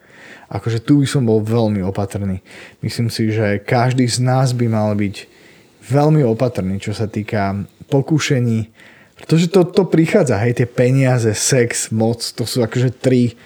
Akože 0.53 0.85
tu 0.85 1.01
by 1.01 1.07
som 1.09 1.25
bol 1.25 1.41
veľmi 1.41 1.81
opatrný. 1.81 2.45
Myslím 2.85 3.09
si, 3.09 3.33
že 3.33 3.65
každý 3.65 4.05
z 4.05 4.21
nás 4.21 4.53
by 4.53 4.69
mal 4.69 4.93
byť 4.93 5.42
veľmi 5.83 6.23
opatrný, 6.23 6.79
čo 6.79 6.95
sa 6.95 7.11
týka 7.11 7.67
pokušení, 7.91 8.71
pretože 9.19 9.51
to, 9.51 9.63
to 9.69 9.87
prichádza, 9.87 10.39
hej, 10.43 10.63
tie 10.63 10.69
peniaze, 10.69 11.31
sex, 11.35 11.95
moc, 11.95 12.23
to 12.23 12.43
sú 12.43 12.63
akože 12.63 12.91
tri 13.03 13.39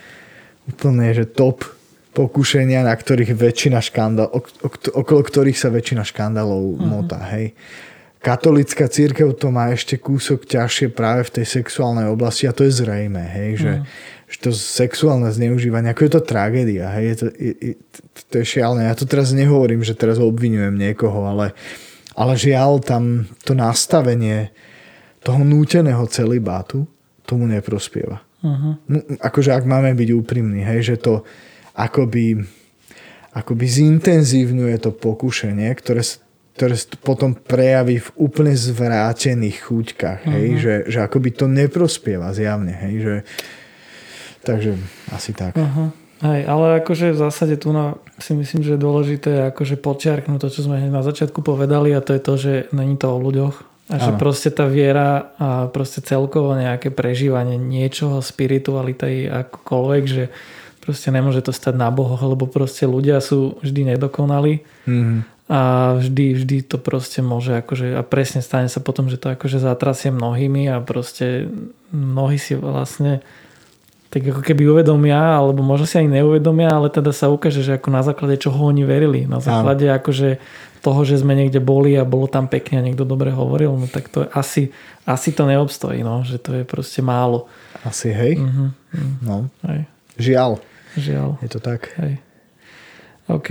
úplne, 0.68 1.12
že 1.12 1.28
top 1.28 1.68
pokušenia, 2.16 2.80
na 2.80 2.96
ktorých 2.96 3.36
väčšina 3.36 3.78
škandál, 3.84 4.32
okolo 4.96 5.20
ktorých 5.20 5.58
sa 5.60 5.68
väčšina 5.68 6.00
škandálov 6.00 6.62
uh-huh. 6.64 6.80
motá, 6.80 7.20
hej. 7.36 7.52
Katolická 8.24 8.88
církev 8.88 9.36
to 9.36 9.52
má 9.52 9.70
ešte 9.70 10.00
kúsok 10.00 10.48
ťažšie 10.48 10.90
práve 10.90 11.28
v 11.28 11.34
tej 11.40 11.60
sexuálnej 11.60 12.08
oblasti 12.08 12.48
a 12.48 12.56
to 12.56 12.64
je 12.64 12.72
zrejme, 12.72 13.20
hej, 13.20 13.50
že, 13.60 13.72
uh-huh. 13.84 14.32
že 14.32 14.36
to 14.40 14.50
sexuálne 14.56 15.28
zneužívanie, 15.28 15.92
ako 15.92 16.08
je 16.08 16.12
to 16.16 16.22
tragédia, 16.24 16.88
hej, 16.96 17.04
je 17.04 17.16
to, 17.20 17.26
je, 17.36 17.52
je, 17.52 17.74
to 18.32 18.34
je 18.40 18.44
šialné. 18.48 18.88
Ja 18.88 18.96
to 18.96 19.04
teraz 19.04 19.36
nehovorím, 19.36 19.84
že 19.84 19.92
teraz 19.92 20.16
obvinujem 20.16 20.72
niekoho, 20.72 21.20
ale 21.28 21.52
ale 22.16 22.32
žiaľ, 22.34 22.80
tam 22.80 23.28
to 23.44 23.52
nastavenie 23.52 24.48
toho 25.20 25.44
núteného 25.44 26.08
celibátu 26.08 26.88
tomu 27.28 27.44
neprospieva. 27.44 28.24
Uh-huh. 28.40 28.78
Akože 29.20 29.52
ak 29.52 29.68
máme 29.68 29.92
byť 29.92 30.08
úprimní, 30.16 30.64
hej, 30.64 30.94
že 30.94 30.96
to 30.96 31.26
akoby, 31.76 32.40
akoby 33.36 33.66
zintenzívňuje 33.66 34.76
to 34.80 34.94
pokušenie, 34.94 35.68
ktoré, 35.76 36.00
ktoré 36.56 36.78
potom 37.02 37.34
prejaví 37.34 38.00
v 38.00 38.08
úplne 38.16 38.54
zvrátených 38.54 39.66
chuťkách, 39.66 40.20
hej, 40.30 40.46
uh-huh. 40.46 40.62
že, 40.62 40.74
že 40.88 40.98
akoby 41.04 41.34
to 41.34 41.50
neprospieva 41.50 42.32
zjavne, 42.32 42.72
hej, 42.72 42.94
že 43.02 43.14
takže 44.46 44.78
asi 45.10 45.34
tak. 45.34 45.58
Uh-huh. 45.58 45.90
Hej, 46.16 46.48
ale 46.48 46.80
akože 46.80 47.12
v 47.12 47.18
zásade 47.20 47.60
tu 47.60 47.76
na, 47.76 48.00
si 48.16 48.32
myslím, 48.32 48.64
že 48.64 48.74
je 48.76 48.80
dôležité 48.80 49.52
akože 49.52 49.76
počiarknúť 49.76 50.40
to, 50.40 50.48
čo 50.48 50.64
sme 50.64 50.80
na 50.88 51.04
začiatku 51.04 51.44
povedali 51.44 51.92
a 51.92 52.00
to 52.00 52.16
je 52.16 52.22
to, 52.24 52.34
že 52.40 52.52
není 52.72 52.96
to 52.96 53.12
o 53.12 53.20
ľuďoch. 53.20 53.76
A 53.86 54.02
že 54.02 54.18
proste 54.18 54.50
tá 54.50 54.66
viera 54.66 55.30
a 55.38 55.70
proste 55.70 56.02
celkovo 56.02 56.58
nejaké 56.58 56.90
prežívanie 56.90 57.54
niečoho, 57.54 58.18
spirituality 58.18 59.30
akokoľvek, 59.30 60.02
že 60.10 60.24
proste 60.82 61.14
nemôže 61.14 61.46
to 61.46 61.54
stať 61.54 61.78
na 61.78 61.94
bohoch, 61.94 62.18
lebo 62.18 62.50
proste 62.50 62.82
ľudia 62.82 63.22
sú 63.22 63.62
vždy 63.62 63.94
nedokonali 63.94 64.66
mm-hmm. 64.90 65.18
a 65.46 65.94
vždy, 66.02 66.26
vždy 66.34 66.56
to 66.66 66.82
proste 66.82 67.22
môže 67.22 67.62
akože, 67.62 67.94
a 67.94 68.02
presne 68.02 68.42
stane 68.42 68.66
sa 68.66 68.82
potom, 68.82 69.06
že 69.06 69.22
to 69.22 69.30
akože 69.30 69.62
zatrasie 69.62 70.10
mnohými 70.10 70.66
a 70.66 70.82
proste 70.82 71.46
mnohí 71.94 72.42
si 72.42 72.58
vlastne 72.58 73.22
tak 74.16 74.32
ako 74.32 74.40
keby 74.40 74.64
uvedomia, 74.72 75.36
alebo 75.36 75.60
možno 75.60 75.84
si 75.84 76.00
ani 76.00 76.08
neuvedomia, 76.08 76.72
ale 76.72 76.88
teda 76.88 77.12
sa 77.12 77.28
ukáže, 77.28 77.60
že 77.60 77.76
ako 77.76 77.92
na 77.92 78.00
základe 78.00 78.40
čoho 78.40 78.56
oni 78.64 78.80
verili. 78.80 79.28
Na 79.28 79.44
základe 79.44 79.84
Áno. 79.92 80.00
akože 80.00 80.40
toho, 80.80 81.04
že 81.04 81.20
sme 81.20 81.36
niekde 81.36 81.60
boli 81.60 81.92
a 82.00 82.08
bolo 82.08 82.24
tam 82.24 82.48
pekne 82.48 82.80
a 82.80 82.86
niekto 82.88 83.04
dobre 83.04 83.28
hovoril, 83.28 83.76
no 83.76 83.84
tak 83.84 84.08
to 84.08 84.24
je 84.24 84.28
asi, 84.32 84.62
asi 85.04 85.36
to 85.36 85.44
neobstojí, 85.44 86.00
no, 86.00 86.24
že 86.24 86.40
to 86.40 86.56
je 86.56 86.64
proste 86.64 87.04
málo. 87.04 87.44
Asi, 87.84 88.08
hej? 88.08 88.40
Uh-huh. 88.40 88.72
No. 89.20 89.52
Hej. 89.68 89.84
Žiaľ. 90.16 90.50
Žiaľ. 90.96 91.28
Je 91.44 91.48
to 91.52 91.60
tak. 91.60 91.92
Hej. 92.00 92.16
OK. 93.28 93.50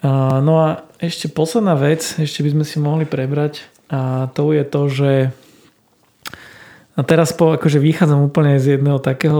Uh, 0.00 0.40
no 0.40 0.64
a 0.64 0.88
ešte 1.04 1.28
posledná 1.28 1.76
vec, 1.76 2.16
ešte 2.16 2.40
by 2.40 2.56
sme 2.56 2.64
si 2.64 2.80
mohli 2.80 3.04
prebrať 3.04 3.68
a 3.92 4.32
to 4.32 4.56
je 4.56 4.64
to, 4.64 4.82
že 4.88 5.12
a 6.98 7.00
teraz 7.06 7.30
po, 7.30 7.54
akože 7.54 7.78
vychádzam 7.78 8.26
úplne 8.26 8.58
z 8.58 8.74
jedného 8.74 8.98
takého, 8.98 9.38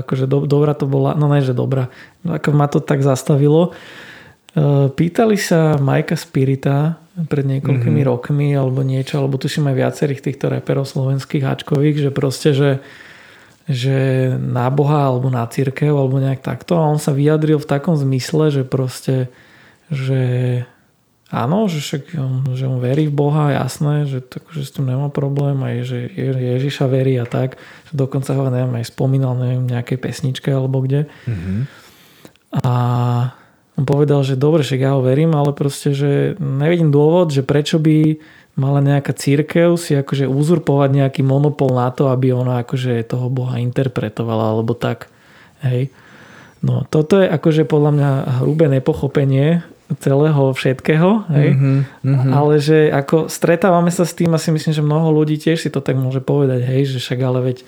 akože 0.00 0.24
do, 0.24 0.48
dobrá 0.48 0.72
to 0.72 0.88
bola, 0.88 1.12
no 1.12 1.28
ne, 1.28 1.44
že 1.44 1.52
dobrá, 1.52 1.92
no 2.24 2.32
ako 2.32 2.48
ma 2.56 2.64
to 2.64 2.80
tak 2.80 3.04
zastavilo. 3.04 3.76
E, 4.56 4.88
pýtali 4.88 5.36
sa 5.36 5.76
Majka 5.76 6.16
Spirita 6.16 6.96
pred 7.28 7.44
niekoľkými 7.44 8.00
mm-hmm. 8.00 8.12
rokmi 8.16 8.56
alebo 8.56 8.80
niečo, 8.80 9.20
alebo 9.20 9.36
tuším 9.36 9.68
aj 9.68 9.76
viacerých 9.76 10.24
týchto 10.32 10.48
reperov 10.48 10.88
slovenských 10.88 11.44
hačkových, 11.44 12.08
že 12.08 12.10
proste, 12.14 12.56
že, 12.56 12.70
že 13.68 13.96
na 14.40 14.72
Boha 14.72 15.12
alebo 15.12 15.28
na 15.28 15.44
církev 15.44 15.92
alebo 15.92 16.16
nejak 16.16 16.40
takto 16.40 16.80
a 16.80 16.88
on 16.88 16.96
sa 16.96 17.12
vyjadril 17.12 17.60
v 17.60 17.68
takom 17.68 18.00
zmysle, 18.00 18.48
že 18.48 18.62
proste, 18.64 19.28
že 19.92 20.64
Áno, 21.28 21.68
že 21.68 21.84
však 21.84 22.16
on, 22.16 22.56
že 22.56 22.64
on 22.64 22.80
verí 22.80 23.04
v 23.04 23.12
Boha, 23.12 23.52
jasné, 23.52 24.08
že, 24.08 24.24
tak, 24.24 24.48
že 24.48 24.64
s 24.64 24.72
tým 24.72 24.88
nemá 24.88 25.12
problém, 25.12 25.60
aj 25.60 25.84
že 25.84 25.98
Ježiša 26.16 26.88
verí 26.88 27.20
a 27.20 27.28
tak. 27.28 27.60
Že 27.92 28.00
dokonca 28.00 28.32
ho 28.32 28.48
neviem, 28.48 28.72
aj 28.80 28.88
spomínal 28.88 29.36
neviem, 29.36 29.68
nejakej 29.68 30.00
pesničke 30.00 30.48
alebo 30.48 30.80
kde. 30.80 31.04
Mm-hmm. 31.28 31.60
A 32.64 32.74
on 33.76 33.84
povedal, 33.84 34.24
že 34.24 34.40
dobre, 34.40 34.64
však 34.64 34.80
ja 34.80 34.96
ho 34.96 35.04
verím, 35.04 35.36
ale 35.36 35.52
proste, 35.52 35.92
že 35.92 36.32
nevidím 36.40 36.88
dôvod, 36.88 37.28
že 37.28 37.44
prečo 37.44 37.76
by 37.76 38.16
mala 38.58 38.82
nejaká 38.82 39.14
církev 39.14 39.78
si 39.78 39.94
akože 39.94 40.26
uzurpovať 40.26 40.90
nejaký 40.90 41.22
monopol 41.22 41.76
na 41.76 41.94
to, 41.94 42.10
aby 42.10 42.34
ona 42.34 42.66
akože 42.66 43.06
toho 43.06 43.30
Boha 43.30 43.62
interpretovala 43.62 44.50
alebo 44.50 44.74
tak. 44.74 45.06
Hej. 45.62 45.94
No 46.58 46.82
toto 46.90 47.22
je 47.22 47.30
akože 47.30 47.70
podľa 47.70 47.90
mňa 47.94 48.10
hrubé 48.42 48.66
nepochopenie 48.66 49.62
celého 49.96 50.52
všetkého, 50.52 51.24
hej? 51.32 51.56
Mm-hmm, 51.56 51.78
mm-hmm. 52.04 52.32
ale 52.36 52.60
že 52.60 52.92
ako 52.92 53.32
stretávame 53.32 53.88
sa 53.88 54.04
s 54.04 54.12
tým 54.12 54.36
a 54.36 54.38
si 54.38 54.52
myslím, 54.52 54.76
že 54.76 54.84
mnoho 54.84 55.08
ľudí 55.16 55.40
tiež 55.40 55.64
si 55.64 55.72
to 55.72 55.80
tak 55.80 55.96
môže 55.96 56.20
povedať, 56.20 56.60
hej, 56.68 56.92
že 56.92 57.00
však 57.00 57.20
ale 57.24 57.40
veď 57.52 57.58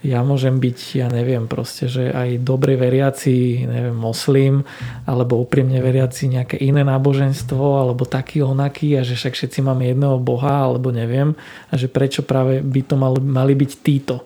ja 0.00 0.24
môžem 0.24 0.56
byť, 0.56 0.78
ja 0.96 1.12
neviem, 1.12 1.44
proste, 1.44 1.84
že 1.84 2.08
aj 2.08 2.40
dobre 2.40 2.72
veriaci, 2.80 3.68
neviem, 3.68 3.92
moslim, 3.92 4.64
alebo 5.04 5.36
úprimne 5.36 5.76
veriaci 5.76 6.32
nejaké 6.32 6.56
iné 6.56 6.80
náboženstvo, 6.88 7.84
alebo 7.84 8.08
taký 8.08 8.40
onaký 8.40 8.96
a 8.96 9.04
že 9.04 9.12
však 9.12 9.36
všetci 9.36 9.60
máme 9.60 9.92
jedného 9.92 10.16
boha, 10.16 10.72
alebo 10.72 10.88
neviem, 10.88 11.36
a 11.68 11.74
že 11.76 11.92
prečo 11.92 12.24
práve 12.24 12.64
by 12.64 12.80
to 12.80 12.96
mali, 12.96 13.20
mali 13.20 13.52
byť 13.52 13.72
títo. 13.84 14.24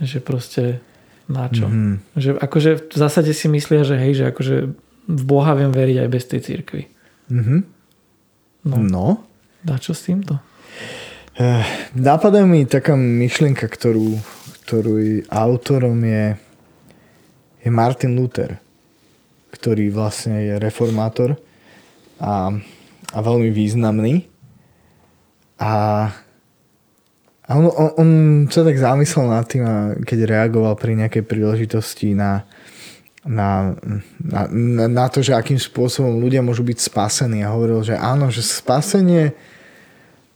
Že 0.00 0.18
proste 0.24 0.80
na 1.28 1.52
čo? 1.52 1.68
Mm-hmm. 1.68 1.94
Že 2.16 2.30
akože 2.40 2.70
v 2.88 2.96
zásade 2.96 3.32
si 3.36 3.52
myslia, 3.52 3.84
že 3.84 4.00
hej, 4.00 4.12
že 4.16 4.24
akože 4.32 4.56
v 5.06 5.22
Boha 5.24 5.56
viem 5.56 5.72
veriť 5.72 5.96
aj 6.04 6.08
bez 6.08 6.24
tej 6.28 6.40
církvy. 6.44 6.82
Mm-hmm. 7.30 7.60
No. 8.68 8.76
no. 8.76 9.08
Dá 9.64 9.80
čo 9.80 9.96
s 9.96 10.04
týmto? 10.04 10.36
Uh, 11.40 11.64
napadá 11.96 12.44
mi 12.44 12.68
taká 12.68 12.98
myšlienka, 12.98 13.64
ktorú, 13.64 14.20
ktorú 14.66 15.24
autorom 15.32 15.96
je, 16.04 16.36
je 17.64 17.70
Martin 17.72 18.12
Luther, 18.18 18.60
ktorý 19.54 19.88
vlastne 19.88 20.36
je 20.44 20.54
reformátor 20.60 21.40
a, 22.20 22.52
a 23.12 23.18
veľmi 23.24 23.48
významný. 23.48 24.28
A, 25.60 25.72
a 27.44 27.50
on, 27.56 27.68
on, 27.72 27.88
on 27.96 28.08
sa 28.52 28.64
tak 28.64 28.76
zamyslel 28.76 29.26
nad 29.28 29.44
tým, 29.48 29.64
keď 30.04 30.18
reagoval 30.28 30.76
pri 30.76 30.96
nejakej 31.04 31.24
príležitosti 31.24 32.12
na, 32.12 32.44
na, 33.20 33.76
na, 34.16 34.86
na, 34.88 35.06
to, 35.12 35.20
že 35.20 35.36
akým 35.36 35.60
spôsobom 35.60 36.16
ľudia 36.16 36.40
môžu 36.40 36.64
byť 36.64 36.78
spasení 36.80 37.44
a 37.44 37.52
hovoril, 37.52 37.84
že 37.84 37.92
áno, 37.92 38.32
že 38.32 38.40
spasenie 38.40 39.36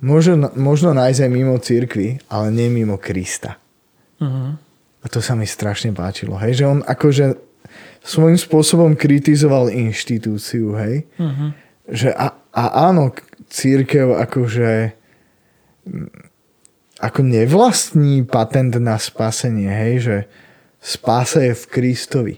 možno, 0.04 0.52
možno 0.52 0.92
nájsť 0.92 1.20
aj 1.24 1.30
mimo 1.32 1.56
církvy, 1.56 2.20
ale 2.28 2.52
nie 2.52 2.68
mimo 2.68 3.00
Krista. 3.00 3.56
Uh-huh. 4.20 4.60
A 5.00 5.06
to 5.08 5.24
sa 5.24 5.32
mi 5.32 5.48
strašne 5.48 5.96
páčilo. 5.96 6.36
Hej? 6.36 6.60
Že 6.60 6.64
on 6.68 6.80
akože 6.84 7.40
svojím 8.04 8.36
spôsobom 8.36 8.92
kritizoval 9.00 9.72
inštitúciu. 9.72 10.76
Hej? 10.76 11.08
Uh-huh. 11.16 11.56
Že 11.88 12.12
a, 12.12 12.36
a 12.52 12.64
áno, 12.92 13.16
církev 13.48 14.12
akože 14.12 14.92
ako 17.00 17.20
nevlastní 17.20 18.24
patent 18.24 18.72
na 18.80 18.96
spasenie, 18.96 19.68
hej, 19.68 19.94
že 20.00 20.16
spása 20.80 21.44
je 21.44 21.52
v 21.52 21.64
Kristovi. 21.68 22.34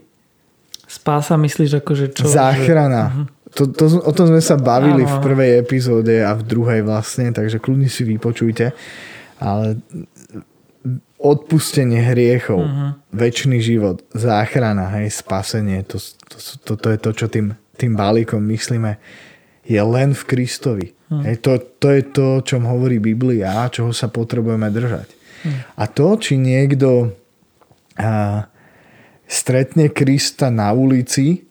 Spása 0.97 1.37
myslíš 1.37 1.85
ako, 1.85 1.93
že 1.93 2.07
čo? 2.17 2.25
Záchrana. 2.25 3.05
Že... 3.05 3.13
Uh-huh. 3.13 3.27
To, 3.57 3.63
to, 3.69 3.85
o 4.05 4.13
tom 4.13 4.27
sme 4.33 4.43
sa 4.43 4.57
bavili 4.57 5.05
áno, 5.05 5.13
v 5.13 5.17
prvej 5.21 5.53
epizóde 5.61 6.25
a 6.25 6.33
v 6.37 6.43
druhej 6.45 6.81
vlastne, 6.85 7.33
takže 7.33 7.61
kľudne 7.61 7.89
si 7.89 8.05
vypočujte. 8.05 8.73
Ale 9.41 9.81
odpustenie 11.17 12.01
hriechov, 12.01 12.61
uh-huh. 12.61 12.97
väčší 13.13 13.61
život, 13.61 14.05
záchrana, 14.13 14.89
hej, 15.01 15.09
spasenie, 15.13 15.85
to, 15.85 15.97
to, 16.01 16.37
to, 16.65 16.73
to 16.77 16.89
je 16.93 16.99
to, 17.01 17.11
čo 17.13 17.27
tým, 17.33 17.57
tým 17.77 17.93
balíkom 17.97 18.41
myslíme, 18.41 19.01
je 19.67 19.81
len 19.83 20.15
v 20.15 20.23
Kristovi. 20.25 20.87
Hmm. 21.07 21.23
Hej, 21.27 21.43
to, 21.43 21.59
to 21.79 21.89
je 21.91 22.03
to, 22.11 22.25
o 22.39 22.45
čom 22.45 22.67
hovorí 22.67 22.99
Biblia, 22.99 23.67
čoho 23.71 23.91
sa 23.91 24.07
potrebujeme 24.11 24.71
držať. 24.71 25.09
Hmm. 25.43 25.61
A 25.79 25.85
to, 25.91 26.19
či 26.19 26.39
niekto 26.39 27.15
a, 27.99 28.47
stretne 29.27 29.91
Krista 29.91 30.51
na 30.51 30.71
ulici, 30.71 31.47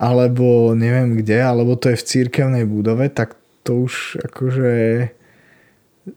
alebo 0.00 0.72
neviem 0.72 1.20
kde, 1.20 1.44
alebo 1.44 1.76
to 1.76 1.92
je 1.92 2.00
v 2.00 2.06
církevnej 2.08 2.64
budove, 2.64 3.12
tak 3.12 3.36
to 3.64 3.84
už 3.84 4.16
akože 4.32 4.72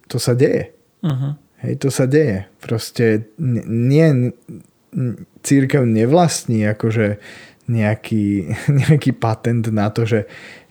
to 0.07 0.17
sa 0.19 0.31
deje. 0.35 0.71
Uh-huh. 1.03 1.35
Hej, 1.59 1.83
to 1.83 1.89
sa 1.91 2.07
deje. 2.07 2.47
Proste 2.63 3.27
nie 3.67 4.31
církev 5.43 5.83
nevlastní 5.83 6.63
akože 6.71 7.19
nejaký, 7.67 8.55
nejaký 8.87 9.11
patent 9.15 9.67
na 9.71 9.91
to, 9.91 10.07
že 10.07 10.19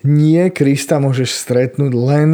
nie 0.04 0.48
Krista 0.48 0.96
môžeš 0.96 1.36
stretnúť 1.36 1.92
len 1.92 2.30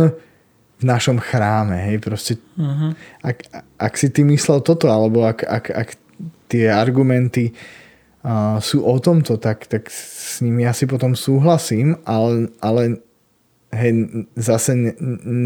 v 0.78 0.84
našom 0.86 1.18
chráme. 1.18 1.74
Hej? 1.90 1.98
Proste, 1.98 2.32
uh-huh. 2.54 2.94
ak, 3.22 3.66
ak 3.82 3.92
si 3.98 4.14
ty 4.14 4.22
myslel 4.22 4.62
toto, 4.62 4.86
alebo 4.86 5.26
ak, 5.26 5.42
ak, 5.42 5.66
ak 5.74 5.88
tie 6.50 6.70
argumenty 6.72 7.52
uh, 8.24 8.58
sú 8.58 8.82
o 8.82 8.96
tomto, 8.98 9.36
tak, 9.36 9.66
tak 9.70 9.90
s 9.92 10.40
nimi 10.44 10.66
asi 10.66 10.86
potom 10.86 11.14
súhlasím, 11.18 11.98
ale, 12.06 12.52
ale 12.58 13.02
hej, 13.74 14.24
zase 14.34 14.74
ne, 14.74 14.92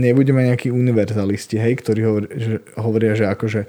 nebudeme 0.05 0.47
nejakí 0.49 0.73
univerzalisti, 0.73 1.59
hej, 1.59 1.79
ktorí 1.81 2.01
hovor, 2.05 2.25
že, 2.33 2.55
hovoria, 2.77 3.13
že 3.19 3.27
akože 3.29 3.61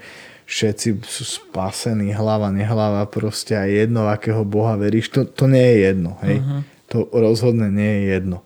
všetci 0.44 0.88
sú 1.00 1.24
spasení, 1.24 2.12
hlava, 2.12 2.52
nehlava, 2.52 3.08
proste 3.08 3.56
aj 3.56 3.88
jedno, 3.88 4.06
akého 4.12 4.44
Boha 4.44 4.76
veríš, 4.76 5.08
to, 5.08 5.24
to 5.24 5.48
nie 5.48 5.64
je 5.64 5.76
jedno, 5.88 6.20
hej. 6.20 6.38
Uh-huh 6.40 6.74
to 6.94 7.10
rozhodne 7.10 7.74
nie 7.74 7.90
je 7.90 8.02
jedno. 8.14 8.38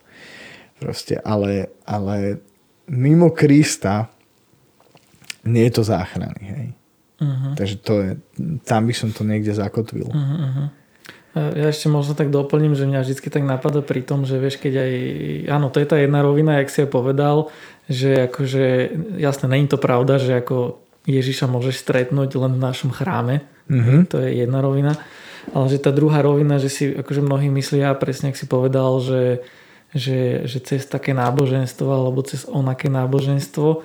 Proste, 0.81 1.21
ale, 1.21 1.69
ale 1.85 2.41
mimo 2.89 3.29
Krista 3.29 4.09
nie 5.45 5.69
je 5.69 5.73
to 5.77 5.83
záchrany. 5.85 6.41
Hej. 6.41 6.67
Uh-huh. 7.19 7.53
Takže 7.59 7.77
to 7.83 7.93
je, 7.99 8.11
tam 8.63 8.87
by 8.87 8.95
som 8.95 9.11
to 9.11 9.27
niekde 9.27 9.51
zakotvil. 9.51 10.07
Uh-huh. 10.11 10.71
Ja 11.35 11.71
ešte 11.71 11.87
možno 11.87 12.19
tak 12.19 12.35
doplním, 12.35 12.75
že 12.75 12.89
mňa 12.89 13.05
vždy 13.05 13.31
tak 13.31 13.45
napadá 13.47 13.79
pri 13.85 14.03
tom, 14.03 14.27
že 14.27 14.43
vieš, 14.43 14.59
keď 14.59 14.75
aj... 14.75 14.93
Áno, 15.51 15.71
to 15.71 15.79
je 15.79 15.87
tá 15.87 15.99
jedna 15.99 16.25
rovina, 16.25 16.59
jak 16.59 16.71
si 16.73 16.83
aj 16.83 16.91
povedal, 16.91 17.53
že 17.87 18.27
akože, 18.27 18.65
jasne, 19.23 19.47
není 19.47 19.71
to 19.71 19.79
pravda, 19.79 20.19
že 20.19 20.43
ako 20.43 20.83
Ježiša 21.07 21.47
môžeš 21.47 21.85
stretnúť 21.85 22.39
len 22.39 22.59
v 22.59 22.65
našom 22.65 22.91
chráme. 22.91 23.47
Uh-huh. 23.71 24.03
To 24.09 24.19
je 24.19 24.41
jedna 24.41 24.59
rovina. 24.65 24.99
Ale 25.55 25.67
že 25.73 25.79
tá 25.81 25.95
druhá 25.95 26.21
rovina, 26.21 26.59
že 26.61 26.69
si 26.69 26.85
akože 26.93 27.25
mnohí 27.25 27.49
myslia, 27.55 27.97
presne 27.97 28.35
ak 28.35 28.41
si 28.41 28.45
povedal, 28.45 29.01
že, 29.01 29.41
že, 29.97 30.45
že 30.45 30.59
cez 30.61 30.85
také 30.85 31.17
náboženstvo 31.17 31.89
alebo 31.89 32.21
cez 32.27 32.45
onaké 32.45 32.93
náboženstvo, 32.93 33.85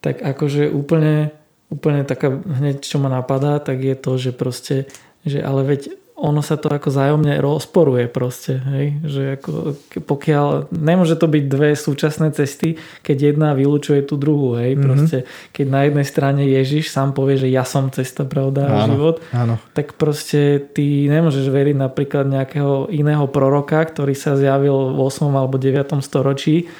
tak 0.00 0.24
akože 0.24 0.72
úplne, 0.72 1.34
úplne 1.72 2.04
taká 2.04 2.28
hneď 2.28 2.84
čo 2.84 3.00
ma 3.00 3.08
napadá, 3.08 3.56
tak 3.56 3.80
je 3.80 3.96
to, 3.96 4.20
že 4.20 4.30
proste, 4.36 4.84
že 5.24 5.40
ale 5.40 5.64
veď 5.64 5.96
ono 6.22 6.38
sa 6.38 6.54
to 6.54 6.70
ako 6.70 6.86
zájomne 6.86 7.42
rozporuje 7.42 8.06
proste, 8.06 8.62
hej? 8.62 8.86
že 9.02 9.22
ako, 9.40 9.74
pokiaľ, 10.06 10.70
nemôže 10.70 11.18
to 11.18 11.26
byť 11.26 11.44
dve 11.50 11.74
súčasné 11.74 12.30
cesty, 12.30 12.78
keď 13.02 13.34
jedna 13.34 13.48
vylúčuje 13.58 14.06
tú 14.06 14.14
druhú, 14.14 14.54
hej, 14.54 14.78
mm-hmm. 14.78 14.86
proste, 14.86 15.18
keď 15.50 15.66
na 15.66 15.80
jednej 15.82 16.06
strane 16.06 16.42
Ježiš 16.46 16.94
sám 16.94 17.10
povie, 17.10 17.42
že 17.42 17.50
ja 17.50 17.66
som 17.66 17.90
cesta, 17.90 18.22
pravda 18.22 18.70
a 18.70 18.86
život, 18.86 19.18
áno. 19.34 19.58
tak 19.74 19.98
proste 19.98 20.62
ty 20.62 21.10
nemôžeš 21.10 21.50
veriť 21.50 21.74
napríklad 21.74 22.30
nejakého 22.30 22.86
iného 22.94 23.26
proroka, 23.26 23.82
ktorý 23.82 24.14
sa 24.14 24.38
zjavil 24.38 24.94
v 24.94 24.98
8. 25.02 25.26
alebo 25.26 25.58
9. 25.58 25.98
storočí 26.06 26.70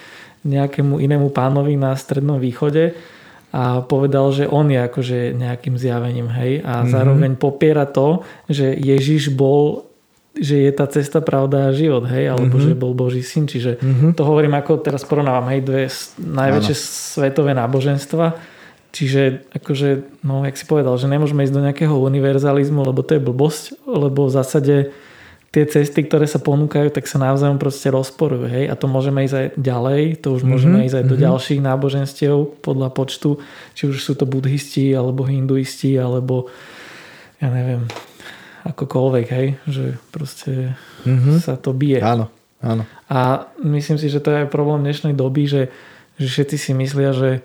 nejakému 0.46 1.02
inému 1.02 1.34
pánovi 1.34 1.74
na 1.74 1.94
Strednom 1.98 2.38
východe 2.38 2.94
a 3.52 3.84
povedal, 3.84 4.32
že 4.32 4.48
on 4.48 4.72
je 4.72 4.80
akože 4.80 5.36
nejakým 5.36 5.76
zjavením, 5.76 6.32
hej, 6.32 6.64
a 6.64 6.82
mm-hmm. 6.82 6.92
zároveň 6.92 7.30
popiera 7.36 7.84
to, 7.84 8.24
že 8.48 8.72
Ježiš 8.72 9.36
bol 9.36 9.86
že 10.32 10.64
je 10.64 10.72
tá 10.72 10.88
cesta, 10.88 11.20
pravda 11.20 11.68
a 11.68 11.76
život, 11.76 12.08
hej, 12.08 12.32
alebo 12.32 12.56
mm-hmm. 12.56 12.72
že 12.72 12.80
bol 12.80 12.96
Boží 12.96 13.20
syn, 13.20 13.44
čiže 13.44 13.76
mm-hmm. 13.76 14.16
to 14.16 14.24
hovorím 14.24 14.56
ako 14.56 14.80
teraz 14.80 15.04
porovnávam, 15.04 15.44
hej, 15.52 15.60
dve 15.60 15.92
najväčšie 16.16 16.72
ano. 16.72 16.88
svetové 17.20 17.52
náboženstva, 17.52 18.40
čiže 18.96 19.44
akože, 19.52 19.88
no, 20.24 20.40
jak 20.48 20.56
si 20.56 20.64
povedal, 20.64 20.96
že 20.96 21.12
nemôžeme 21.12 21.44
ísť 21.44 21.52
do 21.52 21.64
nejakého 21.68 21.92
univerzalizmu, 21.92 22.80
lebo 22.80 23.04
to 23.04 23.20
je 23.20 23.20
blbosť, 23.20 23.84
lebo 23.84 24.24
v 24.24 24.32
zásade 24.32 24.76
tie 25.52 25.68
cesty, 25.68 26.08
ktoré 26.08 26.24
sa 26.24 26.40
ponúkajú, 26.40 26.88
tak 26.88 27.04
sa 27.04 27.20
navzájom 27.20 27.60
proste 27.60 27.92
rozporujú. 27.92 28.48
Hej? 28.48 28.72
A 28.72 28.74
to 28.74 28.88
môžeme 28.88 29.20
ísť 29.20 29.36
aj 29.36 29.46
ďalej, 29.60 30.02
to 30.24 30.32
už 30.32 30.48
môžeme 30.48 30.80
mm-hmm. 30.80 30.88
ísť 30.88 30.96
aj 30.96 31.04
do 31.04 31.08
mm-hmm. 31.12 31.26
ďalších 31.28 31.60
náboženstiev 31.60 32.34
podľa 32.64 32.88
počtu, 32.88 33.36
či 33.76 33.92
už 33.92 34.00
sú 34.00 34.16
to 34.16 34.24
budhisti, 34.24 34.96
alebo 34.96 35.28
hinduisti, 35.28 36.00
alebo 36.00 36.48
ja 37.36 37.52
neviem, 37.52 37.84
akokoľvek, 38.64 39.26
hej? 39.28 39.46
že 39.68 39.84
proste 40.08 40.72
mm-hmm. 41.04 41.44
sa 41.44 41.60
to 41.60 41.76
bije. 41.76 42.00
Áno, 42.00 42.32
áno. 42.64 42.88
A 43.12 43.44
myslím 43.60 44.00
si, 44.00 44.08
že 44.08 44.24
to 44.24 44.32
je 44.32 44.48
aj 44.48 44.48
problém 44.48 44.80
dnešnej 44.80 45.12
doby, 45.12 45.44
že, 45.44 45.62
že 46.16 46.32
všetci 46.32 46.56
si 46.56 46.72
myslia, 46.72 47.12
že, 47.12 47.44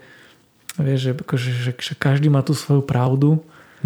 vieš, 0.79 1.11
že, 1.11 1.11
akože, 1.11 1.49
že, 1.51 1.71
že 1.75 1.93
každý 1.99 2.31
má 2.31 2.39
tú 2.39 2.55
svoju 2.55 2.87
pravdu 2.87 3.43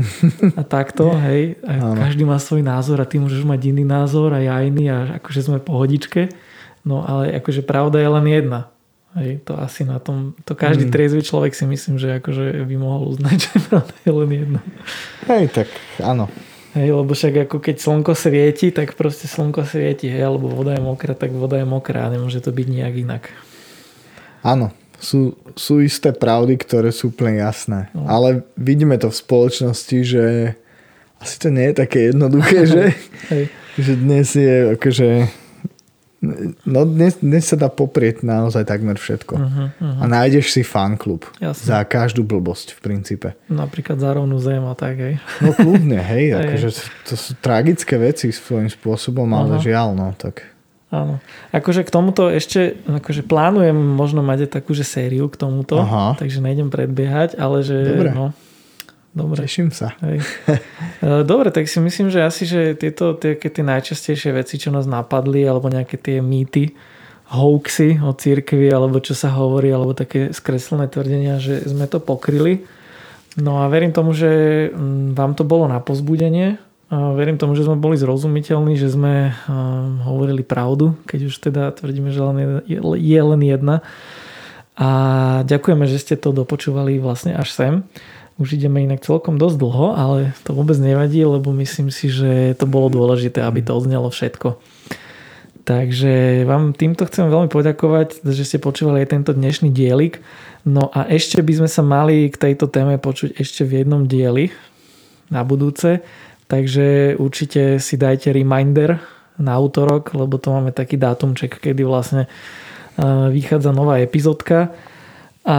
a 0.60 0.62
takto, 0.66 1.12
hej. 1.16 1.58
A 1.66 1.96
každý 1.96 2.26
má 2.28 2.38
svoj 2.38 2.66
názor 2.66 3.02
a 3.02 3.10
ty 3.10 3.22
môžeš 3.22 3.46
mať 3.46 3.76
iný 3.76 3.84
názor 3.86 4.34
a 4.36 4.40
ja 4.40 4.60
iný 4.62 4.90
a 4.90 5.22
akože 5.22 5.48
sme 5.48 5.58
pohodičke. 5.64 6.32
No 6.82 7.06
ale 7.06 7.38
akože 7.38 7.62
pravda 7.62 8.02
je 8.02 8.10
len 8.10 8.26
jedna. 8.28 8.62
Hej, 9.12 9.44
to 9.44 9.60
asi 9.60 9.84
na 9.84 10.00
tom, 10.00 10.40
to 10.48 10.56
každý 10.56 10.88
mm. 10.88 10.94
triezvy 10.96 11.20
človek 11.20 11.52
si 11.52 11.68
myslím, 11.68 12.00
že 12.00 12.24
akože 12.24 12.64
by 12.64 12.76
mohol 12.80 13.12
uznať, 13.12 13.38
že 13.48 13.56
pravda 13.68 13.96
je 14.08 14.12
len 14.12 14.30
jedna. 14.32 14.60
Hej, 15.28 15.46
tak 15.52 15.68
áno. 16.00 16.32
Hej, 16.72 16.96
lebo 16.96 17.12
však 17.12 17.52
ako 17.52 17.60
keď 17.60 17.76
slnko 17.84 18.16
svieti, 18.16 18.72
tak 18.72 18.96
proste 18.96 19.28
slnko 19.28 19.68
svieti, 19.68 20.08
hej, 20.08 20.24
alebo 20.24 20.48
voda 20.48 20.72
je 20.72 20.80
mokrá, 20.80 21.12
tak 21.12 21.36
voda 21.36 21.60
je 21.60 21.68
mokrá, 21.68 22.08
nemôže 22.08 22.40
to 22.40 22.56
byť 22.56 22.68
nejak 22.72 22.96
inak. 23.04 23.24
Áno, 24.48 24.72
sú, 25.02 25.34
sú 25.58 25.82
isté 25.82 26.14
pravdy, 26.14 26.56
ktoré 26.62 26.94
sú 26.94 27.10
úplne 27.10 27.42
jasné. 27.42 27.90
No. 27.98 28.06
Ale 28.06 28.46
vidíme 28.54 29.02
to 29.02 29.10
v 29.10 29.18
spoločnosti, 29.18 29.98
že 30.06 30.54
asi 31.18 31.36
to 31.42 31.50
nie 31.50 31.74
je 31.74 31.76
také 31.82 32.14
jednoduché, 32.14 32.66
že, 32.74 32.84
že 33.82 33.94
dnes 33.98 34.30
je 34.38 34.78
akože 34.78 35.10
No 36.70 36.86
dnes, 36.86 37.18
dnes 37.18 37.50
sa 37.50 37.58
dá 37.58 37.66
poprieť 37.66 38.22
naozaj 38.22 38.70
takmer 38.70 38.94
všetko. 38.94 39.34
Uh-huh, 39.42 39.74
uh-huh. 39.74 40.02
A 40.02 40.06
nájdeš 40.06 40.54
si 40.54 40.62
fanklub 40.62 41.26
za 41.42 41.82
každú 41.82 42.22
blbosť 42.22 42.78
v 42.78 42.80
princípe. 42.86 43.34
Napríklad 43.50 43.98
za 43.98 44.14
rovnú 44.14 44.38
zem 44.38 44.62
a 44.62 44.78
tak, 44.78 45.02
hej. 45.02 45.16
No 45.42 45.50
kľudne, 45.58 45.98
hej. 45.98 46.30
akože 46.46 46.70
to 47.10 47.18
sú 47.18 47.34
tragické 47.42 47.98
veci 47.98 48.30
svojím 48.30 48.70
spôsobom, 48.70 49.26
ale 49.34 49.58
uh-huh. 49.58 49.66
žiaľ, 49.66 49.98
no 49.98 50.14
tak 50.14 50.46
Áno. 50.92 51.24
Akože 51.56 51.88
k 51.88 51.90
tomuto 51.90 52.28
ešte 52.28 52.76
akože 52.84 53.24
plánujem 53.24 53.74
možno 53.74 54.20
mať 54.20 54.46
aj 54.46 54.60
takúže 54.60 54.84
sériu 54.84 55.32
k 55.32 55.40
tomuto, 55.40 55.80
Aha. 55.80 56.20
takže 56.20 56.44
nejdem 56.44 56.68
predbiehať, 56.68 57.40
ale 57.40 57.64
že... 57.64 57.96
Dobre. 57.96 58.12
No, 58.12 58.36
dobre. 59.16 59.48
Teším 59.48 59.72
sa. 59.72 59.96
Hej. 60.04 60.20
E, 61.02 61.26
dobre, 61.26 61.50
tak 61.50 61.66
si 61.66 61.82
myslím, 61.82 62.14
že 62.14 62.22
asi, 62.22 62.46
že 62.46 62.78
tieto 62.78 63.18
tie, 63.18 63.34
tie 63.34 63.66
najčastejšie 63.66 64.38
veci, 64.38 64.62
čo 64.62 64.70
nás 64.70 64.86
napadli, 64.86 65.42
alebo 65.42 65.66
nejaké 65.66 65.98
tie 65.98 66.22
mýty, 66.22 66.78
hoaxy 67.34 67.98
o 68.06 68.14
církvi, 68.14 68.70
alebo 68.70 69.02
čo 69.02 69.18
sa 69.18 69.34
hovorí, 69.34 69.74
alebo 69.74 69.98
také 69.98 70.30
skreslené 70.30 70.86
tvrdenia, 70.86 71.42
že 71.42 71.66
sme 71.66 71.90
to 71.90 71.98
pokryli. 71.98 72.70
No 73.42 73.64
a 73.64 73.72
verím 73.72 73.98
tomu, 73.98 74.14
že 74.14 74.30
mm, 74.70 75.18
vám 75.18 75.34
to 75.34 75.42
bolo 75.42 75.66
na 75.66 75.82
pozbudenie 75.82 76.62
verím 76.92 77.40
tomu, 77.40 77.56
že 77.56 77.64
sme 77.64 77.80
boli 77.80 77.96
zrozumiteľní, 77.96 78.76
že 78.76 78.92
sme 78.92 79.32
hovorili 80.04 80.44
pravdu, 80.44 81.00
keď 81.08 81.20
už 81.32 81.36
teda 81.40 81.72
tvrdíme, 81.72 82.12
že 82.12 82.20
len 82.20 82.38
je 83.00 83.22
len 83.24 83.42
jedna. 83.42 83.80
A 84.76 84.90
ďakujeme, 85.48 85.88
že 85.88 86.04
ste 86.04 86.16
to 86.20 86.36
dopočúvali 86.36 87.00
vlastne 87.00 87.32
až 87.32 87.50
sem. 87.56 87.74
Už 88.40 88.58
ideme 88.58 88.82
inak 88.82 89.06
celkom 89.06 89.38
dosť 89.38 89.58
dlho, 89.62 89.88
ale 89.94 90.34
to 90.42 90.52
vôbec 90.58 90.74
nevadí, 90.82 91.22
lebo 91.22 91.54
myslím 91.56 91.94
si, 91.94 92.10
že 92.10 92.58
to 92.58 92.66
bolo 92.66 92.90
dôležité, 92.90 93.40
aby 93.46 93.62
to 93.62 93.72
odznelo 93.78 94.10
všetko. 94.10 94.58
Takže 95.62 96.42
vám 96.50 96.74
týmto 96.74 97.06
chcem 97.06 97.30
veľmi 97.30 97.54
poďakovať, 97.54 98.26
že 98.26 98.44
ste 98.44 98.58
počúvali 98.58 99.06
aj 99.06 99.14
tento 99.14 99.32
dnešný 99.38 99.70
dielik. 99.70 100.26
No 100.66 100.90
a 100.90 101.06
ešte 101.06 101.38
by 101.46 101.62
sme 101.62 101.70
sa 101.70 101.86
mali 101.86 102.34
k 102.34 102.50
tejto 102.50 102.66
téme 102.66 102.98
počuť 102.98 103.38
ešte 103.38 103.62
v 103.62 103.86
jednom 103.86 104.10
dieli 104.10 104.50
na 105.30 105.46
budúce. 105.46 106.02
Takže 106.52 107.16
určite 107.16 107.80
si 107.80 107.96
dajte 107.96 108.36
reminder 108.36 109.00
na 109.40 109.56
útorok, 109.56 110.12
lebo 110.12 110.36
to 110.36 110.52
máme 110.52 110.76
taký 110.76 111.00
dátumček, 111.00 111.64
kedy 111.64 111.88
vlastne 111.88 112.28
e, 112.28 112.30
vychádza 113.32 113.72
nová 113.72 114.04
epizódka. 114.04 114.76
A 115.48 115.58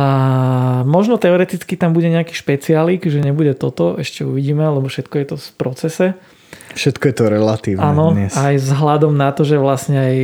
možno 0.85 1.17
teoreticky 1.17 1.81
tam 1.81 1.97
bude 1.97 2.13
nejaký 2.13 2.37
špeciálik, 2.37 3.09
že 3.09 3.25
nebude 3.25 3.57
toto, 3.57 3.97
ešte 3.97 4.23
uvidíme, 4.29 4.69
lebo 4.69 4.85
všetko 4.85 5.15
je 5.17 5.27
to 5.33 5.37
v 5.41 5.49
procese. 5.57 6.07
Všetko 6.77 7.05
je 7.09 7.15
to 7.17 7.25
relatívne 7.33 7.83
Áno, 7.83 8.13
dnes. 8.13 8.37
aj 8.37 8.61
vzhľadom 8.61 9.17
na 9.17 9.33
to, 9.33 9.49
že 9.49 9.57
vlastne 9.57 9.97
aj 9.97 10.17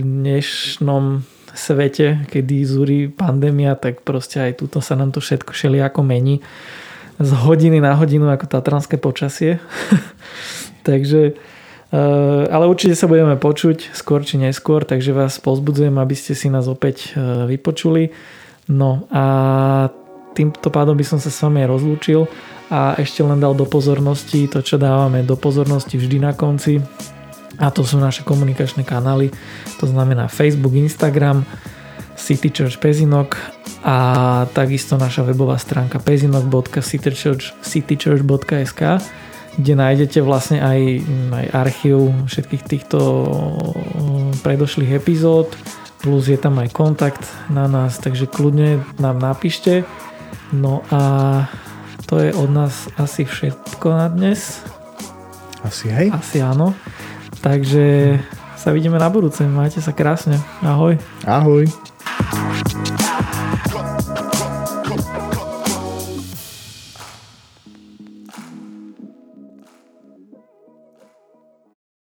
v 0.00 0.02
dnešnom 0.02 1.04
svete, 1.52 2.24
kedy 2.32 2.56
zúri 2.64 2.98
pandémia, 3.12 3.76
tak 3.76 4.00
proste 4.00 4.40
aj 4.40 4.64
túto 4.64 4.80
sa 4.80 4.96
nám 4.96 5.12
to 5.12 5.20
všetko 5.20 5.52
ako 5.52 6.00
mení 6.00 6.40
z 7.16 7.30
hodiny 7.32 7.80
na 7.80 7.96
hodinu 7.96 8.28
ako 8.28 8.48
tatranské 8.48 9.00
počasie. 9.00 9.58
takže 10.88 11.36
eh, 11.92 12.44
ale 12.48 12.64
určite 12.68 12.94
sa 12.96 13.08
budeme 13.08 13.36
počuť 13.40 13.96
skôr 13.96 14.22
či 14.22 14.36
neskôr, 14.36 14.84
takže 14.84 15.16
vás 15.16 15.40
pozbudzujem, 15.40 15.96
aby 15.96 16.14
ste 16.14 16.36
si 16.36 16.52
nás 16.52 16.68
opäť 16.68 17.12
eh, 17.12 17.48
vypočuli. 17.48 18.12
No 18.66 19.06
a 19.14 19.24
týmto 20.34 20.68
pádom 20.68 20.98
by 20.98 21.04
som 21.06 21.18
sa 21.22 21.30
s 21.32 21.38
vami 21.40 21.64
rozlúčil 21.64 22.26
a 22.68 22.98
ešte 22.98 23.22
len 23.22 23.38
dal 23.38 23.54
do 23.54 23.64
pozornosti 23.64 24.50
to, 24.50 24.58
čo 24.60 24.76
dávame 24.76 25.22
do 25.22 25.38
pozornosti 25.38 25.96
vždy 25.96 26.18
na 26.18 26.34
konci 26.34 26.82
a 27.56 27.72
to 27.72 27.86
sú 27.86 27.96
naše 27.96 28.20
komunikačné 28.20 28.84
kanály, 28.84 29.32
to 29.80 29.88
znamená 29.88 30.28
Facebook, 30.28 30.76
Instagram, 30.76 31.46
City 32.16 32.50
Church 32.50 32.80
Pezinok 32.80 33.36
a 33.86 34.46
takisto 34.50 34.98
naša 34.98 35.22
webová 35.22 35.58
stránka 35.60 35.98
pezinok.citychurch.sk 36.02 38.82
kde 39.56 39.72
nájdete 39.72 40.20
vlastne 40.20 40.60
aj, 40.60 41.00
aj 41.32 41.48
archív 41.56 42.12
všetkých 42.28 42.68
týchto 42.68 43.24
predošlých 44.44 45.00
epizód 45.00 45.48
plus 46.06 46.30
je 46.30 46.38
tam 46.38 46.62
aj 46.62 46.70
kontakt 46.70 47.26
na 47.50 47.66
nás, 47.66 47.98
takže 47.98 48.30
kľudne 48.30 48.78
nám 49.02 49.18
napíšte. 49.18 49.82
No 50.54 50.86
a 50.94 51.02
to 52.06 52.22
je 52.22 52.30
od 52.30 52.46
nás 52.46 52.86
asi 52.94 53.26
všetko 53.26 53.90
na 53.90 54.06
dnes. 54.06 54.62
Asi 55.66 55.90
hej? 55.90 56.14
Asi 56.14 56.38
áno. 56.38 56.78
Takže 57.42 58.16
sa 58.54 58.70
vidíme 58.70 59.02
na 59.02 59.10
budúce. 59.10 59.42
Majte 59.42 59.82
sa 59.82 59.90
krásne. 59.90 60.38
Ahoj. 60.62 60.94
Ahoj. 61.26 61.66
Thank 62.28 62.72
you 62.72 62.75